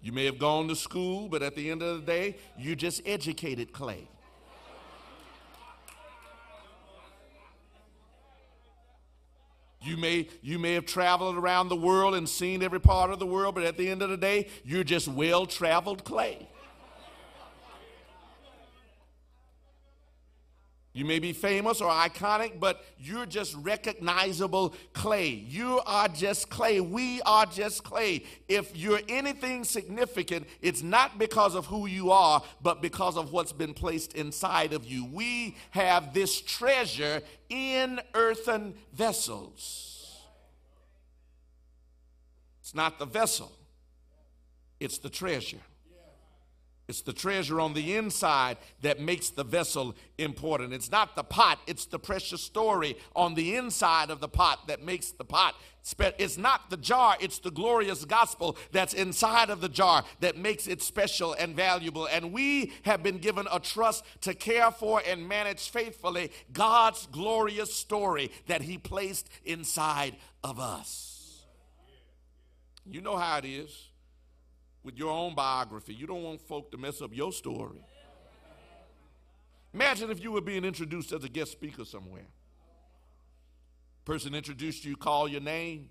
You 0.00 0.12
may 0.12 0.26
have 0.26 0.38
gone 0.38 0.68
to 0.68 0.76
school, 0.76 1.28
but 1.28 1.42
at 1.42 1.56
the 1.56 1.70
end 1.70 1.82
of 1.82 1.96
the 1.96 2.06
day, 2.06 2.36
you 2.58 2.76
just 2.76 3.00
educated 3.06 3.72
clay. 3.72 4.06
You 9.80 9.96
may, 9.96 10.28
you 10.42 10.58
may 10.58 10.74
have 10.74 10.86
traveled 10.86 11.36
around 11.36 11.68
the 11.68 11.76
world 11.76 12.14
and 12.14 12.28
seen 12.28 12.62
every 12.62 12.80
part 12.80 13.10
of 13.10 13.18
the 13.18 13.26
world, 13.26 13.54
but 13.54 13.64
at 13.64 13.76
the 13.76 13.88
end 13.88 14.02
of 14.02 14.10
the 14.10 14.16
day, 14.16 14.48
you're 14.64 14.84
just 14.84 15.08
well 15.08 15.44
traveled 15.44 16.04
clay. 16.04 16.48
You 20.94 21.04
may 21.04 21.18
be 21.18 21.32
famous 21.32 21.80
or 21.80 21.90
iconic, 21.90 22.60
but 22.60 22.84
you're 22.96 23.26
just 23.26 23.56
recognizable 23.56 24.74
clay. 24.92 25.26
You 25.26 25.80
are 25.84 26.06
just 26.06 26.50
clay. 26.50 26.80
We 26.80 27.20
are 27.22 27.46
just 27.46 27.82
clay. 27.82 28.22
If 28.46 28.76
you're 28.76 29.00
anything 29.08 29.64
significant, 29.64 30.46
it's 30.62 30.84
not 30.84 31.18
because 31.18 31.56
of 31.56 31.66
who 31.66 31.88
you 31.88 32.12
are, 32.12 32.44
but 32.62 32.80
because 32.80 33.16
of 33.16 33.32
what's 33.32 33.52
been 33.52 33.74
placed 33.74 34.14
inside 34.14 34.72
of 34.72 34.84
you. 34.84 35.04
We 35.04 35.56
have 35.72 36.14
this 36.14 36.40
treasure 36.40 37.22
in 37.48 38.00
earthen 38.14 38.74
vessels. 38.92 40.20
It's 42.60 42.72
not 42.72 43.00
the 43.00 43.06
vessel, 43.06 43.50
it's 44.78 44.98
the 44.98 45.10
treasure. 45.10 45.58
It's 46.86 47.00
the 47.00 47.14
treasure 47.14 47.60
on 47.60 47.72
the 47.72 47.96
inside 47.96 48.58
that 48.82 49.00
makes 49.00 49.30
the 49.30 49.44
vessel 49.44 49.94
important. 50.18 50.74
It's 50.74 50.90
not 50.90 51.16
the 51.16 51.24
pot, 51.24 51.58
it's 51.66 51.86
the 51.86 51.98
precious 51.98 52.42
story 52.42 52.96
on 53.16 53.34
the 53.34 53.56
inside 53.56 54.10
of 54.10 54.20
the 54.20 54.28
pot 54.28 54.66
that 54.68 54.84
makes 54.84 55.10
the 55.10 55.24
pot. 55.24 55.54
It's 56.18 56.38
not 56.38 56.70
the 56.70 56.76
jar, 56.76 57.16
it's 57.20 57.38
the 57.38 57.50
glorious 57.50 58.04
gospel 58.04 58.56
that's 58.72 58.94
inside 58.94 59.50
of 59.50 59.60
the 59.60 59.68
jar 59.68 60.04
that 60.20 60.36
makes 60.36 60.66
it 60.66 60.82
special 60.82 61.34
and 61.34 61.54
valuable. 61.54 62.06
And 62.06 62.32
we 62.32 62.72
have 62.82 63.02
been 63.02 63.18
given 63.18 63.46
a 63.50 63.60
trust 63.60 64.04
to 64.22 64.34
care 64.34 64.70
for 64.70 65.02
and 65.06 65.28
manage 65.28 65.70
faithfully 65.70 66.32
God's 66.52 67.06
glorious 67.06 67.74
story 67.74 68.30
that 68.46 68.62
He 68.62 68.78
placed 68.78 69.28
inside 69.44 70.16
of 70.42 70.58
us. 70.58 71.44
You 72.86 73.00
know 73.00 73.16
how 73.16 73.38
it 73.38 73.46
is 73.46 73.88
with 74.84 74.96
your 74.96 75.10
own 75.10 75.34
biography. 75.34 75.94
You 75.94 76.06
don't 76.06 76.22
want 76.22 76.40
folk 76.42 76.70
to 76.70 76.78
mess 76.78 77.00
up 77.00 77.10
your 77.12 77.32
story. 77.32 77.84
Imagine 79.72 80.10
if 80.10 80.22
you 80.22 80.30
were 80.30 80.40
being 80.40 80.64
introduced 80.64 81.12
as 81.12 81.24
a 81.24 81.28
guest 81.28 81.50
speaker 81.50 81.84
somewhere. 81.84 82.26
Person 84.04 84.34
introduced 84.34 84.84
you, 84.84 84.96
call 84.96 85.26
your 85.26 85.40
name, 85.40 85.88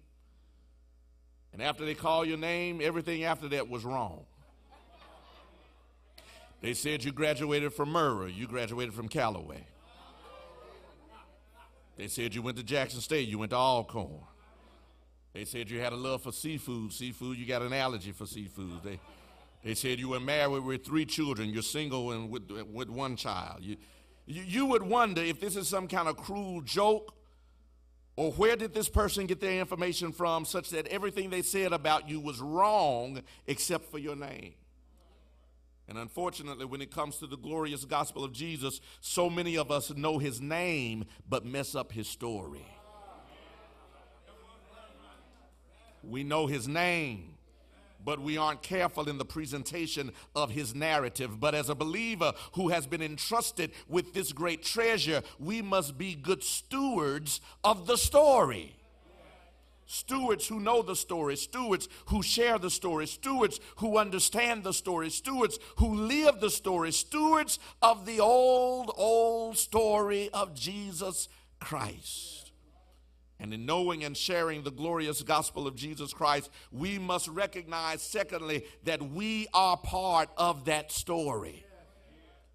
and 1.52 1.62
after 1.62 1.84
they 1.84 1.96
call 1.96 2.24
your 2.24 2.38
name, 2.38 2.80
everything 2.82 3.24
after 3.24 3.50
that 3.50 3.70
was 3.70 3.84
wrong. 3.84 4.26
They 6.62 6.74
said 6.74 7.04
you 7.04 7.12
graduated 7.12 7.74
from 7.74 7.89
Murrah, 7.91 8.34
you 8.34 8.48
graduated 8.48 8.94
from 8.94 9.10
Callaway. 9.10 9.66
They 11.98 12.08
said 12.08 12.34
you 12.34 12.41
went 12.41 12.58
to 12.58 12.64
Jackson 12.64 13.02
State, 13.02 13.28
you 13.28 13.38
went 13.38 13.50
to 13.50 13.58
Alcorn. 13.58 14.22
They 15.34 15.46
said 15.46 15.70
you 15.70 15.80
had 15.80 15.94
a 15.94 15.98
love 15.98 16.22
for 16.22 16.32
seafood. 16.32 16.94
Seafood, 16.94 17.38
you 17.38 17.46
got 17.46 17.64
an 17.64 17.74
allergy 17.74 18.12
for 18.12 18.28
seafood. 18.28 18.84
They, 18.84 19.00
they 19.64 19.74
said 19.74 20.00
you 20.00 20.10
were 20.10 20.20
married 20.20 20.64
with 20.64 20.86
three 20.86 21.06
children. 21.06 21.50
You're 21.50 21.64
single 21.64 22.12
and 22.12 22.30
with, 22.30 22.52
with 22.72 22.90
one 22.90 23.16
child. 23.16 23.60
You, 23.62 23.78
you, 24.28 24.44
you 24.44 24.66
would 24.68 24.84
wonder 24.84 25.22
if 25.22 25.40
this 25.40 25.56
is 25.56 25.68
some 25.68 25.88
kind 25.88 26.08
of 26.08 26.18
cruel 26.18 26.62
joke 26.62 27.16
or 28.16 28.32
where 28.34 28.56
did 28.56 28.74
this 28.74 28.90
person 28.90 29.26
get 29.26 29.42
their 29.42 29.60
information 29.60 30.12
from 30.12 30.46
such 30.46 30.70
that 30.70 30.86
everything 30.88 31.32
they 31.32 31.42
said 31.42 31.74
about 31.74 32.08
you 32.08 32.20
was 32.20 32.40
wrong 32.40 33.22
except 33.48 33.90
for 33.90 33.98
your 33.98 34.16
name. 34.16 34.54
And 35.88 35.98
unfortunately, 35.98 36.66
when 36.66 36.82
it 36.82 36.92
comes 36.92 37.18
to 37.18 37.28
the 37.28 37.38
glorious 37.38 37.86
gospel 37.86 38.24
of 38.24 38.32
Jesus, 38.32 38.80
so 39.02 39.30
many 39.30 39.58
of 39.58 39.72
us 39.72 39.92
know 39.94 40.20
his 40.20 40.40
name 40.40 41.06
but 41.28 41.44
mess 41.44 41.76
up 41.76 41.92
his 41.92 42.08
story. 42.08 42.66
We 46.04 46.24
know 46.24 46.47
his 46.47 46.68
name, 46.68 47.36
but 48.04 48.20
we 48.20 48.38
aren't 48.38 48.62
careful 48.62 49.08
in 49.08 49.18
the 49.18 49.26
presentation 49.26 50.12
of 50.36 50.51
his 50.51 50.76
narrative. 50.76 51.39
But 51.39 51.56
as 51.56 51.70
a 51.70 51.76
believer 51.76 52.34
who 52.54 52.70
has 52.70 52.86
been 52.86 53.01
entrusted 53.01 53.72
with 53.88 54.14
this 54.14 54.34
great 54.34 54.64
treasure, 54.64 55.22
we 55.39 55.62
must 55.62 55.97
be 55.97 56.16
good 56.16 56.43
stewards 56.43 57.39
of 57.64 57.88
the 57.88 57.97
story. 57.97 58.76
Stewards 59.86 60.47
who 60.47 60.60
know 60.60 60.82
the 60.82 60.95
story, 60.95 61.36
stewards 61.36 61.88
who 62.08 62.24
share 62.24 62.58
the 62.58 62.70
story, 62.70 63.06
stewards 63.06 63.60
who 63.78 63.97
understand 63.97 64.64
the 64.64 64.74
story, 64.74 65.10
stewards 65.10 65.60
who 65.78 65.93
live 65.93 66.39
the 66.39 66.49
story, 66.49 66.91
stewards 66.91 67.60
of 67.82 68.06
the 68.06 68.20
old, 68.20 68.91
old 68.95 69.58
story 69.58 70.30
of 70.34 70.56
Jesus 70.56 71.28
Christ. 71.60 72.53
And 73.44 73.54
in 73.54 73.66
knowing 73.66 74.06
and 74.06 74.16
sharing 74.16 74.64
the 74.64 74.72
glorious 74.72 75.22
gospel 75.22 75.68
of 75.68 75.76
Jesus 75.76 76.14
Christ, 76.14 76.50
we 76.72 76.98
must 76.98 77.28
recognize, 77.28 78.02
secondly, 78.02 78.66
that 78.86 79.02
we 79.02 79.48
are 79.54 79.76
part 79.76 80.30
of 80.38 80.64
that 80.66 80.94
story. 80.94 81.66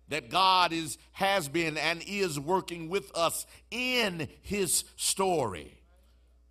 That 0.09 0.31
God 0.31 0.73
is, 0.73 0.97
has 1.13 1.47
been 1.47 1.77
and 1.77 2.03
is 2.07 2.41
working 2.41 2.89
with 2.89 3.15
us 3.15 3.45
in 3.71 4.29
his 4.41 4.85
story. 4.97 5.79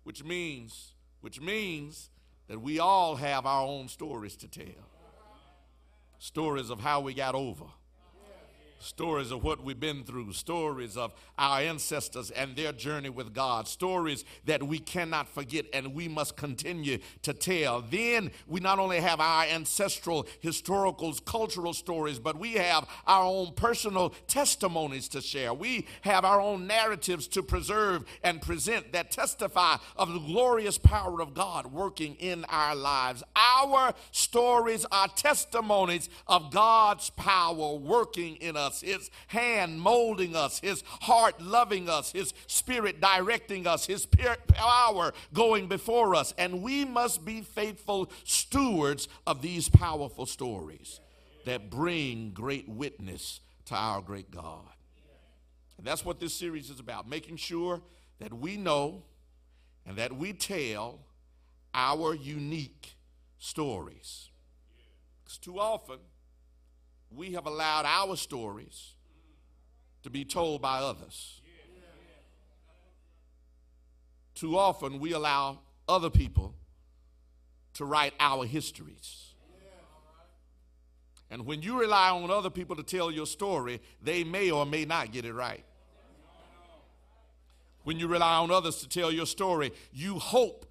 Which 0.04 0.22
means, 0.22 0.92
which 1.20 1.40
means 1.40 2.08
that 2.46 2.62
we 2.62 2.78
all 2.78 3.16
have 3.16 3.44
our 3.44 3.66
own 3.66 3.88
stories 3.88 4.36
to 4.36 4.46
tell. 4.46 4.86
Stories 6.20 6.70
of 6.70 6.78
how 6.78 7.00
we 7.00 7.12
got 7.12 7.34
over 7.34 7.64
stories 8.78 9.30
of 9.30 9.42
what 9.42 9.62
we've 9.62 9.80
been 9.80 10.04
through, 10.04 10.32
stories 10.32 10.96
of 10.96 11.12
our 11.36 11.60
ancestors 11.60 12.30
and 12.30 12.56
their 12.56 12.72
journey 12.72 13.10
with 13.10 13.34
God, 13.34 13.66
stories 13.68 14.24
that 14.44 14.62
we 14.62 14.78
cannot 14.78 15.28
forget 15.28 15.66
and 15.72 15.94
we 15.94 16.08
must 16.08 16.36
continue 16.36 16.98
to 17.22 17.32
tell. 17.32 17.82
Then 17.82 18.30
we 18.46 18.60
not 18.60 18.78
only 18.78 19.00
have 19.00 19.20
our 19.20 19.44
ancestral, 19.44 20.26
historical, 20.40 21.12
cultural 21.24 21.72
stories, 21.72 22.18
but 22.18 22.38
we 22.38 22.52
have 22.54 22.88
our 23.06 23.24
own 23.24 23.52
personal 23.54 24.10
testimonies 24.26 25.08
to 25.08 25.20
share. 25.20 25.52
We 25.52 25.86
have 26.02 26.24
our 26.24 26.40
own 26.40 26.66
narratives 26.66 27.26
to 27.28 27.42
preserve 27.42 28.04
and 28.22 28.40
present 28.40 28.92
that 28.92 29.10
testify 29.10 29.76
of 29.96 30.12
the 30.12 30.20
glorious 30.20 30.78
power 30.78 31.20
of 31.20 31.34
God 31.34 31.72
working 31.72 32.14
in 32.16 32.44
our 32.46 32.74
lives. 32.74 33.22
Our 33.34 33.94
stories 34.12 34.86
are 34.92 35.08
testimonies 35.08 36.08
of 36.26 36.50
God's 36.52 37.10
power 37.10 37.74
working 37.74 38.36
in 38.36 38.56
us 38.56 38.67
us, 38.68 38.80
His 38.82 39.10
hand 39.28 39.80
molding 39.80 40.36
us, 40.36 40.60
His 40.60 40.84
heart 41.00 41.40
loving 41.40 41.88
us, 41.88 42.12
His 42.12 42.32
Spirit 42.46 43.00
directing 43.00 43.66
us, 43.66 43.86
His 43.86 44.06
power 44.06 45.12
going 45.32 45.66
before 45.66 46.14
us. 46.14 46.34
And 46.38 46.62
we 46.62 46.84
must 46.84 47.24
be 47.24 47.40
faithful 47.40 48.10
stewards 48.24 49.08
of 49.26 49.42
these 49.42 49.68
powerful 49.68 50.26
stories 50.26 51.00
that 51.44 51.70
bring 51.70 52.30
great 52.32 52.68
witness 52.68 53.40
to 53.66 53.74
our 53.74 54.00
great 54.00 54.30
God. 54.30 54.66
And 55.78 55.86
that's 55.86 56.04
what 56.04 56.20
this 56.20 56.34
series 56.34 56.70
is 56.70 56.80
about 56.80 57.08
making 57.08 57.36
sure 57.36 57.80
that 58.18 58.32
we 58.32 58.56
know 58.56 59.04
and 59.86 59.96
that 59.96 60.16
we 60.16 60.32
tell 60.32 60.98
our 61.72 62.14
unique 62.14 62.96
stories. 63.38 64.30
Because 65.22 65.38
too 65.38 65.58
often, 65.58 65.98
we 67.10 67.32
have 67.32 67.46
allowed 67.46 67.84
our 67.86 68.16
stories 68.16 68.94
to 70.02 70.10
be 70.10 70.24
told 70.24 70.62
by 70.62 70.78
others. 70.78 71.40
Too 74.34 74.56
often, 74.56 75.00
we 75.00 75.12
allow 75.12 75.58
other 75.88 76.10
people 76.10 76.54
to 77.74 77.84
write 77.84 78.14
our 78.20 78.44
histories. 78.44 79.34
And 81.30 81.44
when 81.44 81.60
you 81.62 81.78
rely 81.78 82.10
on 82.10 82.30
other 82.30 82.50
people 82.50 82.76
to 82.76 82.82
tell 82.82 83.10
your 83.10 83.26
story, 83.26 83.80
they 84.02 84.24
may 84.24 84.50
or 84.50 84.64
may 84.64 84.84
not 84.84 85.12
get 85.12 85.24
it 85.24 85.32
right. 85.32 85.64
When 87.84 87.98
you 87.98 88.06
rely 88.06 88.36
on 88.36 88.50
others 88.50 88.76
to 88.76 88.88
tell 88.88 89.10
your 89.10 89.26
story, 89.26 89.72
you 89.92 90.18
hope 90.18 90.66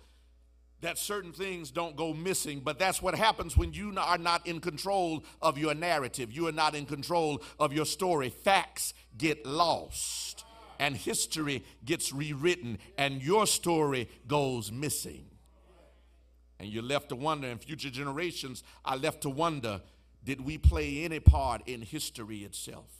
that 0.82 0.98
certain 0.98 1.32
things 1.32 1.72
don't 1.72 1.95
go 1.95 2.14
missing, 2.14 2.60
but 2.60 2.78
that's 2.78 3.02
what 3.02 3.16
happens 3.16 3.58
when 3.58 3.74
you 3.74 3.94
are 3.98 4.18
not 4.18 4.45
in 4.45 4.60
control 4.60 5.24
of 5.41 5.58
your 5.58 5.74
narrative. 5.74 6.32
You 6.32 6.48
are 6.48 6.52
not 6.52 6.76
in 6.76 6.86
control 6.86 7.41
of 7.60 7.74
your 7.74 7.86
story. 7.86 8.30
Facts 8.30 8.94
get 9.18 9.45
lost, 9.45 10.45
and 10.80 10.95
history 10.95 11.64
gets 11.84 12.14
rewritten, 12.14 12.78
and 12.98 13.22
your 13.22 13.48
story 13.48 14.08
goes 14.28 14.72
missing. 14.72 15.26
And 16.60 16.70
you're 16.70 16.84
left 16.84 17.10
to 17.10 17.16
wonder, 17.16 17.48
and 17.48 17.62
future 17.62 17.90
generations 17.90 18.64
are 18.86 18.98
left 18.98 19.22
to 19.22 19.30
wonder 19.30 19.82
did 20.24 20.41
we 20.41 20.58
play 20.58 21.06
any 21.06 21.22
part 21.22 21.62
in 21.68 21.82
history 21.82 22.40
itself? 22.40 22.91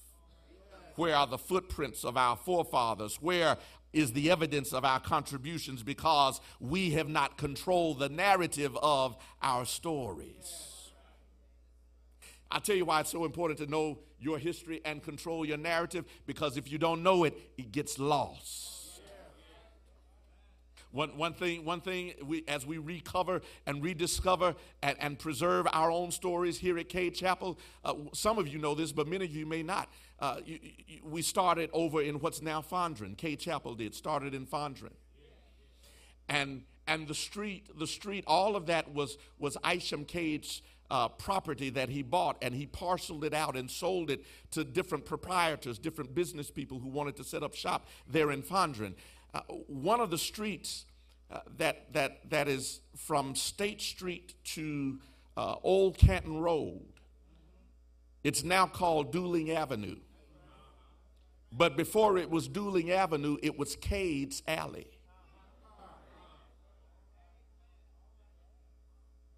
Where 0.96 1.16
are 1.16 1.28
the 1.28 1.38
footprints 1.38 2.06
of 2.06 2.16
our 2.16 2.36
forefathers? 2.36 3.22
Where 3.22 3.58
is 3.94 4.14
the 4.14 4.30
evidence 4.30 4.74
of 4.74 4.86
our 4.86 5.00
contributions 5.00 5.84
because 5.84 6.42
we 6.60 6.92
have 6.92 7.10
not 7.10 7.38
controlled 7.38 8.00
the 8.00 8.10
narrative 8.10 8.78
of 8.82 9.18
our 9.42 9.66
stories. 9.66 10.68
I'll 12.52 12.62
tell 12.62 12.76
you 12.76 12.86
why 12.86 13.02
it's 13.02 13.12
so 13.12 13.26
important 13.26 13.60
to 13.60 13.68
know 13.68 14.00
your 14.20 14.38
history 14.38 14.82
and 14.86 15.04
control 15.04 15.46
your 15.46 15.58
narrative 15.58 16.06
because 16.26 16.58
if 16.58 16.72
you 16.72 16.78
don't 16.78 17.04
know 17.04 17.24
it, 17.24 17.38
it 17.58 17.72
gets 17.72 18.00
lost. 18.00 18.77
One, 20.98 21.16
one 21.16 21.34
thing, 21.34 21.64
one 21.64 21.80
thing 21.80 22.14
we, 22.26 22.44
as 22.48 22.66
we 22.66 22.80
recover 22.80 23.42
and 23.68 23.84
rediscover 23.84 24.56
and, 24.82 24.98
and 25.00 25.20
preserve 25.20 25.68
our 25.72 25.92
own 25.92 26.10
stories 26.10 26.58
here 26.58 26.80
at 26.80 26.90
Cade 26.90 27.14
Chapel, 27.14 27.60
uh, 27.86 27.94
some 28.16 28.40
of 28.40 28.48
you 28.48 28.58
know 28.58 28.74
this, 28.74 28.92
but 28.92 29.08
many 29.08 29.26
of 29.26 29.32
you 29.32 29.46
may 29.46 29.62
not. 29.62 29.90
Uh, 30.20 30.38
you, 30.44 30.58
you, 30.88 31.00
we 31.04 31.22
started 31.22 31.70
over 31.72 32.02
in 32.02 32.16
what's 32.16 32.42
now 32.42 32.64
Fondren. 32.64 33.16
Cade 33.16 33.40
Chapel 33.40 33.76
did, 33.76 33.94
started 33.94 34.34
in 34.34 34.48
Fondren. 34.48 34.94
And, 36.30 36.64
and 36.88 37.08
the 37.08 37.14
street, 37.14 37.78
the 37.78 37.86
street, 37.86 38.24
all 38.26 38.56
of 38.56 38.66
that 38.66 38.92
was, 38.92 39.20
was 39.38 39.56
Isham 39.72 40.04
Cade's 40.04 40.64
uh, 40.90 41.10
property 41.10 41.70
that 41.70 41.90
he 41.90 42.02
bought, 42.02 42.38
and 42.42 42.56
he 42.56 42.66
parceled 42.66 43.24
it 43.24 43.34
out 43.34 43.56
and 43.56 43.70
sold 43.70 44.10
it 44.10 44.26
to 44.52 44.64
different 44.64 45.06
proprietors, 45.06 45.78
different 45.78 46.16
business 46.16 46.50
people 46.50 46.80
who 46.80 46.88
wanted 46.88 47.16
to 47.18 47.24
set 47.24 47.44
up 47.44 47.54
shop 47.54 47.88
there 48.08 48.32
in 48.32 48.42
Fondren. 48.42 48.94
Uh, 49.34 49.42
one 49.68 50.00
of 50.00 50.10
the 50.10 50.18
streets 50.18 50.86
uh, 51.30 51.40
that, 51.58 51.94
that, 51.94 52.30
that 52.30 52.48
is 52.48 52.82
from 52.96 53.36
State 53.36 53.82
Street 53.82 54.34
to 54.44 55.00
uh, 55.36 55.56
Old 55.64 55.98
Canton 55.98 56.40
Road, 56.40 56.86
it's 58.24 58.44
now 58.44 58.66
called 58.66 59.12
Duling 59.12 59.52
Avenue. 59.52 59.98
But 61.52 61.78
before 61.78 62.18
it 62.18 62.30
was 62.30 62.48
Duling 62.48 62.92
Avenue, 62.92 63.38
it 63.42 63.58
was 63.58 63.76
Cade's 63.76 64.44
Alley. 64.48 64.88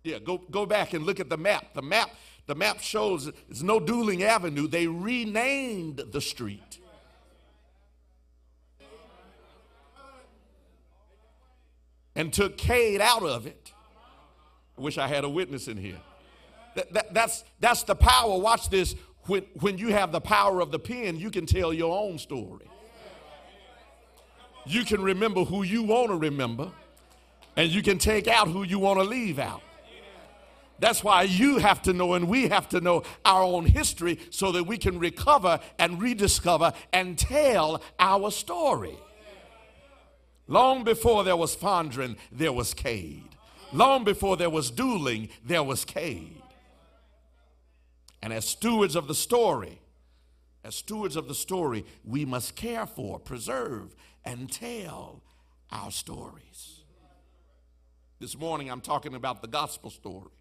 Yeah, 0.04 0.20
go, 0.20 0.38
go 0.38 0.66
back 0.66 0.94
and 0.94 1.06
look 1.06 1.20
at 1.20 1.30
the 1.30 1.38
map. 1.38 1.74
The 1.74 1.82
map, 1.82 2.12
the 2.48 2.56
map 2.56 2.80
shows 2.80 3.28
it's 3.50 3.62
no 3.62 3.80
Duling 3.80 4.24
Avenue. 4.24 4.68
They 4.68 4.88
renamed 4.88 6.04
the 6.12 6.22
street. 6.22 6.80
And 12.20 12.34
took 12.34 12.58
Cade 12.58 13.00
out 13.00 13.24
of 13.24 13.48
it. 13.48 13.72
I 14.78 14.82
wish 14.82 14.98
I 14.98 15.08
had 15.08 15.24
a 15.24 15.30
witness 15.30 15.70
in 15.70 15.78
here. 15.78 16.02
That, 16.76 16.92
that, 16.92 17.14
that's, 17.14 17.46
that's 17.62 17.84
the 17.84 17.96
power. 17.96 18.38
Watch 18.38 18.70
this. 18.70 18.94
When, 19.28 19.44
when 19.62 19.78
you 19.78 19.94
have 19.94 20.12
the 20.12 20.20
power 20.20 20.60
of 20.60 20.70
the 20.70 20.80
pen, 20.80 21.16
you 21.18 21.32
can 21.32 21.46
tell 21.46 21.74
your 21.74 21.98
own 21.98 22.18
story. 22.18 22.70
You 24.66 24.84
can 24.84 25.02
remember 25.02 25.46
who 25.46 25.64
you 25.64 25.82
want 25.84 26.10
to 26.10 26.18
remember, 26.18 26.74
and 27.56 27.70
you 27.70 27.82
can 27.82 27.98
take 27.98 28.28
out 28.28 28.50
who 28.50 28.64
you 28.64 28.80
want 28.80 29.00
to 29.00 29.06
leave 29.06 29.40
out. 29.40 29.62
That's 30.80 31.02
why 31.02 31.22
you 31.22 31.60
have 31.60 31.82
to 31.84 31.94
know 31.94 32.16
and 32.16 32.28
we 32.28 32.50
have 32.50 32.68
to 32.70 32.82
know 32.82 33.04
our 33.24 33.44
own 33.44 33.66
history 33.66 34.20
so 34.30 34.52
that 34.52 34.66
we 34.66 34.78
can 34.78 35.00
recover 35.00 35.62
and 35.78 36.02
rediscover 36.02 36.74
and 36.92 37.18
tell 37.18 37.82
our 37.98 38.30
story. 38.30 38.98
Long 40.50 40.84
before 40.84 41.24
there 41.24 41.38
was 41.38 41.56
Fondren, 41.56 42.18
there 42.32 42.52
was 42.52 42.74
Cade. 42.74 43.24
Long 43.72 44.04
before 44.04 44.36
there 44.36 44.50
was 44.50 44.72
Duling, 44.72 45.30
there 45.46 45.62
was 45.62 45.86
Cade. 45.86 46.42
And 48.24 48.34
as 48.34 48.46
stewards 48.46 48.96
of 48.96 49.08
the 49.08 49.14
story, 49.14 49.80
as 50.64 50.74
stewards 50.74 51.16
of 51.16 51.28
the 51.28 51.36
story, 51.36 51.86
we 52.04 52.26
must 52.26 52.56
care 52.56 52.88
for, 52.88 53.20
preserve, 53.20 53.96
and 54.26 54.52
tell 54.52 55.22
our 55.72 55.92
stories. 55.92 56.82
This 58.20 58.36
morning 58.36 58.72
I'm 58.72 58.82
talking 58.82 59.14
about 59.14 59.44
the 59.44 59.48
gospel 59.48 59.92
story. 59.92 60.32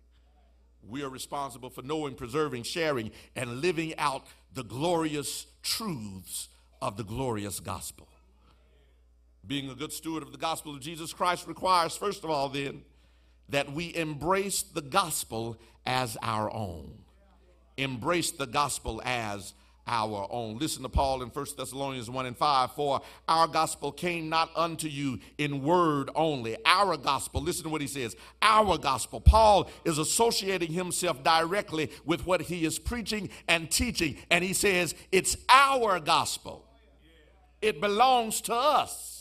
We 0.82 1.02
are 1.02 1.10
responsible 1.10 1.68
for 1.68 1.82
knowing, 1.82 2.14
preserving, 2.14 2.62
sharing, 2.62 3.10
and 3.36 3.60
living 3.60 3.94
out 3.98 4.26
the 4.54 4.64
glorious 4.64 5.46
truths 5.62 6.48
of 6.80 6.96
the 6.96 7.04
glorious 7.04 7.60
gospel. 7.60 8.08
Being 9.48 9.70
a 9.70 9.74
good 9.74 9.94
steward 9.94 10.22
of 10.22 10.30
the 10.30 10.38
gospel 10.38 10.74
of 10.74 10.80
Jesus 10.80 11.14
Christ 11.14 11.46
requires, 11.48 11.96
first 11.96 12.22
of 12.22 12.28
all, 12.28 12.50
then, 12.50 12.82
that 13.48 13.72
we 13.72 13.96
embrace 13.96 14.60
the 14.62 14.82
gospel 14.82 15.56
as 15.86 16.18
our 16.22 16.52
own. 16.52 16.92
Embrace 17.78 18.30
the 18.30 18.46
gospel 18.46 19.00
as 19.06 19.54
our 19.86 20.28
own. 20.30 20.58
Listen 20.58 20.82
to 20.82 20.90
Paul 20.90 21.22
in 21.22 21.30
1 21.30 21.46
Thessalonians 21.56 22.10
1 22.10 22.26
and 22.26 22.36
5 22.36 22.72
For 22.72 23.00
our 23.26 23.48
gospel 23.48 23.90
came 23.90 24.28
not 24.28 24.50
unto 24.54 24.86
you 24.86 25.18
in 25.38 25.62
word 25.62 26.10
only. 26.14 26.58
Our 26.66 26.98
gospel, 26.98 27.40
listen 27.40 27.64
to 27.64 27.70
what 27.70 27.80
he 27.80 27.86
says. 27.86 28.16
Our 28.42 28.76
gospel. 28.76 29.18
Paul 29.18 29.70
is 29.86 29.96
associating 29.96 30.72
himself 30.72 31.24
directly 31.24 31.90
with 32.04 32.26
what 32.26 32.42
he 32.42 32.66
is 32.66 32.78
preaching 32.78 33.30
and 33.48 33.70
teaching. 33.70 34.18
And 34.30 34.44
he 34.44 34.52
says, 34.52 34.94
It's 35.10 35.38
our 35.48 36.00
gospel, 36.00 36.66
it 37.62 37.80
belongs 37.80 38.42
to 38.42 38.54
us. 38.54 39.17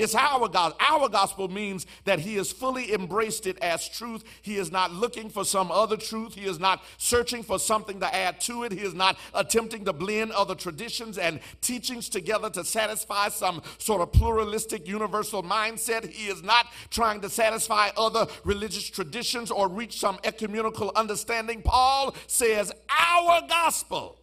It's 0.00 0.14
our 0.14 0.48
gospel. 0.48 0.78
Our 0.80 1.08
gospel 1.10 1.48
means 1.48 1.86
that 2.04 2.20
he 2.20 2.36
has 2.36 2.50
fully 2.50 2.94
embraced 2.94 3.46
it 3.46 3.58
as 3.58 3.86
truth. 3.86 4.24
He 4.40 4.56
is 4.56 4.72
not 4.72 4.92
looking 4.92 5.28
for 5.28 5.44
some 5.44 5.70
other 5.70 5.98
truth. 5.98 6.34
He 6.34 6.46
is 6.46 6.58
not 6.58 6.82
searching 6.96 7.42
for 7.42 7.58
something 7.58 8.00
to 8.00 8.14
add 8.14 8.40
to 8.42 8.64
it. 8.64 8.72
He 8.72 8.80
is 8.80 8.94
not 8.94 9.18
attempting 9.34 9.84
to 9.84 9.92
blend 9.92 10.32
other 10.32 10.54
traditions 10.54 11.18
and 11.18 11.38
teachings 11.60 12.08
together 12.08 12.48
to 12.50 12.64
satisfy 12.64 13.28
some 13.28 13.62
sort 13.76 14.00
of 14.00 14.10
pluralistic 14.10 14.88
universal 14.88 15.42
mindset. 15.42 16.08
He 16.08 16.28
is 16.28 16.42
not 16.42 16.66
trying 16.88 17.20
to 17.20 17.28
satisfy 17.28 17.90
other 17.94 18.26
religious 18.44 18.88
traditions 18.88 19.50
or 19.50 19.68
reach 19.68 19.98
some 20.00 20.18
ecumenical 20.24 20.92
understanding. 20.96 21.60
Paul 21.60 22.14
says, 22.26 22.72
Our 22.88 23.46
gospel. 23.46 24.16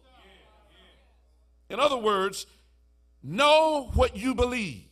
In 1.70 1.78
other 1.78 1.98
words, 1.98 2.46
know 3.22 3.90
what 3.94 4.16
you 4.16 4.34
believe. 4.34 4.87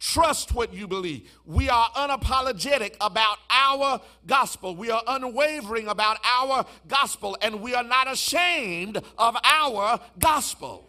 Trust 0.00 0.54
what 0.54 0.72
you 0.72 0.86
believe. 0.86 1.28
We 1.44 1.68
are 1.68 1.90
unapologetic 1.90 2.94
about 3.00 3.38
our 3.50 4.00
gospel. 4.26 4.76
We 4.76 4.90
are 4.90 5.02
unwavering 5.06 5.88
about 5.88 6.18
our 6.24 6.64
gospel, 6.86 7.36
and 7.42 7.60
we 7.60 7.74
are 7.74 7.82
not 7.82 8.10
ashamed 8.10 9.02
of 9.18 9.36
our 9.42 10.00
gospel. 10.18 10.88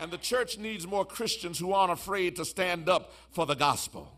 And 0.00 0.10
the 0.10 0.18
church 0.18 0.58
needs 0.58 0.86
more 0.86 1.04
Christians 1.04 1.58
who 1.58 1.72
aren't 1.72 1.92
afraid 1.92 2.36
to 2.36 2.44
stand 2.44 2.88
up 2.88 3.12
for 3.30 3.46
the 3.46 3.54
gospel. 3.54 4.10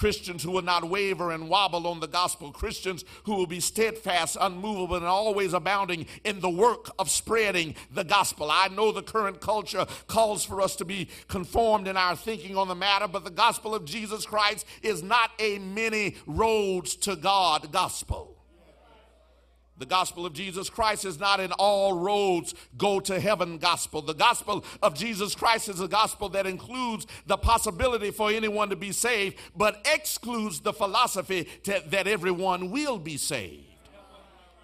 Christians 0.00 0.42
who 0.42 0.52
will 0.52 0.62
not 0.62 0.88
waver 0.88 1.30
and 1.30 1.46
wobble 1.46 1.86
on 1.86 2.00
the 2.00 2.08
gospel, 2.08 2.52
Christians 2.52 3.04
who 3.24 3.34
will 3.34 3.46
be 3.46 3.60
steadfast, 3.60 4.34
unmovable, 4.40 4.96
and 4.96 5.04
always 5.04 5.52
abounding 5.52 6.06
in 6.24 6.40
the 6.40 6.48
work 6.48 6.88
of 6.98 7.10
spreading 7.10 7.74
the 7.92 8.02
gospel. 8.02 8.50
I 8.50 8.68
know 8.68 8.92
the 8.92 9.02
current 9.02 9.42
culture 9.42 9.84
calls 10.06 10.42
for 10.42 10.62
us 10.62 10.74
to 10.76 10.86
be 10.86 11.10
conformed 11.28 11.86
in 11.86 11.98
our 11.98 12.16
thinking 12.16 12.56
on 12.56 12.66
the 12.66 12.74
matter, 12.74 13.08
but 13.08 13.24
the 13.24 13.30
gospel 13.30 13.74
of 13.74 13.84
Jesus 13.84 14.24
Christ 14.24 14.64
is 14.80 15.02
not 15.02 15.32
a 15.38 15.58
many 15.58 16.16
roads 16.26 16.96
to 16.96 17.14
God 17.14 17.70
gospel. 17.70 18.39
The 19.80 19.86
gospel 19.86 20.26
of 20.26 20.34
Jesus 20.34 20.68
Christ 20.68 21.06
is 21.06 21.18
not 21.18 21.40
an 21.40 21.52
all 21.52 21.94
roads 21.94 22.54
go 22.76 23.00
to 23.00 23.18
heaven 23.18 23.56
gospel. 23.56 24.02
The 24.02 24.12
gospel 24.12 24.62
of 24.82 24.94
Jesus 24.94 25.34
Christ 25.34 25.70
is 25.70 25.80
a 25.80 25.88
gospel 25.88 26.28
that 26.28 26.46
includes 26.46 27.06
the 27.26 27.38
possibility 27.38 28.10
for 28.10 28.30
anyone 28.30 28.68
to 28.68 28.76
be 28.76 28.92
saved, 28.92 29.38
but 29.56 29.84
excludes 29.90 30.60
the 30.60 30.74
philosophy 30.74 31.48
that 31.64 32.06
everyone 32.06 32.70
will 32.70 32.98
be 32.98 33.16
saved. 33.16 33.69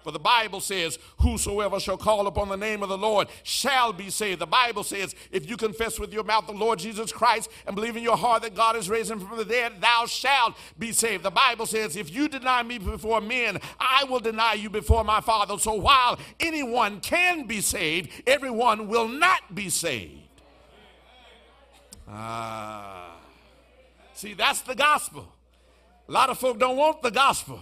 For 0.07 0.11
the 0.11 0.19
Bible 0.19 0.61
says, 0.61 0.97
Whosoever 1.19 1.81
shall 1.81 1.97
call 1.97 2.27
upon 2.27 2.47
the 2.47 2.55
name 2.55 2.81
of 2.81 2.87
the 2.87 2.97
Lord 2.97 3.27
shall 3.43 3.91
be 3.91 4.09
saved. 4.09 4.39
The 4.39 4.45
Bible 4.45 4.85
says, 4.85 5.13
If 5.33 5.49
you 5.49 5.57
confess 5.57 5.99
with 5.99 6.13
your 6.13 6.23
mouth 6.23 6.47
the 6.47 6.53
Lord 6.53 6.79
Jesus 6.79 7.11
Christ 7.11 7.49
and 7.65 7.75
believe 7.75 7.97
in 7.97 8.03
your 8.03 8.15
heart 8.15 8.43
that 8.43 8.55
God 8.55 8.77
is 8.77 8.89
raised 8.89 9.11
him 9.11 9.19
from 9.19 9.37
the 9.37 9.43
dead, 9.43 9.81
thou 9.81 10.05
shalt 10.05 10.55
be 10.79 10.93
saved. 10.93 11.23
The 11.23 11.29
Bible 11.29 11.65
says, 11.65 11.97
If 11.97 12.09
you 12.09 12.29
deny 12.29 12.63
me 12.63 12.77
before 12.77 13.19
men, 13.19 13.59
I 13.81 14.05
will 14.05 14.21
deny 14.21 14.53
you 14.53 14.69
before 14.69 15.03
my 15.03 15.19
Father. 15.19 15.59
So 15.59 15.73
while 15.73 16.17
anyone 16.39 17.01
can 17.01 17.45
be 17.45 17.59
saved, 17.59 18.09
everyone 18.25 18.87
will 18.87 19.09
not 19.09 19.53
be 19.53 19.69
saved. 19.69 20.21
Ah. 22.07 23.17
See, 24.13 24.35
that's 24.35 24.61
the 24.61 24.73
gospel. 24.73 25.27
A 26.07 26.11
lot 26.13 26.29
of 26.29 26.37
folk 26.37 26.59
don't 26.59 26.77
want 26.77 27.01
the 27.01 27.11
gospel. 27.11 27.59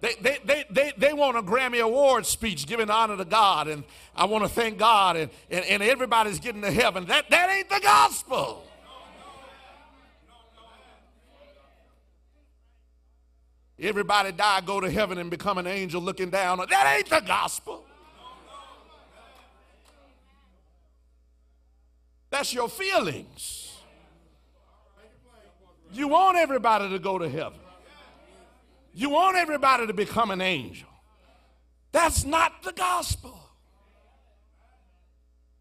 They, 0.00 0.14
they, 0.20 0.38
they, 0.44 0.64
they, 0.70 0.92
they 0.96 1.12
want 1.12 1.36
a 1.36 1.42
Grammy 1.42 1.82
Award 1.82 2.24
speech 2.24 2.66
giving 2.66 2.88
honor 2.88 3.18
to 3.18 3.24
God, 3.24 3.68
and 3.68 3.84
I 4.16 4.24
want 4.24 4.44
to 4.44 4.48
thank 4.48 4.78
God, 4.78 5.16
and, 5.16 5.30
and, 5.50 5.64
and 5.66 5.82
everybody's 5.82 6.40
getting 6.40 6.62
to 6.62 6.70
heaven. 6.70 7.04
That, 7.06 7.28
that 7.28 7.50
ain't 7.50 7.68
the 7.68 7.80
gospel. 7.82 8.64
Everybody 13.78 14.32
die, 14.32 14.60
go 14.62 14.80
to 14.80 14.90
heaven, 14.90 15.18
and 15.18 15.30
become 15.30 15.58
an 15.58 15.66
angel 15.66 16.00
looking 16.00 16.30
down. 16.30 16.58
That 16.58 16.94
ain't 16.96 17.08
the 17.08 17.20
gospel. 17.20 17.84
That's 22.30 22.54
your 22.54 22.68
feelings. 22.68 23.74
You 25.92 26.08
want 26.08 26.36
everybody 26.36 26.88
to 26.88 26.98
go 26.98 27.18
to 27.18 27.28
heaven. 27.28 27.58
You 28.92 29.10
want 29.10 29.36
everybody 29.36 29.86
to 29.86 29.92
become 29.92 30.30
an 30.30 30.40
angel. 30.40 30.88
That's 31.92 32.24
not 32.24 32.62
the 32.62 32.72
gospel. 32.72 33.38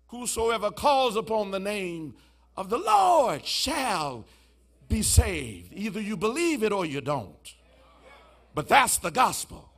Whosoever 0.07 0.72
calls 0.72 1.15
upon 1.15 1.51
the 1.51 1.60
name 1.60 2.15
of 2.57 2.69
the 2.69 2.77
Lord 2.77 3.45
shall 3.45 4.26
be 4.88 5.01
saved. 5.03 5.72
Either 5.73 6.01
you 6.01 6.18
believe 6.18 6.64
it 6.64 6.72
or 6.72 6.85
you 6.85 7.01
don't. 7.01 7.53
But 8.56 8.68
that's 8.68 8.97
the 8.97 9.11
gospel. 9.11 9.69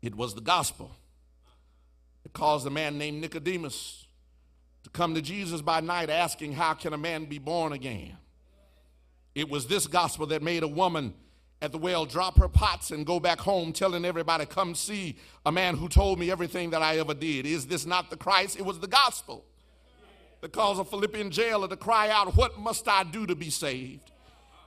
It 0.00 0.14
was 0.14 0.34
the 0.34 0.40
gospel 0.40 0.94
that 2.22 2.32
caused 2.32 2.66
a 2.66 2.70
man 2.70 2.98
named 2.98 3.20
Nicodemus 3.20 4.03
to 4.84 4.90
come 4.90 5.14
to 5.14 5.22
Jesus 5.22 5.62
by 5.62 5.80
night 5.80 6.10
asking, 6.10 6.52
How 6.52 6.74
can 6.74 6.92
a 6.92 6.98
man 6.98 7.24
be 7.24 7.38
born 7.38 7.72
again? 7.72 8.16
It 9.34 9.48
was 9.48 9.66
this 9.66 9.86
gospel 9.86 10.26
that 10.26 10.42
made 10.42 10.62
a 10.62 10.68
woman 10.68 11.14
at 11.60 11.72
the 11.72 11.78
well 11.78 12.04
drop 12.04 12.38
her 12.38 12.48
pots 12.48 12.90
and 12.90 13.06
go 13.06 13.18
back 13.18 13.40
home 13.40 13.72
telling 13.72 14.04
everybody, 14.04 14.46
Come 14.46 14.74
see 14.74 15.16
a 15.44 15.50
man 15.50 15.76
who 15.76 15.88
told 15.88 16.18
me 16.18 16.30
everything 16.30 16.70
that 16.70 16.82
I 16.82 16.98
ever 16.98 17.14
did. 17.14 17.46
Is 17.46 17.66
this 17.66 17.86
not 17.86 18.10
the 18.10 18.16
Christ? 18.16 18.58
It 18.58 18.64
was 18.64 18.78
the 18.78 18.86
gospel 18.86 19.44
that 20.42 20.52
caused 20.52 20.78
a 20.78 20.84
Philippian 20.84 21.30
jailer 21.30 21.66
to 21.68 21.76
cry 21.76 22.10
out, 22.10 22.36
What 22.36 22.58
must 22.58 22.86
I 22.86 23.04
do 23.04 23.26
to 23.26 23.34
be 23.34 23.50
saved? 23.50 24.10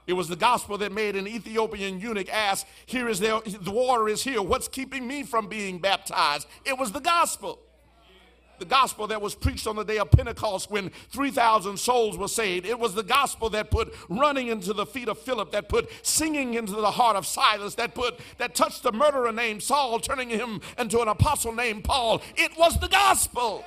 It 0.08 0.14
was 0.14 0.26
the 0.26 0.36
gospel 0.36 0.78
that 0.78 0.90
made 0.90 1.16
an 1.16 1.28
Ethiopian 1.28 2.00
eunuch 2.00 2.30
ask, 2.30 2.66
Here 2.86 3.08
is 3.08 3.20
there, 3.20 3.40
the 3.40 3.70
water 3.70 4.08
is 4.08 4.24
here. 4.24 4.42
What's 4.42 4.66
keeping 4.66 5.06
me 5.06 5.22
from 5.22 5.46
being 5.46 5.78
baptized? 5.78 6.48
It 6.64 6.76
was 6.76 6.90
the 6.90 7.00
gospel. 7.00 7.60
The 8.58 8.64
gospel 8.64 9.06
that 9.06 9.22
was 9.22 9.34
preached 9.34 9.66
on 9.66 9.76
the 9.76 9.84
day 9.84 9.98
of 9.98 10.10
Pentecost 10.10 10.70
when 10.70 10.90
3,000 11.10 11.78
souls 11.78 12.18
were 12.18 12.28
saved. 12.28 12.66
It 12.66 12.78
was 12.78 12.94
the 12.94 13.02
gospel 13.02 13.50
that 13.50 13.70
put 13.70 13.94
running 14.08 14.48
into 14.48 14.72
the 14.72 14.84
feet 14.84 15.08
of 15.08 15.18
Philip, 15.18 15.52
that 15.52 15.68
put 15.68 15.88
singing 16.02 16.54
into 16.54 16.72
the 16.72 16.90
heart 16.90 17.16
of 17.16 17.26
Silas, 17.26 17.76
that 17.76 17.94
put 17.94 18.18
that 18.38 18.54
touched 18.54 18.82
the 18.82 18.92
murderer 18.92 19.32
named 19.32 19.62
Saul, 19.62 20.00
turning 20.00 20.28
him 20.28 20.60
into 20.76 21.00
an 21.00 21.08
apostle 21.08 21.52
named 21.52 21.84
Paul. 21.84 22.20
It 22.36 22.52
was 22.58 22.78
the 22.80 22.88
gospel. 22.88 23.64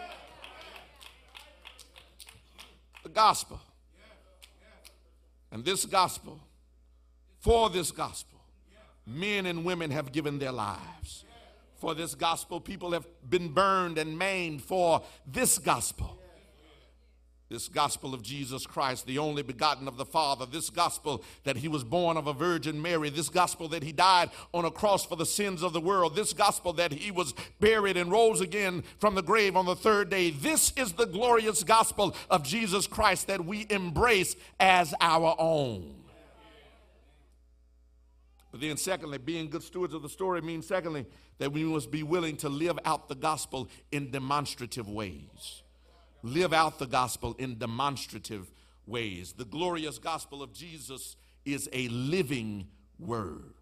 The 3.04 3.10
gospel. 3.10 3.60
And 5.52 5.66
this 5.66 5.86
gospel, 5.86 6.40
for 7.40 7.70
this 7.70 7.92
gospel, 7.92 8.40
men 9.06 9.46
and 9.46 9.66
women 9.66 9.92
have 9.92 10.12
given 10.12 10.40
their 10.40 10.52
lives. 10.52 11.26
For 11.82 11.96
this 11.96 12.14
gospel, 12.14 12.62
people 12.62 12.92
have 12.92 13.08
been 13.28 13.50
burned 13.50 13.98
and 13.98 14.16
maimed 14.16 14.62
for 14.62 15.02
this 15.26 15.58
gospel. 15.58 16.16
This 17.50 17.68
gospel 17.68 18.14
of 18.14 18.22
Jesus 18.22 18.68
Christ, 18.68 19.08
the 19.08 19.18
only 19.18 19.42
begotten 19.42 19.88
of 19.88 19.98
the 19.98 20.06
Father, 20.06 20.46
this 20.46 20.70
gospel 20.70 21.24
that 21.44 21.58
he 21.58 21.68
was 21.68 21.84
born 21.84 22.18
of 22.18 22.28
a 22.28 22.34
Virgin 22.34 22.80
Mary, 22.80 23.10
this 23.10 23.30
gospel 23.30 23.68
that 23.70 23.82
he 23.82 23.92
died 23.92 24.30
on 24.54 24.64
a 24.64 24.70
cross 24.70 25.04
for 25.04 25.16
the 25.16 25.26
sins 25.26 25.64
of 25.64 25.74
the 25.74 25.82
world, 25.82 26.16
this 26.16 26.34
gospel 26.34 26.72
that 26.74 26.92
he 26.92 27.10
was 27.10 27.34
buried 27.60 27.98
and 27.98 28.12
rose 28.12 28.42
again 28.42 28.84
from 29.00 29.16
the 29.16 29.24
grave 29.24 29.58
on 29.58 29.66
the 29.66 29.76
third 29.76 30.12
day. 30.12 30.30
This 30.30 30.72
is 30.78 30.94
the 30.94 31.08
glorious 31.08 31.64
gospel 31.64 32.16
of 32.30 32.44
Jesus 32.44 32.86
Christ 32.86 33.26
that 33.26 33.44
we 33.44 33.66
embrace 33.72 34.36
as 34.60 34.94
our 35.02 35.36
own. 35.40 36.01
But 38.52 38.62
then, 38.62 38.78
secondly, 38.78 39.18
being 39.18 39.50
good 39.50 39.64
stewards 39.64 39.94
of 39.94 40.02
the 40.02 40.10
story 40.10 40.42
means, 40.42 40.68
secondly, 40.68 41.06
that 41.40 41.52
we 41.52 41.64
must 41.64 41.90
be 41.90 42.04
willing 42.04 42.38
to 42.38 42.50
live 42.50 42.78
out 42.84 43.08
the 43.08 43.16
gospel 43.16 43.70
in 43.92 44.12
demonstrative 44.12 44.90
ways 44.90 45.64
live 46.24 46.54
out 46.54 46.80
the 46.80 46.88
gospel 46.88 47.36
in 47.40 47.58
demonstrative 47.58 48.52
ways. 48.86 49.34
The 49.34 49.46
glorious 49.46 49.98
gospel 49.98 50.44
of 50.44 50.54
Jesus 50.54 51.16
is 51.46 51.70
a 51.74 51.88
living 51.90 52.68
word 53.00 53.54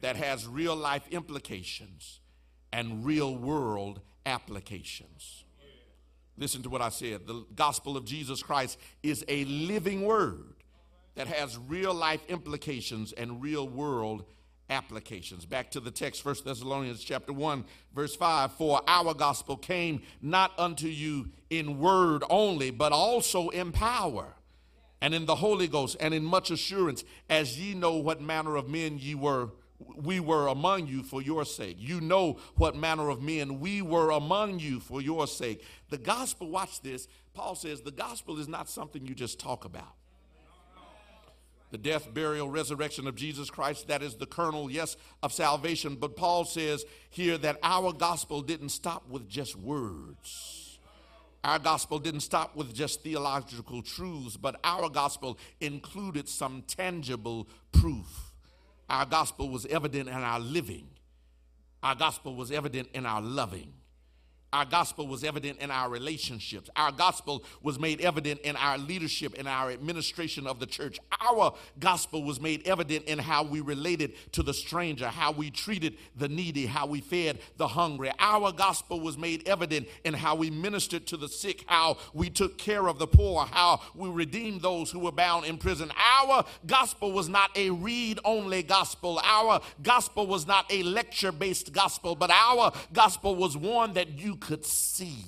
that 0.00 0.16
has 0.16 0.46
real 0.46 0.76
life 0.76 1.06
implications 1.10 2.20
and 2.72 3.04
real 3.04 3.34
world 3.34 4.00
applications. 4.26 5.44
Listen 6.36 6.62
to 6.62 6.70
what 6.70 6.80
I 6.80 6.90
said. 6.90 7.26
The 7.26 7.44
gospel 7.56 7.96
of 7.96 8.04
Jesus 8.04 8.42
Christ 8.42 8.78
is 9.02 9.24
a 9.26 9.44
living 9.44 10.02
word 10.02 10.54
that 11.18 11.26
has 11.26 11.58
real 11.58 11.92
life 11.92 12.24
implications 12.28 13.12
and 13.12 13.42
real 13.42 13.68
world 13.68 14.24
applications. 14.70 15.44
Back 15.44 15.68
to 15.72 15.80
the 15.80 15.90
text, 15.90 16.24
1 16.24 16.36
Thessalonians 16.44 17.02
chapter 17.02 17.32
1, 17.32 17.64
verse 17.92 18.14
5. 18.14 18.52
For 18.52 18.80
our 18.86 19.14
gospel 19.14 19.56
came 19.56 20.02
not 20.22 20.52
unto 20.56 20.86
you 20.86 21.30
in 21.50 21.80
word 21.80 22.22
only, 22.30 22.70
but 22.70 22.92
also 22.92 23.48
in 23.48 23.72
power 23.72 24.36
and 25.00 25.12
in 25.12 25.26
the 25.26 25.34
Holy 25.34 25.66
Ghost 25.66 25.96
and 25.98 26.14
in 26.14 26.22
much 26.22 26.52
assurance, 26.52 27.02
as 27.28 27.58
ye 27.58 27.74
know 27.74 27.96
what 27.96 28.20
manner 28.20 28.54
of 28.54 28.68
men 28.68 28.96
ye 28.96 29.16
were 29.16 29.50
we 29.96 30.20
were 30.20 30.46
among 30.46 30.86
you 30.86 31.02
for 31.02 31.20
your 31.20 31.44
sake. 31.44 31.76
You 31.78 32.00
know 32.00 32.38
what 32.56 32.76
manner 32.76 33.08
of 33.08 33.22
men 33.22 33.58
we 33.58 33.82
were 33.82 34.10
among 34.10 34.60
you 34.60 34.78
for 34.78 35.00
your 35.00 35.26
sake. 35.26 35.64
The 35.88 35.98
gospel, 35.98 36.48
watch 36.48 36.80
this. 36.82 37.08
Paul 37.32 37.56
says 37.56 37.82
the 37.82 37.92
gospel 37.92 38.38
is 38.38 38.48
not 38.48 38.68
something 38.68 39.04
you 39.04 39.14
just 39.14 39.40
talk 39.40 39.64
about 39.64 39.97
the 41.70 41.78
death, 41.78 42.12
burial, 42.12 42.48
resurrection 42.48 43.06
of 43.06 43.14
Jesus 43.14 43.50
Christ. 43.50 43.88
That 43.88 44.02
is 44.02 44.16
the 44.16 44.26
kernel, 44.26 44.70
yes, 44.70 44.96
of 45.22 45.32
salvation. 45.32 45.96
But 45.96 46.16
Paul 46.16 46.44
says 46.44 46.84
here 47.10 47.38
that 47.38 47.58
our 47.62 47.92
gospel 47.92 48.42
didn't 48.42 48.70
stop 48.70 49.08
with 49.08 49.28
just 49.28 49.56
words. 49.56 50.78
Our 51.44 51.58
gospel 51.58 51.98
didn't 51.98 52.20
stop 52.20 52.56
with 52.56 52.74
just 52.74 53.02
theological 53.02 53.82
truths, 53.82 54.36
but 54.36 54.58
our 54.64 54.88
gospel 54.88 55.38
included 55.60 56.28
some 56.28 56.62
tangible 56.66 57.48
proof. 57.72 58.32
Our 58.90 59.06
gospel 59.06 59.48
was 59.48 59.64
evident 59.66 60.08
in 60.08 60.14
our 60.14 60.40
living, 60.40 60.88
our 61.82 61.94
gospel 61.94 62.34
was 62.34 62.50
evident 62.50 62.88
in 62.92 63.06
our 63.06 63.20
loving. 63.22 63.72
Our 64.50 64.64
gospel 64.64 65.06
was 65.06 65.24
evident 65.24 65.58
in 65.58 65.70
our 65.70 65.90
relationships. 65.90 66.70
Our 66.74 66.90
gospel 66.90 67.44
was 67.62 67.78
made 67.78 68.00
evident 68.00 68.40
in 68.40 68.56
our 68.56 68.78
leadership 68.78 69.34
and 69.38 69.46
our 69.46 69.70
administration 69.70 70.46
of 70.46 70.58
the 70.58 70.64
church. 70.64 70.98
Our 71.20 71.52
gospel 71.78 72.24
was 72.24 72.40
made 72.40 72.66
evident 72.66 73.04
in 73.04 73.18
how 73.18 73.42
we 73.42 73.60
related 73.60 74.14
to 74.32 74.42
the 74.42 74.54
stranger, 74.54 75.08
how 75.08 75.32
we 75.32 75.50
treated 75.50 75.98
the 76.16 76.28
needy, 76.28 76.64
how 76.64 76.86
we 76.86 77.02
fed 77.02 77.40
the 77.58 77.68
hungry. 77.68 78.10
Our 78.18 78.50
gospel 78.50 79.00
was 79.00 79.18
made 79.18 79.46
evident 79.46 79.86
in 80.04 80.14
how 80.14 80.34
we 80.34 80.48
ministered 80.48 81.06
to 81.08 81.18
the 81.18 81.28
sick, 81.28 81.64
how 81.66 81.98
we 82.14 82.30
took 82.30 82.56
care 82.56 82.88
of 82.88 82.98
the 82.98 83.06
poor, 83.06 83.44
how 83.44 83.82
we 83.94 84.08
redeemed 84.08 84.62
those 84.62 84.90
who 84.90 85.00
were 85.00 85.12
bound 85.12 85.44
in 85.44 85.58
prison. 85.58 85.92
Our 86.22 86.46
gospel 86.66 87.12
was 87.12 87.28
not 87.28 87.50
a 87.54 87.68
read 87.68 88.18
only 88.24 88.62
gospel. 88.62 89.20
Our 89.22 89.60
gospel 89.82 90.26
was 90.26 90.46
not 90.46 90.64
a 90.72 90.82
lecture 90.84 91.32
based 91.32 91.74
gospel, 91.74 92.14
but 92.14 92.30
our 92.30 92.72
gospel 92.94 93.34
was 93.34 93.54
one 93.54 93.92
that 93.92 94.18
you 94.18 94.37
could 94.40 94.64
see. 94.64 95.24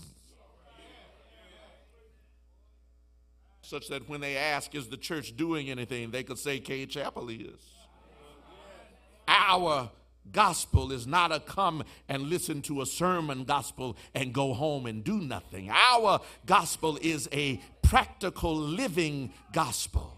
Such 3.62 3.89
that 3.89 4.09
when 4.09 4.20
they 4.20 4.37
ask, 4.37 4.74
Is 4.74 4.89
the 4.89 4.97
church 4.97 5.37
doing 5.37 5.70
anything? 5.70 6.11
they 6.11 6.24
could 6.24 6.39
say, 6.39 6.59
Cade 6.59 6.91
Chapel 6.91 7.28
is. 7.28 7.61
Our 9.28 9.91
gospel 10.32 10.93
is 10.93 11.07
not 11.07 11.32
a 11.32 11.41
come 11.41 11.85
and 12.09 12.24
listen 12.24 12.62
to 12.62 12.82
a 12.82 12.87
sermon 12.87 13.45
gospel 13.45 13.97
and 14.15 14.32
go 14.32 14.55
home 14.55 14.87
and 14.87 15.05
do 15.05 15.20
nothing. 15.20 15.70
Our 15.70 16.20
gospel 16.47 16.99
is 17.01 17.28
a 17.32 17.61
practical 17.82 18.57
living 18.57 19.32
gospel 19.53 20.16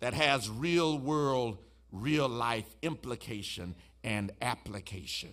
that 0.00 0.14
has 0.14 0.50
real 0.50 0.98
world, 0.98 1.58
real 1.90 2.28
life 2.28 2.66
implication 2.82 3.74
and 4.04 4.32
application. 4.42 5.30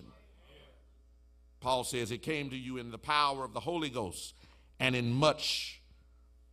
Paul 1.60 1.84
says, 1.84 2.10
It 2.10 2.22
came 2.22 2.50
to 2.50 2.56
you 2.56 2.78
in 2.78 2.90
the 2.90 2.98
power 2.98 3.44
of 3.44 3.52
the 3.52 3.60
Holy 3.60 3.90
Ghost 3.90 4.34
and 4.78 4.96
in 4.96 5.12
much 5.12 5.80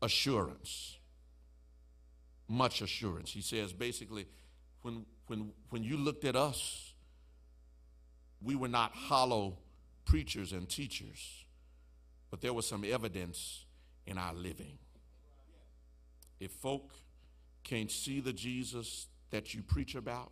assurance. 0.02 0.98
Much 2.48 2.82
assurance. 2.82 3.32
He 3.32 3.42
says 3.42 3.74
basically, 3.74 4.26
when, 4.82 5.06
when, 5.28 5.52
when 5.70 5.84
you 5.84 5.98
looked 5.98 6.26
at 6.26 6.36
us, 6.36 6.94
we 8.42 8.56
were 8.56 8.68
not 8.68 8.94
hollow 8.94 9.58
preachers 10.06 10.52
and 10.52 10.70
teachers, 10.70 11.46
but 12.30 12.42
there 12.42 12.54
was 12.54 12.66
some 12.66 12.84
evidence 12.86 13.66
in 14.06 14.18
our 14.18 14.34
living. 14.34 14.78
If 16.40 16.52
folk 16.52 16.94
can't 17.64 17.92
see 17.92 18.20
the 18.20 18.32
Jesus 18.32 19.08
that 19.32 19.54
you 19.54 19.62
preach 19.62 19.96
about, 19.96 20.32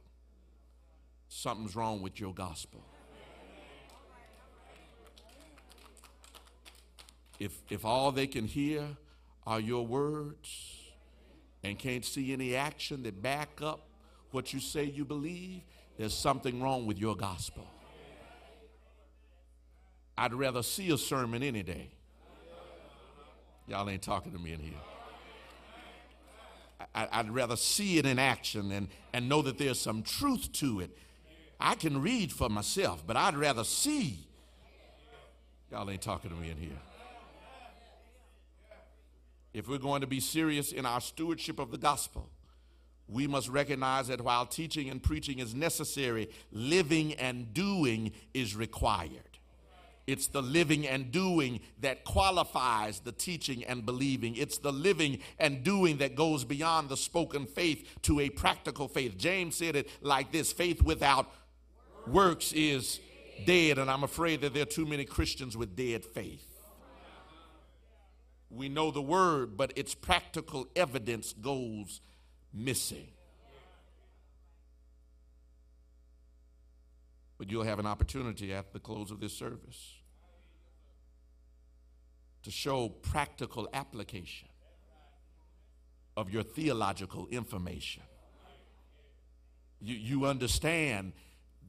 something's 1.27 1.75
wrong 1.75 2.01
with 2.01 2.19
your 2.19 2.33
gospel. 2.33 2.83
If, 7.39 7.57
if 7.69 7.85
all 7.85 8.11
they 8.11 8.27
can 8.27 8.45
hear 8.45 8.85
are 9.45 9.59
your 9.59 9.85
words 9.85 10.79
and 11.63 11.77
can't 11.77 12.05
see 12.05 12.33
any 12.33 12.55
action 12.55 13.03
that 13.03 13.21
back 13.21 13.61
up 13.61 13.87
what 14.31 14.53
you 14.53 14.59
say 14.59 14.83
you 14.83 15.05
believe, 15.05 15.61
there's 15.97 16.13
something 16.13 16.61
wrong 16.61 16.85
with 16.85 16.97
your 16.97 17.15
gospel. 17.15 17.67
I'd 20.17 20.33
rather 20.33 20.63
see 20.63 20.91
a 20.91 20.97
sermon 20.97 21.43
any 21.43 21.63
day. 21.63 21.89
Y'all 23.67 23.89
ain't 23.89 24.01
talking 24.01 24.31
to 24.31 24.39
me 24.39 24.53
in 24.53 24.59
here. 24.59 24.73
I, 26.93 27.21
would 27.21 27.33
rather 27.33 27.55
see 27.55 27.97
it 27.97 28.05
in 28.05 28.19
action 28.19 28.71
and, 28.71 28.87
and 29.13 29.27
know 29.27 29.41
that 29.41 29.57
there's 29.57 29.79
some 29.79 30.01
truth 30.03 30.51
to 30.53 30.81
it. 30.81 30.97
I 31.59 31.75
can 31.75 32.01
read 32.01 32.31
for 32.31 32.49
myself, 32.49 33.03
but 33.05 33.17
I'd 33.17 33.35
rather 33.35 33.63
see. 33.63 34.19
Y'all 35.71 35.89
ain't 35.89 36.01
talking 36.01 36.29
to 36.29 36.35
me 36.35 36.51
in 36.51 36.57
here. 36.57 36.77
If 39.55 39.69
we're 39.69 39.77
going 39.77 40.01
to 40.01 40.07
be 40.07 40.19
serious 40.19 40.73
in 40.73 40.85
our 40.85 40.99
stewardship 40.99 41.59
of 41.59 41.71
the 41.71 41.77
gospel, 41.77 42.29
we 43.07 43.25
must 43.25 43.47
recognize 43.47 44.09
that 44.09 44.19
while 44.19 44.45
teaching 44.45 44.89
and 44.89 45.01
preaching 45.01 45.39
is 45.39 45.55
necessary, 45.55 46.29
living 46.51 47.13
and 47.13 47.53
doing 47.53 48.11
is 48.33 48.53
required. 48.53 49.39
It's 50.07 50.27
the 50.27 50.41
living 50.41 50.85
and 50.85 51.09
doing 51.09 51.61
that 51.79 52.03
qualifies 52.03 52.99
the 52.99 53.13
teaching 53.13 53.63
and 53.63 53.85
believing. 53.85 54.35
It's 54.35 54.57
the 54.57 54.73
living 54.73 55.19
and 55.39 55.63
doing 55.63 55.99
that 55.99 56.15
goes 56.17 56.43
beyond 56.43 56.89
the 56.89 56.97
spoken 56.97 57.45
faith 57.45 57.87
to 58.01 58.19
a 58.19 58.29
practical 58.29 58.89
faith. 58.89 59.17
James 59.17 59.55
said 59.55 59.77
it 59.77 59.89
like 60.01 60.33
this 60.33 60.51
faith 60.51 60.81
without 60.81 61.31
works 62.07 62.51
is 62.51 62.99
dead, 63.45 63.77
and 63.77 63.89
I'm 63.89 64.03
afraid 64.03 64.41
that 64.41 64.53
there 64.53 64.63
are 64.63 64.65
too 64.65 64.85
many 64.85 65.05
Christians 65.05 65.55
with 65.55 65.77
dead 65.77 66.03
faith. 66.03 66.54
We 68.55 68.69
know 68.69 68.89
the 68.89 69.01
word, 69.01 69.57
but 69.57 69.73
its 69.75 69.93
practical 69.93 70.67
evidence 70.75 71.33
goes 71.33 71.99
missing. 72.53 73.07
But 77.37 77.51
you'll 77.51 77.63
have 77.63 77.79
an 77.79 77.85
opportunity 77.85 78.53
at 78.53 78.71
the 78.71 78.79
close 78.79 79.11
of 79.11 79.19
this 79.19 79.33
service 79.33 79.95
to 82.43 82.51
show 82.51 82.87
practical 82.87 83.67
application 83.73 84.47
of 86.15 86.29
your 86.29 86.43
theological 86.43 87.27
information. 87.27 88.03
You, 89.81 89.95
you 89.95 90.25
understand 90.25 91.11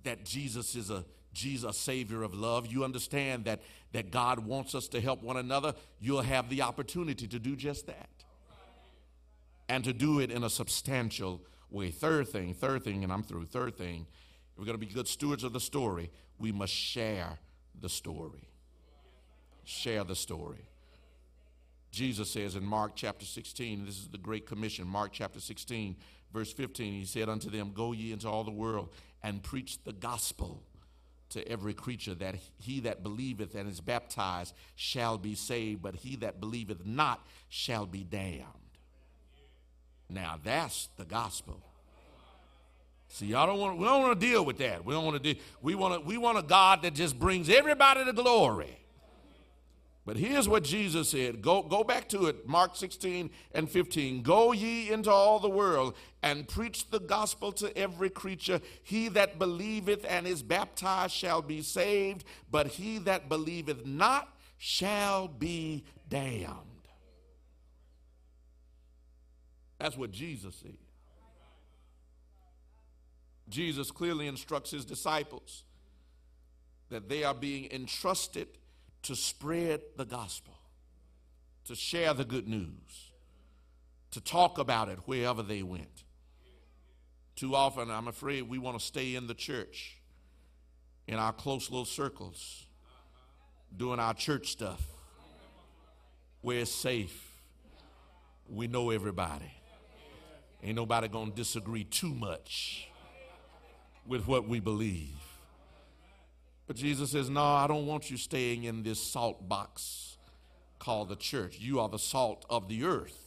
that 0.05 0.25
Jesus 0.25 0.77
is 0.77 0.91
a 0.91 1.05
Jesus, 1.37 1.77
Savior 1.77 2.23
of 2.23 2.35
love. 2.35 2.67
You 2.67 2.83
understand 2.83 3.45
that, 3.45 3.61
that 3.93 4.11
God 4.11 4.41
wants 4.41 4.75
us 4.75 4.89
to 4.89 5.01
help 5.01 5.23
one 5.23 5.37
another. 5.37 5.75
You'll 6.01 6.23
have 6.23 6.49
the 6.49 6.63
opportunity 6.63 7.29
to 7.29 7.39
do 7.39 7.55
just 7.55 7.87
that 7.87 8.09
and 9.69 9.85
to 9.85 9.93
do 9.93 10.21
it 10.21 10.31
in 10.31 10.43
a 10.43 10.51
substantial 10.51 11.43
way. 11.71 11.91
Third 11.91 12.29
thing, 12.29 12.55
third 12.55 12.83
thing, 12.83 13.05
and 13.05 13.13
I'm 13.13 13.23
through. 13.23 13.47
Third 13.47 13.77
thing, 13.77 14.07
we're 14.57 14.65
going 14.65 14.79
to 14.79 14.85
be 14.85 14.93
good 14.93 15.07
stewards 15.07 15.45
of 15.45 15.53
the 15.53 15.61
story, 15.61 16.11
we 16.39 16.53
must 16.53 16.73
share 16.73 17.39
the 17.79 17.89
story. 17.89 18.49
Share 19.65 20.05
the 20.05 20.17
story. 20.17 20.69
Jesus 21.91 22.31
says 22.31 22.57
in 22.57 22.65
Mark 22.65 22.93
chapter 22.95 23.27
16, 23.27 23.85
this 23.85 23.97
is 23.99 24.09
the 24.09 24.19
Great 24.19 24.47
Commission, 24.47 24.87
Mark 24.87 25.13
chapter 25.13 25.41
16, 25.41 25.97
verse 26.33 26.53
15, 26.53 26.93
he 26.93 27.05
said 27.05 27.29
unto 27.29 27.51
them, 27.51 27.73
Go 27.75 27.93
ye 27.93 28.13
into 28.13 28.29
all 28.29 28.45
the 28.45 28.51
world 28.51 28.91
and 29.23 29.43
preach 29.43 29.83
the 29.85 29.93
gospel 29.93 30.63
to 31.31 31.47
every 31.49 31.75
creature, 31.75 32.15
that 32.15 32.37
he 32.59 32.81
that 32.81 33.03
believeth 33.03 33.55
and 33.55 33.69
is 33.69 33.81
baptized 33.81 34.55
shall 34.75 35.19
be 35.19 35.35
saved, 35.35 35.83
but 35.83 35.97
he 35.97 36.17
that 36.17 36.41
believeth 36.41 36.85
not 36.85 37.27
shall 37.49 37.87
be 37.87 38.05
damned. 38.05 38.45
Now 40.09 40.39
that's 40.43 40.89
the 40.97 41.05
gospel. 41.05 41.61
See, 43.09 43.27
y'all 43.27 43.47
don't 43.47 43.59
want 43.59 43.79
we 43.79 43.85
don't 43.85 44.03
want 44.03 44.21
to 44.21 44.27
deal 44.27 44.45
with 44.45 44.59
that. 44.59 44.85
We 44.85 44.95
don't 44.95 45.05
want 45.05 45.23
to 45.23 45.35
do 45.35 45.41
we 45.63 45.75
want 45.75 45.95
to, 45.95 46.01
we 46.01 46.19
want 46.19 46.39
a 46.39 46.43
God 46.43 46.83
that 46.83 46.95
just 46.95 47.19
brings 47.19 47.49
everybody 47.49 48.05
to 48.05 48.13
glory. 48.13 48.79
But 50.07 50.17
here's 50.17 50.49
what 50.49 50.63
Jesus 50.63 51.09
said. 51.09 51.43
Go, 51.43 51.63
go 51.63 51.83
back 51.83 52.09
to 52.11 52.27
it, 52.27 52.49
Mark 52.49 52.77
16 52.77 53.29
and 53.53 53.69
15. 53.69 54.23
Go 54.23 54.53
ye 54.53 54.93
into 54.93 55.11
all 55.11 55.41
the 55.41 55.51
world 55.51 55.97
and 56.23 56.47
preach 56.47 56.89
the 56.91 57.01
gospel 57.01 57.51
to 57.53 57.77
every 57.77 58.09
creature. 58.09 58.61
He 58.85 59.09
that 59.09 59.41
believeth 59.41 60.07
and 60.09 60.29
is 60.29 60.45
baptized 60.45 61.13
shall 61.13 61.43
be 61.43 61.61
saved, 61.61 62.25
but 62.49 62.69
he 62.69 62.99
that 62.99 63.29
believeth 63.29 63.85
not 63.85 64.29
shall 64.59 65.27
be 65.27 65.85
damned. 66.09 66.55
That's 69.81 69.97
what 69.97 70.13
Jesus 70.13 70.55
said. 70.55 70.79
Jesus 73.49 73.91
clearly 73.91 74.29
instructs 74.29 74.71
his 74.71 74.85
disciples 74.85 75.65
that 76.91 77.09
they 77.09 77.25
are 77.25 77.35
being 77.35 77.69
entrusted 77.73 78.47
to 79.07 79.15
spread 79.15 79.81
the 79.97 80.05
gospel, 80.05 80.59
to 81.65 81.77
share 81.77 82.13
the 82.13 82.25
good 82.25 82.49
news, 82.49 83.13
to 84.11 84.21
talk 84.21 84.59
about 84.59 84.89
it 84.89 84.99
wherever 85.07 85.45
they 85.45 85.63
went. 85.63 86.03
Too 87.37 87.55
often, 87.55 87.89
I'm 87.89 88.09
afraid 88.09 88.43
we 88.43 88.59
want 88.59 88.77
to 88.79 88.85
stay 88.85 89.15
in 89.15 89.29
the 89.29 89.35
church, 89.35 89.99
in 91.07 91.15
our 91.15 91.33
close 91.33 91.71
little 91.71 91.85
circles, 91.85 92.67
doing 93.77 94.01
our 94.01 94.13
church 94.13 94.51
stuff, 94.51 94.83
where 96.41 96.59
it's 96.59 96.73
safe. 96.73 97.31
We 98.49 98.67
know 98.67 98.91
everybody. 98.91 99.53
Ain't 100.65 100.75
nobody 100.75 101.07
going 101.07 101.31
to 101.31 101.37
disagree 101.37 101.85
too 101.85 102.13
much 102.13 102.89
with 104.05 104.27
what 104.27 104.49
we 104.49 104.59
believe. 104.59 105.26
But 106.67 106.77
Jesus 106.77 107.13
says, 107.13 107.31
No, 107.31 107.43
I 107.43 107.67
don't 107.67 107.87
want 107.87 108.11
you 108.11 108.17
staying 108.17 108.65
in 108.65 108.83
this 108.83 109.01
salt 109.01 109.49
box 109.49 110.17
called 110.79 111.09
the 111.09 111.17
church. 111.17 111.59
You 111.59 111.81
are 111.81 111.89
the 111.89 111.99
salt 111.99 112.45
of 112.51 112.69
the 112.69 112.85
earth. 112.85 113.23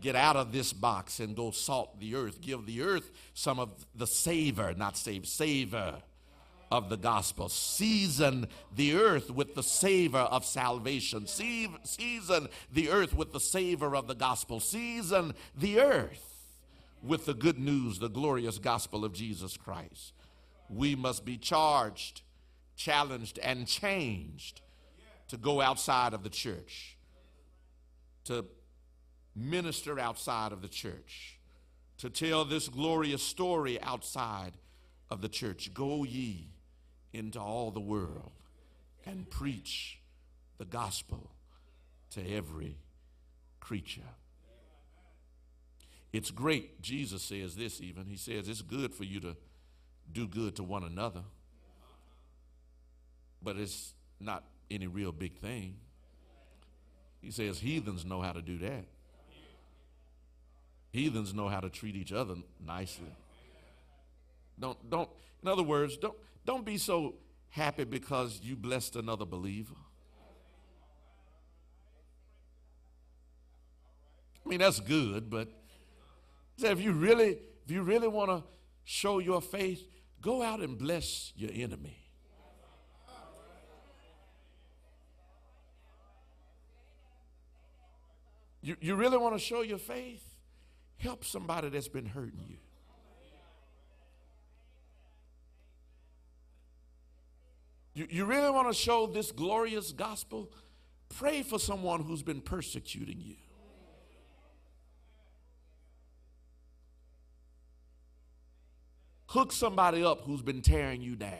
Get 0.00 0.16
out 0.16 0.36
of 0.36 0.50
this 0.52 0.72
box 0.72 1.20
and 1.20 1.36
go 1.36 1.50
salt 1.50 2.00
the 2.00 2.14
earth. 2.14 2.40
Give 2.40 2.64
the 2.64 2.82
earth 2.82 3.10
some 3.34 3.58
of 3.58 3.86
the 3.94 4.06
savor, 4.06 4.72
not 4.74 4.96
save, 4.96 5.26
savor 5.26 5.96
of 6.70 6.88
the 6.88 6.96
gospel. 6.96 7.48
Season 7.48 8.46
the 8.74 8.94
earth 8.94 9.30
with 9.30 9.54
the 9.54 9.62
savor 9.62 10.18
of 10.18 10.44
salvation. 10.44 11.26
Season 11.26 12.48
the 12.72 12.88
earth 12.88 13.14
with 13.14 13.32
the 13.32 13.40
savor 13.40 13.94
of 13.94 14.06
the 14.06 14.14
gospel. 14.14 14.60
Season 14.60 15.34
the 15.58 15.80
earth 15.80 16.46
with 17.02 17.26
the 17.26 17.34
good 17.34 17.58
news, 17.58 17.98
the 17.98 18.08
glorious 18.08 18.58
gospel 18.58 19.04
of 19.04 19.12
Jesus 19.12 19.56
Christ. 19.56 20.12
We 20.68 20.94
must 20.94 21.24
be 21.24 21.36
charged 21.36 22.22
challenged 22.80 23.38
and 23.40 23.66
changed 23.66 24.62
to 25.28 25.36
go 25.36 25.60
outside 25.60 26.14
of 26.14 26.22
the 26.22 26.30
church, 26.30 26.96
to 28.24 28.46
minister 29.36 29.98
outside 29.98 30.50
of 30.50 30.62
the 30.62 30.68
church, 30.68 31.38
to 31.98 32.08
tell 32.08 32.46
this 32.46 32.68
glorious 32.68 33.22
story 33.22 33.80
outside 33.82 34.52
of 35.10 35.20
the 35.20 35.28
church. 35.28 35.74
Go 35.74 36.04
ye 36.04 36.48
into 37.12 37.38
all 37.38 37.70
the 37.70 37.80
world 37.80 38.32
and 39.04 39.28
preach 39.28 39.98
the 40.56 40.64
gospel 40.64 41.30
to 42.10 42.34
every 42.34 42.78
creature. 43.60 44.00
It's 46.14 46.30
great, 46.30 46.80
Jesus 46.80 47.22
says 47.22 47.56
this 47.56 47.82
even. 47.82 48.06
He 48.06 48.16
says 48.16 48.48
it's 48.48 48.62
good 48.62 48.94
for 48.94 49.04
you 49.04 49.20
to 49.20 49.36
do 50.10 50.26
good 50.26 50.56
to 50.56 50.62
one 50.62 50.82
another 50.82 51.22
but 53.42 53.56
it's 53.56 53.94
not 54.18 54.44
any 54.70 54.86
real 54.86 55.12
big 55.12 55.36
thing. 55.36 55.76
He 57.20 57.30
says 57.30 57.58
heathens 57.58 58.04
know 58.04 58.20
how 58.20 58.32
to 58.32 58.42
do 58.42 58.58
that. 58.58 58.84
Heathens 60.92 61.34
know 61.34 61.48
how 61.48 61.60
to 61.60 61.68
treat 61.68 61.94
each 61.94 62.12
other 62.12 62.34
nicely. 62.64 63.14
Don't 64.58 64.90
don't 64.90 65.08
in 65.42 65.48
other 65.48 65.62
words, 65.62 65.96
don't 65.96 66.16
don't 66.44 66.64
be 66.64 66.78
so 66.78 67.14
happy 67.50 67.84
because 67.84 68.40
you 68.42 68.56
blessed 68.56 68.96
another 68.96 69.24
believer. 69.24 69.74
I 74.44 74.48
mean 74.48 74.58
that's 74.58 74.80
good, 74.80 75.30
but 75.30 75.48
if 76.58 76.80
you 76.80 76.92
really 76.92 77.38
if 77.64 77.70
you 77.70 77.82
really 77.82 78.08
want 78.08 78.30
to 78.30 78.42
show 78.84 79.18
your 79.18 79.40
faith, 79.40 79.86
go 80.20 80.42
out 80.42 80.60
and 80.60 80.76
bless 80.76 81.32
your 81.36 81.50
enemy. 81.52 81.99
You, 88.62 88.76
you 88.80 88.94
really 88.94 89.16
want 89.16 89.34
to 89.34 89.38
show 89.38 89.62
your 89.62 89.78
faith? 89.78 90.22
Help 90.98 91.24
somebody 91.24 91.70
that's 91.70 91.88
been 91.88 92.06
hurting 92.06 92.44
you. 92.46 92.56
You, 97.94 98.06
you 98.10 98.24
really 98.24 98.50
want 98.50 98.68
to 98.68 98.74
show 98.74 99.06
this 99.06 99.32
glorious 99.32 99.92
gospel? 99.92 100.50
Pray 101.08 101.42
for 101.42 101.58
someone 101.58 102.02
who's 102.02 102.22
been 102.22 102.40
persecuting 102.40 103.20
you. 103.20 103.36
Hook 109.26 109.52
somebody 109.52 110.04
up 110.04 110.22
who's 110.22 110.42
been 110.42 110.60
tearing 110.60 111.02
you 111.02 111.16
down. 111.16 111.30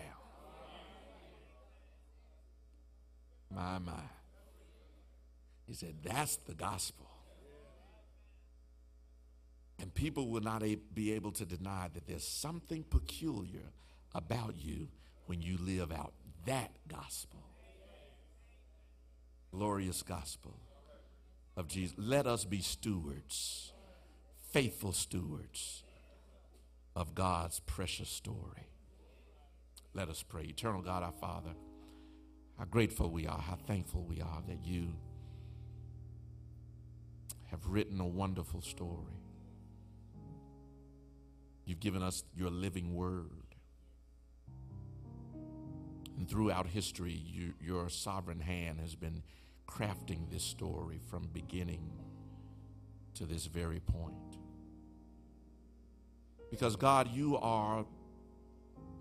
My, 3.53 3.79
my. 3.79 3.93
He 5.67 5.75
said, 5.75 5.97
That's 6.03 6.37
the 6.37 6.55
gospel. 6.55 7.10
And 9.81 9.95
people 9.95 10.29
will 10.29 10.43
not 10.43 10.63
be 10.95 11.13
able 11.13 11.33
to 11.33 11.47
deny 11.47 11.89
that 11.95 12.07
there's 12.07 12.27
something 12.27 12.85
peculiar 12.85 13.73
about 14.15 14.55
you 14.59 14.89
when 15.27 15.41
you 15.41 15.57
live 15.59 15.91
out 15.91 16.13
that 16.47 16.73
gospel. 16.89 17.41
Glorious 19.51 20.03
gospel 20.03 20.55
of 21.57 21.67
Jesus. 21.67 21.97
Let 21.99 22.27
us 22.27 22.45
be 22.45 22.61
stewards, 22.61 23.73
faithful 24.53 24.93
stewards 24.93 25.83
of 26.95 27.15
God's 27.15 27.61
precious 27.61 28.09
story. 28.09 28.69
Let 29.95 30.09
us 30.09 30.23
pray. 30.23 30.43
Eternal 30.43 30.83
God, 30.83 31.03
our 31.03 31.13
Father, 31.13 31.55
how 32.59 32.65
grateful 32.65 33.11
we 33.11 33.27
are, 33.27 33.39
how 33.39 33.57
thankful 33.67 34.03
we 34.03 34.21
are 34.21 34.43
that 34.47 34.65
you 34.65 34.89
have 37.51 37.67
written 37.67 38.01
a 38.01 38.07
wonderful 38.07 38.61
story. 38.61 39.21
You've 41.71 41.79
given 41.79 42.03
us 42.03 42.25
your 42.37 42.51
living 42.51 42.97
word. 42.97 43.55
And 46.19 46.29
throughout 46.29 46.67
history, 46.67 47.13
you, 47.13 47.55
your 47.61 47.89
sovereign 47.89 48.41
hand 48.41 48.81
has 48.81 48.97
been 48.97 49.23
crafting 49.69 50.29
this 50.33 50.43
story 50.43 50.99
from 51.09 51.29
beginning 51.33 51.93
to 53.15 53.25
this 53.25 53.47
very 53.47 53.79
point. 53.79 54.17
Because, 56.51 56.75
God, 56.75 57.07
you 57.15 57.37
are 57.37 57.87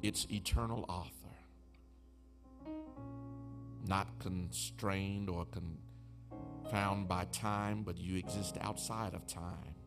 its 0.04 0.28
eternal 0.30 0.86
author, 0.88 1.12
not 3.88 4.20
constrained 4.20 5.28
or 5.28 5.48
confound 6.66 7.08
by 7.08 7.26
time, 7.32 7.82
but 7.82 7.98
you 7.98 8.16
exist 8.16 8.60
outside 8.62 9.16
of 9.16 9.26
time. 9.26 9.79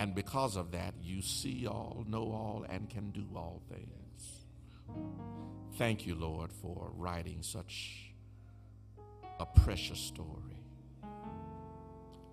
And 0.00 0.14
because 0.14 0.56
of 0.56 0.70
that, 0.72 0.94
you 1.02 1.20
see 1.20 1.66
all, 1.66 2.06
know 2.08 2.22
all, 2.22 2.64
and 2.70 2.88
can 2.88 3.10
do 3.10 3.26
all 3.36 3.60
things. 3.68 4.46
Thank 5.76 6.06
you, 6.06 6.14
Lord, 6.14 6.50
for 6.50 6.90
writing 6.96 7.42
such 7.42 8.14
a 9.38 9.44
precious 9.44 9.98
story. 9.98 10.64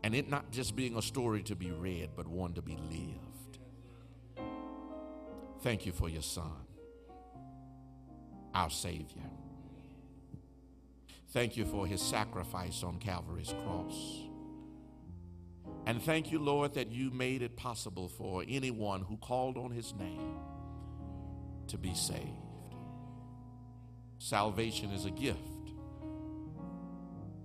And 0.02 0.16
it 0.16 0.30
not 0.30 0.50
just 0.50 0.78
being 0.78 0.96
a 0.96 1.02
story 1.02 1.44
to 1.44 1.58
be 1.58 1.72
read, 1.72 2.12
but 2.16 2.26
one 2.26 2.54
to 2.54 2.62
be 2.62 2.78
lived. 2.90 3.60
Thank 5.62 5.86
you 5.86 5.92
for 5.92 6.08
your 6.08 6.22
Son, 6.22 6.66
our 8.54 8.70
Savior. 8.70 9.30
Thank 11.32 11.58
you 11.58 11.66
for 11.66 11.86
his 11.86 12.02
sacrifice 12.02 12.82
on 12.82 13.00
Calvary's 13.00 13.54
cross. 13.66 14.27
And 15.88 16.04
thank 16.04 16.34
you, 16.34 16.40
Lord, 16.40 16.74
that 16.74 16.92
you 16.92 17.12
made 17.12 17.42
it 17.42 17.56
possible 17.56 18.10
for 18.10 18.44
anyone 18.46 19.04
who 19.04 19.16
called 19.16 19.58
on 19.58 19.72
his 19.72 19.94
name 19.96 20.36
to 21.68 21.78
be 21.78 21.94
saved. 21.94 22.28
Salvation 24.20 24.92
is 24.92 25.06
a 25.06 25.12
gift 25.12 25.40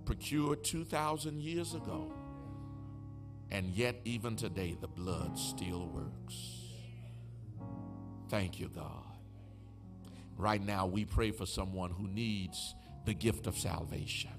procured 0.05 0.61
2,000 0.65 1.41
years 1.41 1.73
ago. 1.73 2.11
And 3.49 3.69
yet, 3.69 3.95
even 4.03 4.35
today, 4.35 4.75
the 4.81 4.87
blood 4.87 5.39
still 5.39 5.87
works. 5.87 6.35
Thank 8.29 8.59
you, 8.59 8.67
God. 8.67 9.05
Right 10.37 10.61
now, 10.61 10.85
we 10.85 11.05
pray 11.05 11.31
for 11.31 11.45
someone 11.45 11.91
who 11.91 12.09
needs 12.09 12.75
the 13.05 13.13
gift 13.13 13.47
of 13.47 13.57
salvation. 13.57 14.31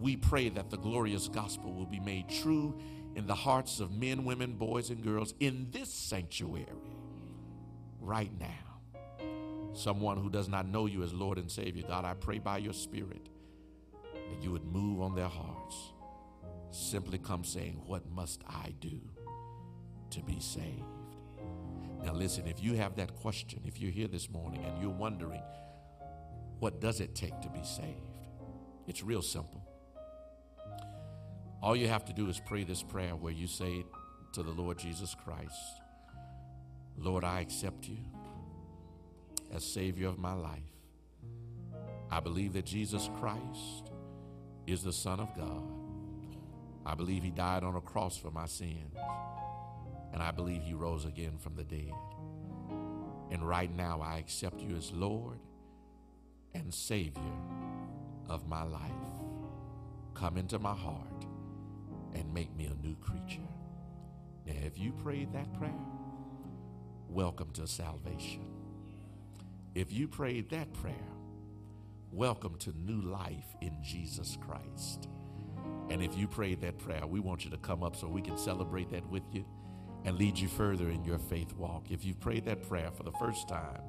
We 0.00 0.16
pray 0.16 0.48
that 0.50 0.70
the 0.70 0.76
glorious 0.76 1.28
gospel 1.28 1.72
will 1.72 1.86
be 1.86 2.00
made 2.00 2.28
true 2.28 2.78
in 3.14 3.26
the 3.26 3.34
hearts 3.34 3.80
of 3.80 3.90
men, 3.92 4.24
women, 4.24 4.52
boys, 4.52 4.90
and 4.90 5.02
girls 5.02 5.34
in 5.40 5.68
this 5.72 5.92
sanctuary 5.92 6.66
right 8.00 8.30
now. 8.38 9.26
Someone 9.72 10.16
who 10.16 10.30
does 10.30 10.48
not 10.48 10.66
know 10.66 10.86
you 10.86 11.02
as 11.02 11.12
Lord 11.12 11.38
and 11.38 11.50
Savior, 11.50 11.84
God, 11.86 12.04
I 12.04 12.14
pray 12.14 12.38
by 12.38 12.58
your 12.58 12.72
Spirit 12.72 13.28
that 14.14 14.42
you 14.42 14.50
would 14.52 14.64
move 14.64 15.00
on 15.00 15.14
their 15.14 15.28
hearts. 15.28 15.92
Simply 16.70 17.18
come 17.18 17.44
saying, 17.44 17.82
What 17.86 18.08
must 18.10 18.42
I 18.48 18.74
do 18.80 19.00
to 20.10 20.22
be 20.22 20.38
saved? 20.40 20.84
Now, 22.04 22.12
listen, 22.12 22.46
if 22.46 22.62
you 22.62 22.74
have 22.74 22.96
that 22.96 23.14
question, 23.16 23.60
if 23.66 23.80
you're 23.80 23.90
here 23.90 24.08
this 24.08 24.30
morning 24.30 24.64
and 24.64 24.80
you're 24.80 24.90
wondering, 24.90 25.42
what 26.58 26.80
does 26.80 27.00
it 27.00 27.14
take 27.14 27.40
to 27.40 27.48
be 27.48 27.62
saved? 27.62 28.00
It's 28.86 29.02
real 29.02 29.22
simple. 29.22 29.67
All 31.60 31.74
you 31.74 31.88
have 31.88 32.04
to 32.04 32.12
do 32.12 32.28
is 32.28 32.40
pray 32.40 32.62
this 32.62 32.82
prayer 32.82 33.16
where 33.16 33.32
you 33.32 33.48
say 33.48 33.84
to 34.32 34.42
the 34.42 34.50
Lord 34.50 34.78
Jesus 34.78 35.16
Christ, 35.24 35.80
Lord, 36.96 37.24
I 37.24 37.40
accept 37.40 37.88
you 37.88 37.98
as 39.52 39.64
Savior 39.64 40.08
of 40.08 40.18
my 40.18 40.34
life. 40.34 40.62
I 42.10 42.20
believe 42.20 42.52
that 42.52 42.64
Jesus 42.64 43.10
Christ 43.18 43.90
is 44.66 44.82
the 44.82 44.92
Son 44.92 45.18
of 45.18 45.34
God. 45.36 45.62
I 46.86 46.94
believe 46.94 47.22
He 47.22 47.30
died 47.30 47.64
on 47.64 47.74
a 47.74 47.80
cross 47.80 48.16
for 48.16 48.30
my 48.30 48.46
sins. 48.46 48.96
And 50.12 50.22
I 50.22 50.30
believe 50.30 50.62
He 50.62 50.74
rose 50.74 51.04
again 51.04 51.38
from 51.38 51.54
the 51.56 51.64
dead. 51.64 51.92
And 53.30 53.46
right 53.46 53.74
now, 53.74 54.00
I 54.00 54.18
accept 54.18 54.60
you 54.60 54.74
as 54.76 54.92
Lord 54.92 55.38
and 56.54 56.72
Savior 56.72 57.22
of 58.28 58.48
my 58.48 58.62
life. 58.62 58.90
Come 60.14 60.38
into 60.38 60.58
my 60.58 60.74
heart 60.74 61.27
and 62.14 62.32
make 62.32 62.54
me 62.56 62.66
a 62.66 62.86
new 62.86 62.96
creature. 62.96 63.40
Now, 64.46 64.54
if 64.64 64.78
you 64.78 64.92
prayed 64.92 65.32
that 65.32 65.52
prayer, 65.58 65.72
welcome 67.08 67.50
to 67.52 67.66
salvation. 67.66 68.46
If 69.74 69.92
you 69.92 70.08
prayed 70.08 70.50
that 70.50 70.72
prayer, 70.72 70.94
welcome 72.10 72.56
to 72.58 72.72
new 72.78 73.02
life 73.02 73.54
in 73.60 73.76
Jesus 73.82 74.36
Christ. 74.40 75.08
And 75.90 76.02
if 76.02 76.16
you 76.16 76.26
prayed 76.26 76.60
that 76.62 76.78
prayer, 76.78 77.06
we 77.06 77.20
want 77.20 77.44
you 77.44 77.50
to 77.50 77.58
come 77.58 77.82
up 77.82 77.96
so 77.96 78.08
we 78.08 78.22
can 78.22 78.38
celebrate 78.38 78.90
that 78.90 79.06
with 79.08 79.22
you 79.32 79.44
and 80.04 80.16
lead 80.16 80.38
you 80.38 80.48
further 80.48 80.90
in 80.90 81.04
your 81.04 81.18
faith 81.18 81.52
walk. 81.54 81.90
If 81.90 82.04
you 82.04 82.14
prayed 82.14 82.44
that 82.46 82.68
prayer 82.68 82.90
for 82.90 83.02
the 83.02 83.12
first 83.12 83.48
time, 83.48 83.82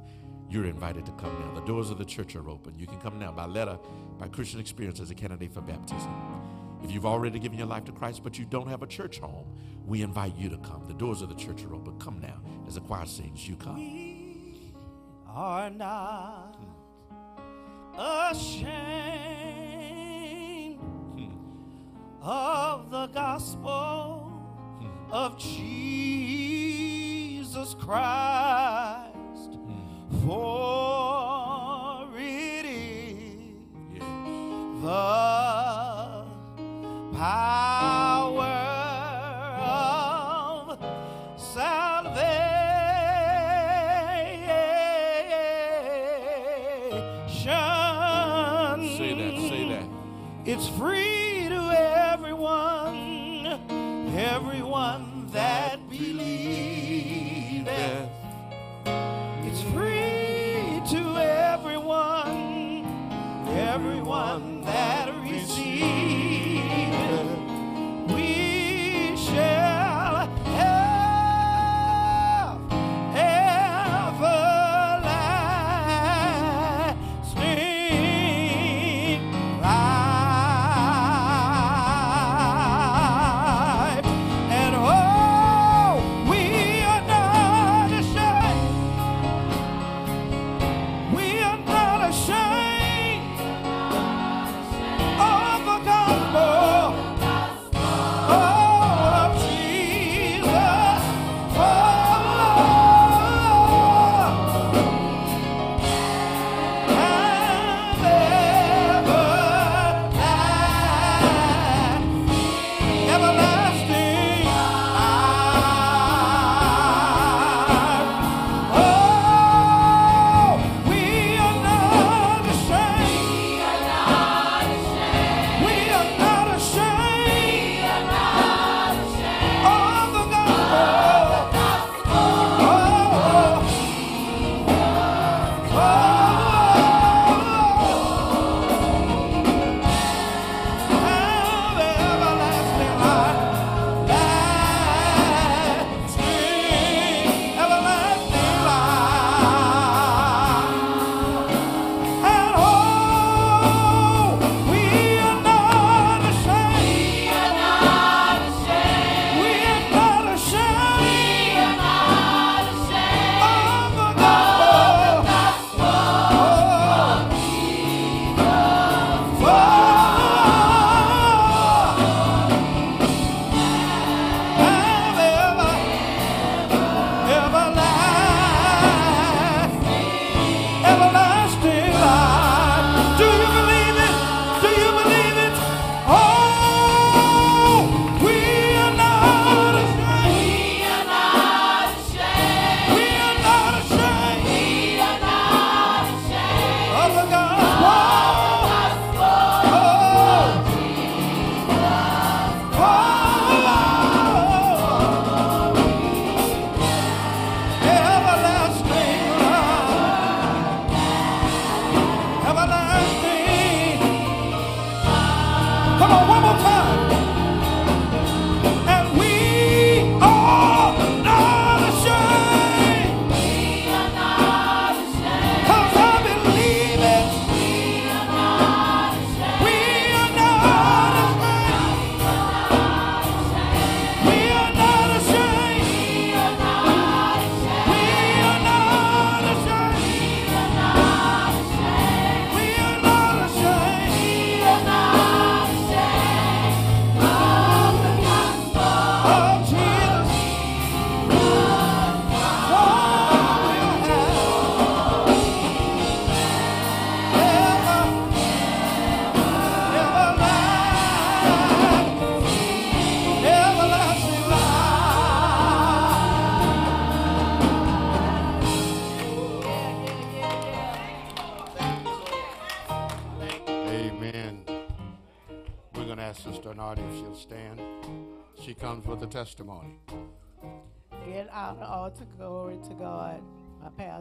you're 0.49 0.65
invited 0.65 1.05
to 1.05 1.11
come 1.13 1.39
now. 1.39 1.59
The 1.59 1.65
doors 1.65 1.91
of 1.91 1.97
the 1.97 2.05
church 2.05 2.35
are 2.35 2.49
open. 2.49 2.77
You 2.77 2.87
can 2.87 2.99
come 2.99 3.19
now 3.19 3.31
by 3.31 3.45
letter, 3.45 3.77
by 4.17 4.27
Christian 4.27 4.59
experience 4.59 4.99
as 4.99 5.11
a 5.11 5.15
candidate 5.15 5.53
for 5.53 5.61
baptism. 5.61 6.58
If 6.83 6.91
you've 6.91 7.05
already 7.05 7.39
given 7.39 7.57
your 7.57 7.67
life 7.67 7.85
to 7.85 7.91
Christ, 7.91 8.23
but 8.23 8.39
you 8.39 8.45
don't 8.45 8.67
have 8.67 8.81
a 8.83 8.87
church 8.87 9.19
home, 9.19 9.45
we 9.85 10.01
invite 10.01 10.35
you 10.35 10.49
to 10.49 10.57
come. 10.57 10.85
The 10.87 10.93
doors 10.93 11.21
of 11.21 11.29
the 11.29 11.35
church 11.35 11.63
are 11.63 11.73
open. 11.73 11.97
Come 11.99 12.19
now. 12.21 12.41
As 12.67 12.75
the 12.75 12.81
choir 12.81 13.05
sings, 13.05 13.47
you 13.47 13.55
come. 13.55 13.75
We 13.75 14.73
are 15.27 15.69
not 15.69 16.57
ashamed 17.97 18.79
of 22.21 22.91
the 22.91 23.07
gospel 23.07 24.31
of 25.11 25.37
Jesus 25.39 25.69
Christ, 27.75 29.57
for 30.25 32.07
it 32.17 32.65
is 32.65 33.99
the 34.81 35.48
power 37.19 38.08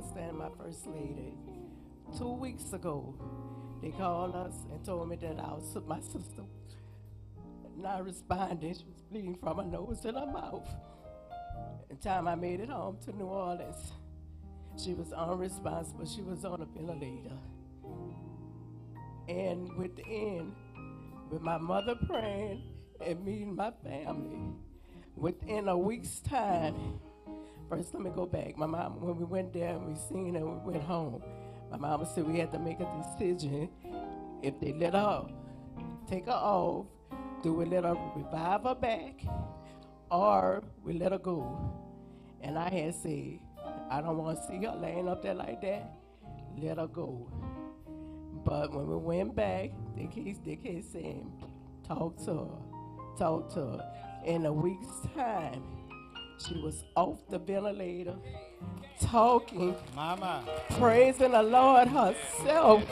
my 0.08 0.14
pastor 0.14 0.28
and 0.28 0.38
my 0.38 0.48
first 0.58 0.86
lady. 0.86 1.34
Two 2.16 2.32
weeks 2.32 2.72
ago, 2.72 3.14
they 3.82 3.90
called 3.90 4.34
us 4.34 4.54
and 4.72 4.84
told 4.84 5.08
me 5.08 5.16
that 5.16 5.38
our, 5.38 5.60
my 5.86 6.00
sister 6.00 6.42
not 7.76 8.04
responding. 8.04 8.74
She 8.74 8.84
was 8.84 9.02
bleeding 9.10 9.36
from 9.36 9.58
her 9.58 9.64
nose 9.64 10.04
and 10.04 10.16
her 10.16 10.26
mouth. 10.26 10.68
The 11.88 11.96
time 11.96 12.26
I 12.26 12.34
made 12.34 12.60
it 12.60 12.68
home 12.68 12.98
to 13.04 13.16
New 13.16 13.26
Orleans, 13.26 13.92
she 14.82 14.94
was 14.94 15.12
unresponsive. 15.12 16.08
She 16.08 16.22
was 16.22 16.44
on 16.44 16.62
a 16.62 16.66
ventilator. 16.66 17.36
And 19.28 19.72
within, 19.74 20.54
with 21.30 21.42
my 21.42 21.58
mother 21.58 21.94
praying 21.94 22.62
and 23.04 23.24
me 23.24 23.42
and 23.42 23.54
my 23.54 23.70
family, 23.84 24.54
within 25.14 25.68
a 25.68 25.78
week's 25.78 26.20
time, 26.20 26.98
first 27.68 27.94
let 27.94 28.02
me 28.02 28.10
go 28.14 28.26
back. 28.26 28.56
My 28.56 28.66
mom, 28.66 29.00
when 29.00 29.16
we 29.16 29.24
went 29.24 29.52
there 29.52 29.70
and 29.70 29.86
we 29.86 29.94
seen 29.94 30.34
her, 30.34 30.46
we 30.46 30.72
went 30.72 30.84
home. 30.84 31.22
My 31.70 31.76
mama 31.76 32.06
said 32.06 32.26
we 32.26 32.38
had 32.38 32.52
to 32.52 32.58
make 32.58 32.80
a 32.80 32.88
decision. 33.02 33.68
If 34.42 34.58
they 34.60 34.72
let 34.72 34.94
her 34.94 35.26
take 36.08 36.26
her 36.26 36.32
off, 36.32 36.86
do 37.42 37.52
we 37.52 37.64
let 37.66 37.84
her 37.84 37.96
revive 38.16 38.62
her 38.62 38.74
back 38.74 39.20
or 40.10 40.62
we 40.82 40.94
let 40.94 41.12
her 41.12 41.18
go? 41.18 41.58
And 42.40 42.58
I 42.58 42.70
had 42.70 42.94
said, 42.94 43.40
I 43.90 44.00
don't 44.00 44.16
want 44.16 44.38
to 44.38 44.46
see 44.46 44.64
her 44.64 44.76
laying 44.80 45.08
up 45.08 45.22
there 45.22 45.34
like 45.34 45.60
that. 45.62 45.92
Let 46.56 46.78
her 46.78 46.86
go. 46.86 47.30
But 48.44 48.72
when 48.72 48.86
we 48.86 48.96
went 48.96 49.34
back, 49.34 49.70
they 49.96 50.06
kept, 50.06 50.44
they 50.44 50.56
kept 50.56 50.92
saying, 50.92 51.30
talk 51.86 52.16
to 52.24 52.34
her, 52.34 53.16
talk 53.18 53.52
to 53.54 53.60
her. 53.60 53.92
In 54.24 54.46
a 54.46 54.52
week's 54.52 54.86
time, 55.14 55.62
she 56.46 56.54
was 56.60 56.84
off 56.94 57.18
the 57.28 57.38
ventilator, 57.38 58.16
talking, 59.00 59.74
Mama. 59.94 60.44
praising 60.78 61.32
the 61.32 61.42
Lord 61.42 61.88
herself 61.88 62.84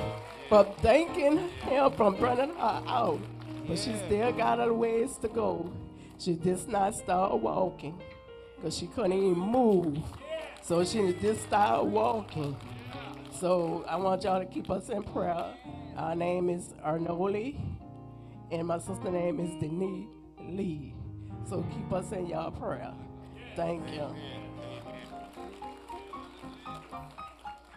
for 0.49 0.65
thanking 0.81 1.39
Him 1.61 1.93
for 1.93 2.11
bringing 2.11 2.55
her 2.57 2.83
out. 2.87 3.21
But 3.69 3.79
she 3.79 3.95
still 4.07 4.33
got 4.33 4.61
a 4.67 4.73
ways 4.73 5.17
to 5.23 5.29
go. 5.29 5.73
She 6.19 6.35
just 6.37 6.69
not 6.69 6.95
start 6.95 7.41
walking 7.41 8.01
because 8.57 8.77
she 8.77 8.87
couldn't 8.87 9.13
even 9.13 9.39
move. 9.39 9.99
So 10.63 10.85
she 10.85 11.13
just 11.15 11.43
started 11.43 11.85
walking. 11.85 12.57
So 13.39 13.85
I 13.89 13.97
want 13.97 14.25
y'all 14.25 14.41
to 14.41 14.47
keep 14.47 14.71
us 14.71 14.89
in 14.89 15.03
prayer. 15.03 15.55
Our 15.97 16.15
name 16.15 16.49
is 16.49 16.75
Arnoli, 16.85 17.59
and 18.51 18.67
my 18.67 18.79
sister 18.79 19.11
name 19.11 19.41
is 19.41 19.51
Denise 19.61 20.09
Lee. 20.41 20.95
So 21.49 21.65
keep 21.73 21.93
us 21.93 22.13
in 22.13 22.27
y'all 22.27 22.51
prayer. 22.51 22.93
Thank 23.57 23.91
you. 23.95 24.15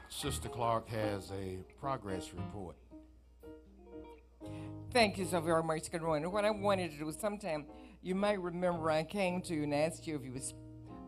Sister 0.09 0.49
Clark 0.49 0.89
has 0.89 1.31
a 1.31 1.59
progress 1.79 2.33
report. 2.33 2.75
Thank 4.91 5.17
you 5.17 5.23
so 5.23 5.39
very 5.39 5.63
much. 5.63 5.89
Good 5.89 6.01
morning. 6.01 6.29
What 6.29 6.43
I 6.43 6.51
wanted 6.51 6.91
to 6.91 6.97
do, 6.97 7.13
sometime 7.17 7.65
you 8.01 8.13
might 8.13 8.41
remember 8.41 8.91
I 8.91 9.03
came 9.03 9.41
to 9.43 9.53
you 9.53 9.63
and 9.63 9.73
asked 9.73 10.05
you 10.05 10.17
if 10.17 10.25
you 10.25 10.33
would 10.33 10.43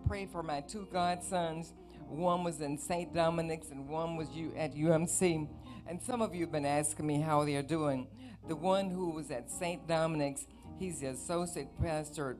pray 0.08 0.26
for 0.26 0.42
my 0.42 0.62
two 0.62 0.88
godsons. 0.94 1.74
One 2.08 2.46
was 2.46 2.62
in 2.62 2.78
St. 2.78 3.14
Dominic's 3.14 3.72
and 3.72 3.90
one 3.90 4.16
was 4.16 4.30
you 4.30 4.54
at 4.56 4.74
UMC. 4.74 5.50
And 5.88 6.02
some 6.02 6.22
of 6.22 6.34
you 6.34 6.42
have 6.42 6.52
been 6.54 6.66
asking 6.66 7.06
me 7.06 7.20
how 7.20 7.44
they're 7.44 7.62
doing. 7.62 8.08
The 8.48 8.56
one 8.56 8.90
who 8.90 9.10
was 9.10 9.32
at 9.32 9.52
St. 9.52 9.86
Dominic's, 9.86 10.48
he's 10.80 11.02
the 11.02 11.08
associate 11.08 11.68
pastor 11.82 12.32
at 12.32 12.38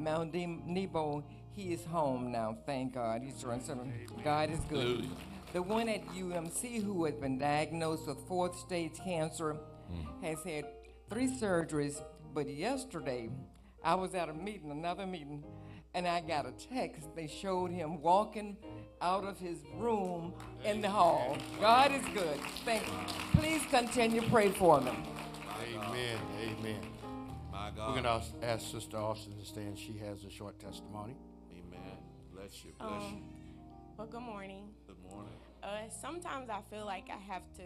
Mount 0.00 0.32
Nebo. 0.34 1.24
He 1.54 1.72
is 1.72 1.84
home 1.84 2.32
now, 2.32 2.56
thank 2.66 2.94
God. 2.94 3.22
He's 3.22 3.34
doing 3.34 3.60
something. 3.60 3.92
God 4.24 4.50
is 4.50 4.60
good. 4.68 5.08
The 5.52 5.62
one 5.62 5.88
at 5.88 6.04
UMC 6.08 6.82
who 6.82 7.04
had 7.04 7.20
been 7.20 7.38
diagnosed 7.38 8.08
with 8.08 8.18
fourth 8.26 8.58
stage 8.58 8.98
cancer 9.04 9.52
hmm. 9.52 10.24
has 10.24 10.42
had 10.42 10.64
three 11.08 11.28
surgeries, 11.28 12.02
but 12.34 12.48
yesterday 12.48 13.30
I 13.84 13.94
was 13.94 14.14
at 14.16 14.28
a 14.28 14.34
meeting, 14.34 14.72
another 14.72 15.06
meeting, 15.06 15.44
and 15.94 16.08
I 16.08 16.22
got 16.22 16.44
a 16.44 16.52
text. 16.52 17.14
They 17.14 17.28
showed 17.28 17.70
him 17.70 18.02
walking 18.02 18.56
out 19.00 19.22
of 19.22 19.38
his 19.38 19.58
room 19.76 20.34
in 20.64 20.80
the 20.80 20.90
hall. 20.90 21.38
God 21.60 21.92
is 21.92 22.02
good. 22.12 22.40
Thank 22.64 22.84
you. 22.86 23.40
Please 23.40 23.62
continue 23.70 24.22
to 24.22 24.30
pray 24.30 24.48
for 24.48 24.80
him. 24.80 24.96
Amen. 25.72 26.18
Amen. 26.42 26.80
My 27.52 27.70
God. 27.76 27.94
We're 27.94 28.02
going 28.02 28.20
to 28.20 28.44
ask 28.44 28.72
Sister 28.72 28.96
Austin 28.96 29.38
to 29.38 29.44
stand. 29.44 29.78
She 29.78 29.96
has 29.98 30.24
a 30.24 30.30
short 30.30 30.58
testimony. 30.58 31.14
Bless 32.44 32.62
you. 32.62 32.72
Bless 32.78 32.90
Um, 32.90 33.22
well, 33.96 34.06
good 34.06 34.20
morning. 34.20 34.68
Good 34.86 35.02
morning. 35.10 35.32
Uh, 35.62 35.88
sometimes 35.88 36.50
I 36.50 36.60
feel 36.68 36.84
like 36.84 37.08
I 37.08 37.16
have 37.32 37.42
to 37.56 37.62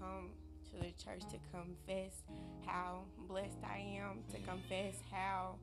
come 0.00 0.30
to 0.70 0.76
the 0.78 0.92
church 0.92 1.20
to 1.30 1.36
confess 1.52 2.22
how 2.64 3.02
blessed 3.28 3.58
I 3.62 3.80
am, 4.00 4.22
to 4.32 4.38
confess 4.50 4.94
how 5.12 5.56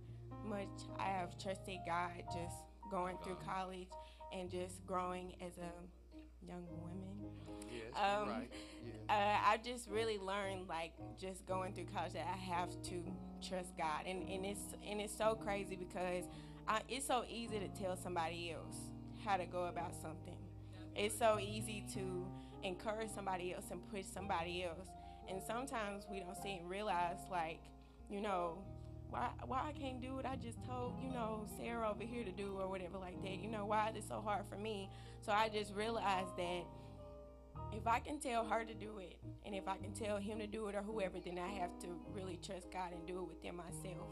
much 0.47 0.67
I 0.99 1.05
have 1.05 1.35
trusted 1.39 1.79
God 1.87 2.11
just 2.27 2.55
going 2.91 3.17
through 3.23 3.37
college 3.43 3.87
and 4.31 4.47
just 4.51 4.85
growing 4.85 5.33
as 5.41 5.57
a 5.57 6.45
young 6.47 6.67
woman. 6.69 7.31
Yes, 7.71 7.95
Um, 7.95 8.29
right. 8.29 8.51
uh, 9.09 9.37
I 9.43 9.57
just 9.63 9.89
really 9.89 10.19
learned, 10.19 10.69
like, 10.69 10.91
just 11.19 11.47
going 11.47 11.73
through 11.73 11.85
college, 11.85 12.13
that 12.13 12.27
I 12.31 12.37
have 12.37 12.69
to 12.83 13.03
trust 13.41 13.75
God, 13.75 14.05
and 14.05 14.29
and 14.29 14.45
it's 14.45 14.61
and 14.87 15.01
it's 15.01 15.17
so 15.17 15.33
crazy 15.33 15.75
because 15.75 16.25
I, 16.67 16.81
it's 16.89 17.05
so 17.05 17.23
easy 17.29 17.59
to 17.59 17.67
tell 17.67 17.95
somebody 17.95 18.51
else 18.51 18.75
how 19.23 19.37
to 19.37 19.45
go 19.45 19.65
about 19.65 19.93
something. 20.01 20.37
It's 20.95 21.17
so 21.17 21.39
easy 21.39 21.85
to 21.93 22.25
encourage 22.63 23.09
somebody 23.09 23.53
else 23.53 23.65
and 23.71 23.81
push 23.91 24.05
somebody 24.05 24.63
else, 24.63 24.87
and 25.29 25.41
sometimes 25.45 26.05
we 26.09 26.19
don't 26.19 26.41
see 26.41 26.57
and 26.57 26.69
realize, 26.69 27.17
like, 27.29 27.59
you 28.09 28.21
know, 28.21 28.57
why 29.09 29.29
why 29.45 29.61
I 29.67 29.71
can't 29.71 30.01
do 30.01 30.15
what 30.15 30.25
I 30.25 30.35
just 30.35 30.63
told 30.65 30.93
you 31.03 31.11
know 31.11 31.45
Sarah 31.57 31.89
over 31.89 32.03
here 32.03 32.23
to 32.23 32.31
do 32.31 32.57
or 32.59 32.67
whatever 32.67 32.97
like 32.97 33.21
that. 33.23 33.39
You 33.39 33.49
know, 33.49 33.65
why 33.65 33.89
is 33.89 33.97
it 33.97 34.07
so 34.07 34.21
hard 34.21 34.45
for 34.49 34.57
me? 34.57 34.89
So 35.21 35.31
I 35.31 35.49
just 35.49 35.73
realized 35.73 36.35
that 36.37 36.63
if 37.73 37.87
I 37.87 37.99
can 37.99 38.19
tell 38.19 38.45
her 38.45 38.63
to 38.65 38.73
do 38.73 38.97
it, 38.99 39.17
and 39.45 39.55
if 39.55 39.67
I 39.67 39.77
can 39.77 39.93
tell 39.93 40.17
him 40.17 40.39
to 40.39 40.47
do 40.47 40.67
it 40.67 40.75
or 40.75 40.81
whoever, 40.81 41.19
then 41.23 41.39
I 41.39 41.47
have 41.59 41.77
to 41.79 41.87
really 42.13 42.39
trust 42.45 42.71
God 42.71 42.91
and 42.93 43.05
do 43.05 43.19
it 43.19 43.27
within 43.27 43.55
myself. 43.55 44.07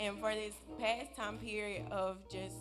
And 0.00 0.18
for 0.18 0.34
this 0.34 0.54
past 0.80 1.14
time 1.14 1.36
period 1.36 1.84
of 1.92 2.16
just 2.30 2.56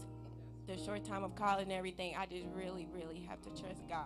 the 0.67 0.77
short 0.77 1.05
time 1.05 1.23
of 1.23 1.35
college 1.35 1.63
and 1.63 1.71
everything, 1.71 2.13
I 2.17 2.25
just 2.25 2.45
really, 2.53 2.85
really 2.93 3.25
have 3.29 3.41
to 3.43 3.49
trust 3.49 3.87
God. 3.87 4.03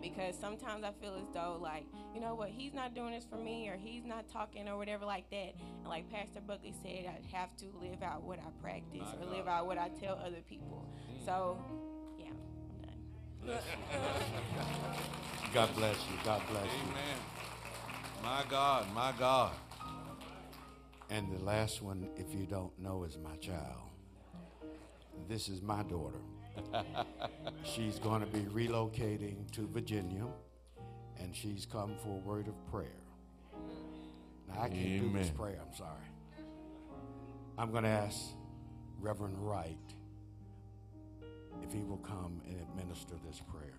Because 0.00 0.34
sometimes 0.40 0.82
I 0.82 0.90
feel 1.00 1.14
as 1.14 1.28
though, 1.32 1.58
like, 1.60 1.84
you 2.14 2.20
know 2.20 2.34
what, 2.34 2.48
he's 2.48 2.72
not 2.72 2.94
doing 2.94 3.12
this 3.12 3.24
for 3.24 3.36
me, 3.36 3.68
or 3.68 3.76
he's 3.76 4.04
not 4.04 4.28
talking, 4.28 4.68
or 4.68 4.76
whatever, 4.76 5.04
like 5.04 5.30
that. 5.30 5.54
And 5.80 5.88
like 5.88 6.10
Pastor 6.10 6.40
Buckley 6.44 6.74
said, 6.82 7.06
I 7.06 7.36
have 7.36 7.54
to 7.58 7.66
live 7.80 8.02
out 8.02 8.22
what 8.22 8.40
I 8.40 8.50
practice, 8.60 9.06
or 9.20 9.26
live 9.26 9.46
out 9.46 9.66
what 9.66 9.78
I 9.78 9.90
tell 10.00 10.14
other 10.14 10.40
people. 10.48 10.88
Mm. 11.12 11.24
So, 11.24 11.62
yeah, 12.18 12.30
I'm 13.44 13.46
done. 13.46 13.58
God 15.54 15.68
bless 15.76 15.96
you. 16.10 16.16
God 16.24 16.42
bless 16.50 16.64
you. 16.64 16.90
Amen. 16.90 17.18
My 18.24 18.42
God, 18.48 18.92
my 18.94 19.12
God. 19.16 19.52
And 21.12 21.30
the 21.30 21.44
last 21.44 21.82
one, 21.82 22.08
if 22.16 22.34
you 22.34 22.46
don't 22.46 22.72
know, 22.78 23.04
is 23.04 23.18
my 23.22 23.36
child. 23.36 23.90
This 25.28 25.50
is 25.50 25.60
my 25.60 25.82
daughter. 25.82 26.22
she's 27.64 27.98
going 27.98 28.22
to 28.22 28.26
be 28.26 28.40
relocating 28.44 29.50
to 29.52 29.68
Virginia, 29.68 30.24
and 31.20 31.36
she's 31.36 31.66
come 31.66 31.96
for 32.02 32.16
a 32.16 32.26
word 32.26 32.48
of 32.48 32.54
prayer. 32.70 33.02
Now, 34.48 34.62
I 34.62 34.70
can't 34.70 35.02
do 35.02 35.12
this 35.12 35.28
prayer, 35.28 35.58
I'm 35.60 35.76
sorry. 35.76 36.08
I'm 37.58 37.70
going 37.72 37.84
to 37.84 37.90
ask 37.90 38.18
Reverend 38.98 39.36
Wright 39.38 39.76
if 41.62 41.74
he 41.74 41.80
will 41.84 41.98
come 41.98 42.40
and 42.48 42.58
administer 42.58 43.16
this 43.26 43.38
prayer. 43.50 43.78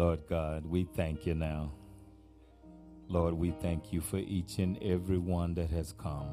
Lord 0.00 0.20
God, 0.30 0.64
we 0.64 0.84
thank 0.84 1.26
you 1.26 1.34
now. 1.34 1.72
Lord, 3.06 3.34
we 3.34 3.50
thank 3.50 3.92
you 3.92 4.00
for 4.00 4.16
each 4.16 4.56
and 4.56 4.82
every 4.82 5.18
one 5.18 5.52
that 5.56 5.68
has 5.72 5.92
come. 5.92 6.30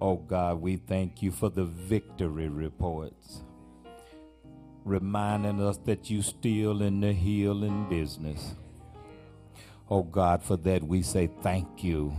Oh 0.00 0.16
God, 0.16 0.60
we 0.60 0.78
thank 0.78 1.22
you 1.22 1.30
for 1.30 1.48
the 1.48 1.64
victory 1.64 2.48
reports, 2.48 3.44
reminding 4.84 5.62
us 5.62 5.76
that 5.84 6.10
you 6.10 6.22
still 6.22 6.82
in 6.82 7.02
the 7.02 7.12
healing 7.12 7.88
business. 7.88 8.56
Oh 9.88 10.02
God, 10.02 10.42
for 10.42 10.56
that 10.56 10.82
we 10.82 11.02
say 11.02 11.30
thank 11.40 11.84
you. 11.84 12.16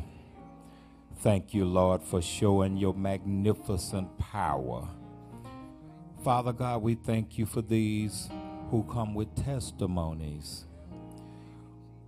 Thank 1.18 1.54
you, 1.54 1.66
Lord, 1.66 2.02
for 2.02 2.22
showing 2.22 2.78
your 2.78 2.94
magnificent 2.94 4.18
power. 4.18 4.88
Father 6.24 6.54
God, 6.54 6.82
we 6.82 6.96
thank 6.96 7.38
you 7.38 7.46
for 7.46 7.62
these 7.62 8.30
who 8.70 8.84
come 8.84 9.14
with 9.14 9.34
testimonies. 9.36 10.66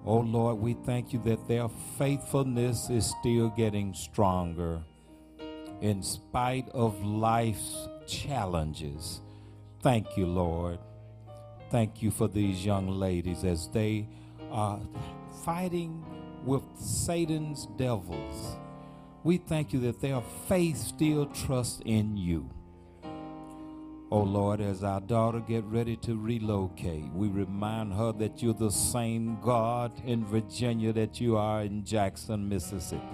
Oh 0.05 0.19
Lord, 0.19 0.57
we 0.57 0.73
thank 0.73 1.13
you 1.13 1.21
that 1.23 1.47
their 1.47 1.69
faithfulness 1.97 2.89
is 2.89 3.13
still 3.19 3.49
getting 3.49 3.93
stronger 3.93 4.81
in 5.81 6.01
spite 6.03 6.69
of 6.69 7.03
life's 7.03 7.87
challenges. 8.07 9.21
Thank 9.81 10.17
you, 10.17 10.25
Lord. 10.25 10.79
Thank 11.69 12.01
you 12.01 12.11
for 12.11 12.27
these 12.27 12.65
young 12.65 12.87
ladies 12.89 13.43
as 13.43 13.67
they 13.69 14.07
are 14.51 14.79
fighting 15.43 16.03
with 16.45 16.63
Satan's 16.75 17.67
devils. 17.77 18.57
We 19.23 19.37
thank 19.37 19.71
you 19.71 19.79
that 19.81 20.01
their 20.01 20.21
faith 20.47 20.77
still 20.77 21.27
trusts 21.27 21.81
in 21.85 22.17
you. 22.17 22.49
Oh 24.13 24.23
Lord, 24.23 24.59
as 24.59 24.83
our 24.83 24.99
daughter 24.99 25.39
get 25.39 25.63
ready 25.63 25.95
to 25.97 26.17
relocate, 26.17 27.05
we 27.13 27.29
remind 27.29 27.93
her 27.93 28.11
that 28.19 28.43
you're 28.43 28.53
the 28.53 28.69
same 28.69 29.39
God 29.41 29.93
in 30.05 30.25
Virginia 30.25 30.91
that 30.91 31.21
you 31.21 31.37
are 31.37 31.61
in 31.61 31.85
Jackson, 31.85 32.49
Mississippi. 32.49 33.05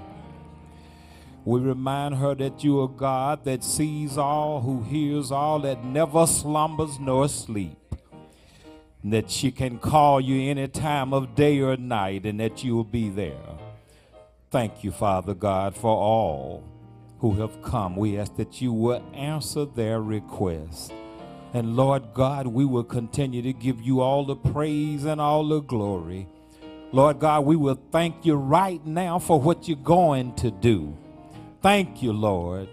We 1.46 1.60
remind 1.60 2.16
her 2.16 2.34
that 2.36 2.64
you 2.64 2.82
are 2.82 2.88
God 2.88 3.46
that 3.46 3.64
sees 3.64 4.18
all, 4.18 4.62
who 4.62 4.82
hears 4.82 5.32
all, 5.32 5.60
that 5.60 5.86
never 5.86 6.26
slumbers 6.26 7.00
nor 7.00 7.30
sleep. 7.30 7.78
And 9.04 9.14
that 9.14 9.30
she 9.30 9.52
can 9.52 9.78
call 9.78 10.20
you 10.20 10.50
any 10.50 10.68
time 10.68 11.14
of 11.14 11.36
day 11.36 11.60
or 11.60 11.78
night 11.78 12.26
and 12.26 12.40
that 12.40 12.64
you 12.64 12.76
will 12.76 12.84
be 12.84 13.10
there. 13.10 13.38
Thank 14.50 14.84
you, 14.84 14.92
Father 14.92 15.36
God, 15.36 15.76
for 15.76 15.96
all 15.96 16.64
who 17.20 17.34
have 17.34 17.62
come. 17.62 17.96
We 17.96 18.18
ask 18.18 18.36
that 18.36 18.62
you 18.62 18.72
will 18.74 19.04
answer 19.14 19.66
their 19.66 20.02
requests. 20.02 20.92
And 21.54 21.76
Lord 21.76 22.14
God, 22.14 22.48
we 22.48 22.66
will 22.66 22.84
continue 22.84 23.42
to 23.42 23.54
give 23.54 23.82
you 23.82 24.02
all 24.02 24.26
the 24.26 24.36
praise 24.36 25.06
and 25.06 25.20
all 25.20 25.48
the 25.48 25.62
glory. 25.62 26.28
Lord 26.92 27.20
God, 27.20 27.46
we 27.46 27.56
will 27.56 27.80
thank 27.92 28.26
you 28.26 28.36
right 28.36 28.86
now 28.86 29.20
for 29.20 29.40
what 29.40 29.68
you're 29.68 29.78
going 29.78 30.36
to 30.36 30.52
do. 30.52 30.96
Thank 31.62 32.02
you, 32.04 32.14
Lord. 32.14 32.70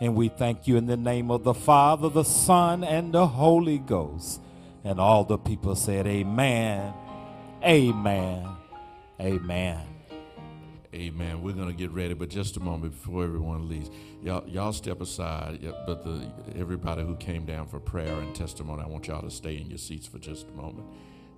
And 0.00 0.14
we 0.14 0.28
thank 0.28 0.68
you 0.68 0.76
in 0.76 0.86
the 0.86 0.96
name 0.96 1.30
of 1.30 1.42
the 1.42 1.54
Father, 1.54 2.08
the 2.08 2.24
Son, 2.24 2.84
and 2.84 3.12
the 3.12 3.26
Holy 3.26 3.78
Ghost. 3.78 4.40
And 4.84 5.00
all 5.00 5.24
the 5.24 5.38
people 5.38 5.74
said, 5.74 6.06
Amen, 6.06 6.94
Amen, 7.64 8.46
Amen. 9.20 9.87
Amen. 10.94 11.42
We're 11.42 11.52
going 11.52 11.68
to 11.68 11.74
get 11.74 11.90
ready, 11.90 12.14
but 12.14 12.30
just 12.30 12.56
a 12.56 12.60
moment 12.60 12.92
before 12.92 13.22
everyone 13.22 13.68
leaves, 13.68 13.90
y'all, 14.22 14.48
y'all 14.48 14.72
step 14.72 15.02
aside. 15.02 15.60
But 15.86 16.02
the, 16.02 16.32
everybody 16.56 17.02
who 17.02 17.14
came 17.16 17.44
down 17.44 17.66
for 17.66 17.78
prayer 17.78 18.18
and 18.20 18.34
testimony, 18.34 18.82
I 18.82 18.86
want 18.86 19.06
y'all 19.06 19.20
to 19.20 19.30
stay 19.30 19.58
in 19.58 19.68
your 19.68 19.78
seats 19.78 20.06
for 20.06 20.18
just 20.18 20.48
a 20.48 20.52
moment. 20.52 20.86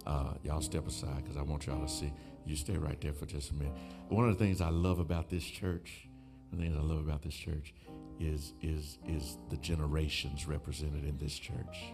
Uh, 0.06 0.34
y'all 0.44 0.60
step 0.60 0.86
aside 0.86 1.24
because 1.24 1.36
I 1.36 1.42
want 1.42 1.66
y'all 1.66 1.84
to 1.84 1.88
see. 1.88 2.12
You 2.46 2.54
stay 2.54 2.76
right 2.76 3.00
there 3.00 3.12
for 3.12 3.26
just 3.26 3.50
a 3.50 3.54
minute. 3.54 3.74
One 4.08 4.28
of 4.28 4.38
the 4.38 4.44
things 4.44 4.60
I 4.60 4.70
love 4.70 5.00
about 5.00 5.28
this 5.28 5.44
church, 5.44 6.08
the 6.52 6.56
things 6.56 6.76
I 6.76 6.80
love 6.80 7.00
about 7.00 7.22
this 7.22 7.34
church, 7.34 7.74
is 8.20 8.54
is 8.62 8.98
is 9.06 9.36
the 9.50 9.56
generations 9.56 10.46
represented 10.46 11.04
in 11.04 11.18
this 11.18 11.36
church. 11.36 11.92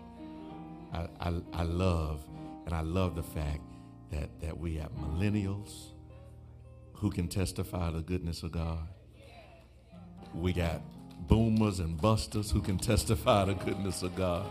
I, 0.92 1.08
I, 1.20 1.40
I 1.52 1.62
love 1.62 2.20
and 2.66 2.74
I 2.74 2.80
love 2.82 3.16
the 3.16 3.22
fact 3.22 3.62
that 4.10 4.40
that 4.40 4.58
we 4.58 4.76
have 4.76 4.92
millennials 4.92 5.92
who 6.97 7.10
can 7.10 7.28
testify 7.28 7.90
the 7.90 8.01
goodness 8.01 8.43
of 8.43 8.52
God. 8.52 8.89
We 10.35 10.52
got 10.52 10.81
boomers 11.28 11.81
and 11.81 12.01
busters 12.01 12.51
who 12.51 12.60
can 12.60 12.78
testify 12.78 13.44
the 13.44 13.55
goodness 13.55 14.02
of 14.02 14.14
God. 14.16 14.47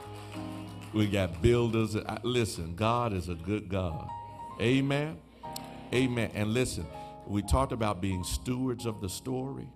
We 0.94 1.08
got 1.08 1.42
builders. 1.42 1.98
Listen, 2.24 2.76
God 2.76 3.14
is 3.14 3.30
a 3.30 3.36
good 3.36 3.70
God. 3.70 4.08
Amen. 4.62 5.18
Amen. 5.94 6.32
And 6.34 6.54
listen, 6.54 6.86
we 7.28 7.42
talked 7.42 7.72
about 7.72 8.02
being 8.02 8.24
stewards 8.24 8.86
of 8.86 9.02
the 9.02 9.10
story. 9.10 9.68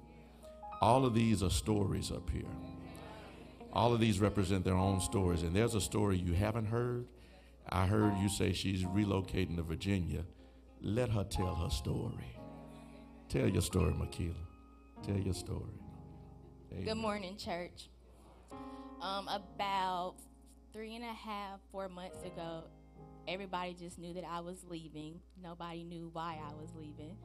All 0.81 1.05
of 1.05 1.13
these 1.13 1.43
are 1.43 1.49
stories 1.49 2.11
up 2.11 2.29
here. 2.29 2.43
All 3.73 3.93
of 3.93 3.99
these 3.99 4.19
represent 4.19 4.63
their 4.63 4.75
own 4.75 5.01
stories. 5.01 5.43
And 5.43 5.55
there's 5.55 5.75
a 5.75 5.81
story 5.81 6.17
you 6.17 6.33
haven't 6.33 6.65
heard. 6.65 7.05
I 7.67 7.85
heard 7.85 8.17
you 8.17 8.29
say 8.29 8.53
she's 8.53 8.83
relocating 8.83 9.57
to 9.57 9.63
Virginia. 9.63 10.23
Let 10.81 11.09
her 11.09 11.23
tell 11.23 11.55
her 11.55 11.69
story. 11.69 12.38
Tell 13.29 13.47
your 13.47 13.61
story, 13.61 13.93
Makila. 13.93 14.33
Tell 15.05 15.15
your 15.15 15.35
story. 15.35 15.61
Amen. 16.71 16.83
Good 16.83 16.97
morning, 16.97 17.37
church. 17.37 17.89
Um, 19.01 19.27
about 19.27 20.15
three 20.73 20.95
and 20.95 21.03
a 21.03 21.13
half, 21.13 21.59
four 21.71 21.89
months 21.89 22.17
ago, 22.25 22.63
everybody 23.27 23.75
just 23.75 23.99
knew 23.99 24.15
that 24.15 24.23
I 24.27 24.39
was 24.39 24.65
leaving. 24.67 25.19
Nobody 25.43 25.83
knew 25.83 26.09
why 26.11 26.39
I 26.43 26.53
was 26.59 26.71
leaving. 26.75 27.15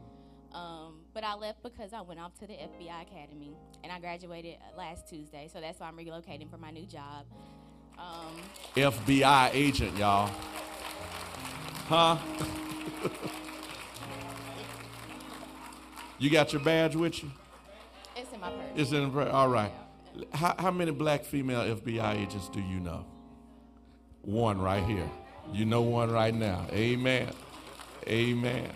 Um, 0.53 1.01
but 1.15 1.25
I 1.25 1.37
left 1.37 1.63
because 1.63 1.95
I 1.95 2.03
went 2.03 2.21
off 2.21 2.39
to 2.41 2.47
the 2.47 2.53
FBI 2.53 3.03
Academy 3.03 3.57
and 3.83 3.91
I 3.91 3.99
graduated 3.99 4.57
last 4.77 5.09
Tuesday. 5.09 5.49
So 5.51 5.59
that's 5.59 5.81
why 5.81 5.89
I'm 5.89 5.97
relocating 5.97 6.51
for 6.51 6.59
my 6.59 6.71
new 6.71 6.85
job. 6.85 7.25
Um, 7.99 8.37
FBI 8.77 9.51
agent, 9.55 9.97
y'all. 9.97 10.31
Huh? 11.89 12.19
You 16.25 16.31
got 16.31 16.55
your 16.55 16.63
badge 16.63 16.97
with 16.97 17.23
you? 17.23 17.31
It's 18.17 18.33
in 18.33 18.41
my 18.41 18.49
purse. 18.49 18.65
It's 18.77 18.93
in 18.93 19.05
the 19.05 19.11
purse. 19.11 19.31
All 19.31 19.51
right. 19.51 19.71
How, 20.33 20.55
how 20.59 20.71
many 20.71 20.91
black 20.91 21.23
female 21.23 21.61
FBI 21.77 22.15
agents 22.15 22.49
do 22.49 22.63
you 22.63 22.81
know? 22.81 23.05
One 24.23 24.59
right 24.59 24.83
here. 24.85 25.07
You 25.53 25.67
know 25.67 25.83
one 25.83 26.11
right 26.11 26.35
now. 26.35 26.65
Amen. 26.73 27.31
Amen. 28.07 28.71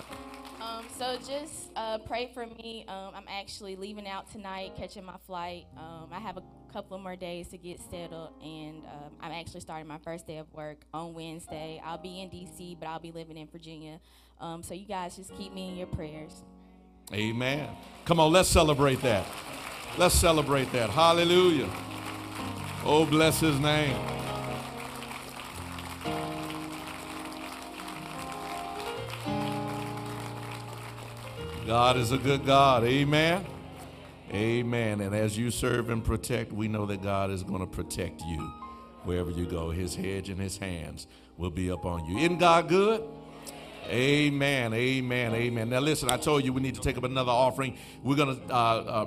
Um, 0.60 0.84
so 0.98 1.16
just 1.26 1.70
uh, 1.74 1.96
pray 1.96 2.30
for 2.34 2.44
me. 2.44 2.84
Um, 2.86 3.12
I'm 3.14 3.24
actually 3.26 3.76
leaving 3.76 4.06
out 4.06 4.30
tonight, 4.30 4.72
catching 4.76 5.06
my 5.06 5.16
flight. 5.26 5.64
Um, 5.78 6.10
I 6.12 6.18
have 6.18 6.36
a 6.36 6.42
couple 6.70 6.98
more 6.98 7.16
days 7.16 7.48
to 7.48 7.56
get 7.56 7.80
settled, 7.90 8.34
and 8.42 8.84
um, 8.84 9.12
I'm 9.22 9.32
actually 9.32 9.60
starting 9.60 9.88
my 9.88 9.96
first 9.96 10.26
day 10.26 10.36
of 10.36 10.52
work 10.52 10.84
on 10.92 11.14
Wednesday. 11.14 11.80
I'll 11.82 11.96
be 11.96 12.20
in 12.20 12.28
D.C., 12.28 12.76
but 12.78 12.90
I'll 12.90 13.00
be 13.00 13.10
living 13.10 13.38
in 13.38 13.46
Virginia. 13.46 14.00
Um, 14.38 14.62
so 14.62 14.74
you 14.74 14.84
guys 14.84 15.16
just 15.16 15.34
keep 15.34 15.54
me 15.54 15.70
in 15.70 15.76
your 15.76 15.86
prayers. 15.86 16.42
Amen. 17.12 17.68
Come 18.04 18.20
on, 18.20 18.32
let's 18.32 18.48
celebrate 18.48 19.00
that. 19.02 19.26
Let's 19.96 20.14
celebrate 20.14 20.70
that. 20.72 20.90
Hallelujah. 20.90 21.68
Oh, 22.84 23.06
bless 23.06 23.40
his 23.40 23.58
name. 23.58 23.96
God 31.66 31.96
is 31.98 32.12
a 32.12 32.18
good 32.18 32.46
God. 32.46 32.84
Amen. 32.84 33.44
Amen. 34.32 35.00
And 35.00 35.14
as 35.14 35.36
you 35.36 35.50
serve 35.50 35.90
and 35.90 36.04
protect, 36.04 36.52
we 36.52 36.68
know 36.68 36.86
that 36.86 37.02
God 37.02 37.30
is 37.30 37.42
going 37.42 37.60
to 37.60 37.66
protect 37.66 38.22
you 38.22 38.40
wherever 39.04 39.30
you 39.30 39.46
go. 39.46 39.70
His 39.70 39.94
hedge 39.94 40.28
and 40.28 40.40
his 40.40 40.56
hands 40.56 41.06
will 41.36 41.50
be 41.50 41.68
upon 41.68 42.06
you. 42.06 42.18
Isn't 42.18 42.38
God 42.38 42.68
good? 42.68 43.02
Amen, 43.88 44.74
amen, 44.74 45.34
amen. 45.34 45.70
Now, 45.70 45.80
listen, 45.80 46.10
I 46.10 46.18
told 46.18 46.44
you 46.44 46.52
we 46.52 46.60
need 46.60 46.74
to 46.74 46.80
take 46.80 46.98
up 46.98 47.04
another 47.04 47.32
offering. 47.32 47.78
We're 48.02 48.16
going 48.16 48.36
to 48.38 48.54
uh, 48.54 48.56
uh, 48.56 49.06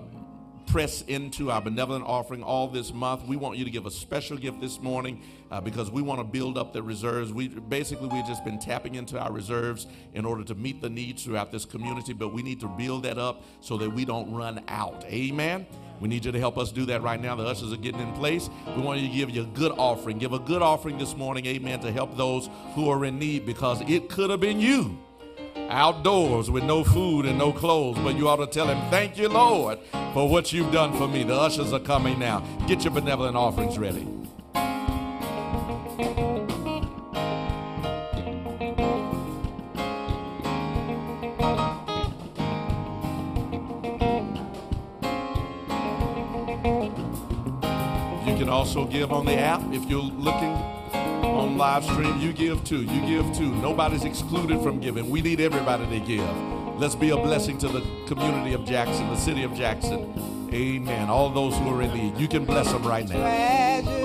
press 0.72 1.02
into 1.02 1.52
our 1.52 1.62
benevolent 1.62 2.06
offering 2.06 2.42
all 2.42 2.66
this 2.66 2.94
month. 2.94 3.26
We 3.26 3.36
want 3.36 3.58
you 3.58 3.66
to 3.66 3.70
give 3.70 3.86
a 3.86 3.92
special 3.92 4.38
gift 4.38 4.62
this 4.62 4.80
morning 4.80 5.22
uh, 5.52 5.60
because 5.60 5.92
we 5.92 6.02
want 6.02 6.22
to 6.22 6.24
build 6.24 6.58
up 6.58 6.72
the 6.72 6.82
reserves. 6.82 7.34
We 7.34 7.50
basically 7.50 8.08
we've 8.08 8.26
just 8.26 8.46
been 8.46 8.58
tapping 8.58 8.96
into 8.96 9.20
our 9.20 9.34
reserves 9.34 9.86
in 10.14 10.24
order 10.24 10.46
to 10.46 10.56
meet 10.56 10.82
the 10.82 10.90
needs 10.90 11.26
throughout 11.26 11.52
this 11.52 11.66
community, 11.66 12.14
but 12.14 12.30
we 12.30 12.42
need 12.42 12.62
to 12.62 12.70
build 12.70 13.04
that 13.04 13.18
up 13.18 13.44
so 13.60 13.78
that 13.80 13.90
we 13.90 14.06
don't 14.06 14.32
run 14.32 14.64
out. 14.70 15.04
Amen. 15.08 15.68
We 16.00 16.08
need 16.08 16.24
you 16.24 16.32
to 16.32 16.40
help 16.40 16.58
us 16.58 16.72
do 16.72 16.86
that 16.86 17.02
right 17.04 17.22
now. 17.22 17.36
The 17.36 17.44
ushers 17.44 17.74
are 17.74 17.78
getting 17.78 18.00
in 18.00 18.14
place. 18.14 18.50
We 18.74 18.82
want 18.82 19.02
you 19.02 19.10
to 19.10 19.14
give 19.14 19.30
you 19.30 19.42
a 19.42 19.48
good 19.48 19.74
offering. 19.74 20.20
Give 20.20 20.32
a 20.32 20.40
good 20.40 20.62
offering 20.62 20.98
this 20.98 21.18
morning, 21.18 21.48
amen, 21.48 21.82
to 21.82 21.92
help 21.92 22.16
those 22.16 22.50
who 22.76 22.90
are 22.90 23.04
in 23.04 23.20
need 23.20 23.46
because 23.46 23.82
it 23.90 24.08
could 24.08 24.30
have 24.30 24.40
been 24.40 24.62
you 24.62 24.98
outdoors 25.70 26.50
with 26.50 26.64
no 26.64 26.84
food 26.84 27.26
and 27.26 27.38
no 27.38 27.52
clothes, 27.52 27.98
but 28.00 28.16
you 28.16 28.28
ought 28.28 28.38
to 28.38 28.48
tell 28.48 28.68
him, 28.68 28.78
Thank 28.90 29.18
you, 29.18 29.30
Lord, 29.30 29.80
for 30.14 30.28
what 30.28 30.52
you've 30.52 30.72
done 30.72 30.94
for 30.98 31.08
me. 31.08 31.24
The 31.24 31.36
ushers 31.36 31.74
are 31.74 31.80
coming 31.80 32.20
now. 32.20 32.40
Get 32.68 32.84
your 32.84 32.94
benevolent 32.94 33.36
offerings 33.36 33.78
ready. 33.78 34.08
You 48.26 48.38
can 48.38 48.50
also 48.50 48.86
give 48.86 49.12
on 49.12 49.26
the 49.26 49.38
app 49.38 49.62
if 49.74 49.86
you're 49.86 50.02
looking 50.02 50.56
on 51.32 51.58
live 51.58 51.84
stream. 51.84 52.20
You 52.20 52.34
give 52.34 52.64
too. 52.64 52.82
You 52.82 53.02
give 53.06 53.36
too. 53.36 53.54
Nobody's 53.56 54.04
excluded 54.04 54.62
from 54.62 54.80
giving. 54.80 55.10
We 55.10 55.22
need 55.22 55.40
everybody 55.40 55.88
to 55.88 56.06
give. 56.06 56.36
Let's 56.78 56.96
be 56.96 57.12
a 57.12 57.18
blessing 57.18 57.58
to 57.60 57.68
the 57.68 57.82
community 58.08 58.54
of 58.54 58.66
Jackson, 58.66 59.08
the 59.10 59.18
city 59.18 59.44
of 59.44 59.54
Jackson. 59.54 60.50
Amen. 60.54 61.10
All 61.10 61.30
those 61.30 61.56
who 61.58 61.70
are 61.70 61.82
in 61.82 61.94
need, 61.94 62.18
you 62.18 62.28
can 62.28 62.46
bless 62.46 62.72
them 62.72 62.84
right 62.84 63.08
now. 63.08 64.01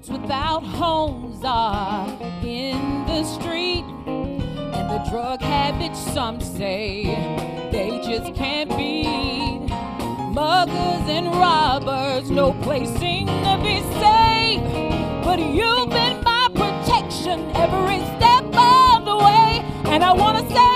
Folks 0.00 0.18
without 0.18 0.62
homes 0.62 1.44
are 1.44 2.08
in 2.42 3.04
the 3.06 3.22
street, 3.24 3.84
and 4.06 4.90
the 4.90 5.10
drug 5.10 5.42
habit, 5.42 5.94
some 5.94 6.40
say 6.40 7.04
they 7.70 8.00
just 8.02 8.34
can't 8.34 8.70
beat. 8.78 9.68
Muggers 10.32 11.08
and 11.08 11.26
robbers, 11.26 12.30
no 12.30 12.52
place 12.62 12.88
seem 12.98 13.26
to 13.26 13.60
be 13.62 13.80
safe. 14.00 14.62
But 15.22 15.38
you've 15.38 15.90
been 15.90 16.22
my 16.24 16.48
protection 16.54 17.50
every 17.56 17.98
step 18.16 18.44
of 18.44 19.04
the 19.04 19.16
way, 19.16 19.62
and 19.92 20.02
I 20.02 20.12
want 20.12 20.38
to 20.38 20.54
say 20.54 20.69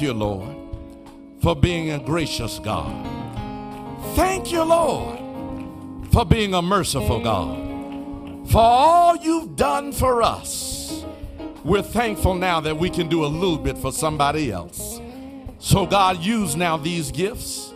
You, 0.00 0.12
Lord, 0.12 0.54
for 1.42 1.56
being 1.56 1.90
a 1.90 1.98
gracious 1.98 2.58
God. 2.60 3.06
Thank 4.14 4.52
you, 4.52 4.62
Lord, 4.62 5.18
for 6.12 6.24
being 6.24 6.54
a 6.54 6.62
merciful 6.62 7.20
God. 7.20 8.48
For 8.48 8.60
all 8.60 9.16
you've 9.16 9.56
done 9.56 9.92
for 9.92 10.22
us, 10.22 11.04
we're 11.64 11.82
thankful 11.82 12.34
now 12.34 12.60
that 12.60 12.76
we 12.76 12.90
can 12.90 13.08
do 13.08 13.24
a 13.24 13.26
little 13.26 13.58
bit 13.58 13.76
for 13.76 13.90
somebody 13.90 14.52
else. 14.52 15.00
So, 15.58 15.84
God, 15.84 16.22
use 16.22 16.54
now 16.54 16.76
these 16.76 17.10
gifts, 17.10 17.72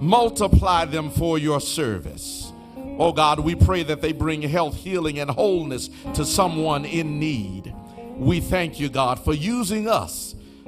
multiply 0.00 0.86
them 0.86 1.10
for 1.10 1.38
your 1.38 1.60
service. 1.60 2.52
Oh 2.98 3.12
God, 3.12 3.40
we 3.40 3.54
pray 3.54 3.84
that 3.84 4.00
they 4.00 4.12
bring 4.12 4.42
health, 4.42 4.74
healing, 4.74 5.20
and 5.20 5.30
wholeness 5.30 5.90
to 6.14 6.24
someone 6.24 6.84
in 6.84 7.20
need. 7.20 7.72
We 8.16 8.40
thank 8.40 8.80
you, 8.80 8.88
God, 8.88 9.20
for 9.20 9.34
using 9.34 9.86
us 9.86 10.27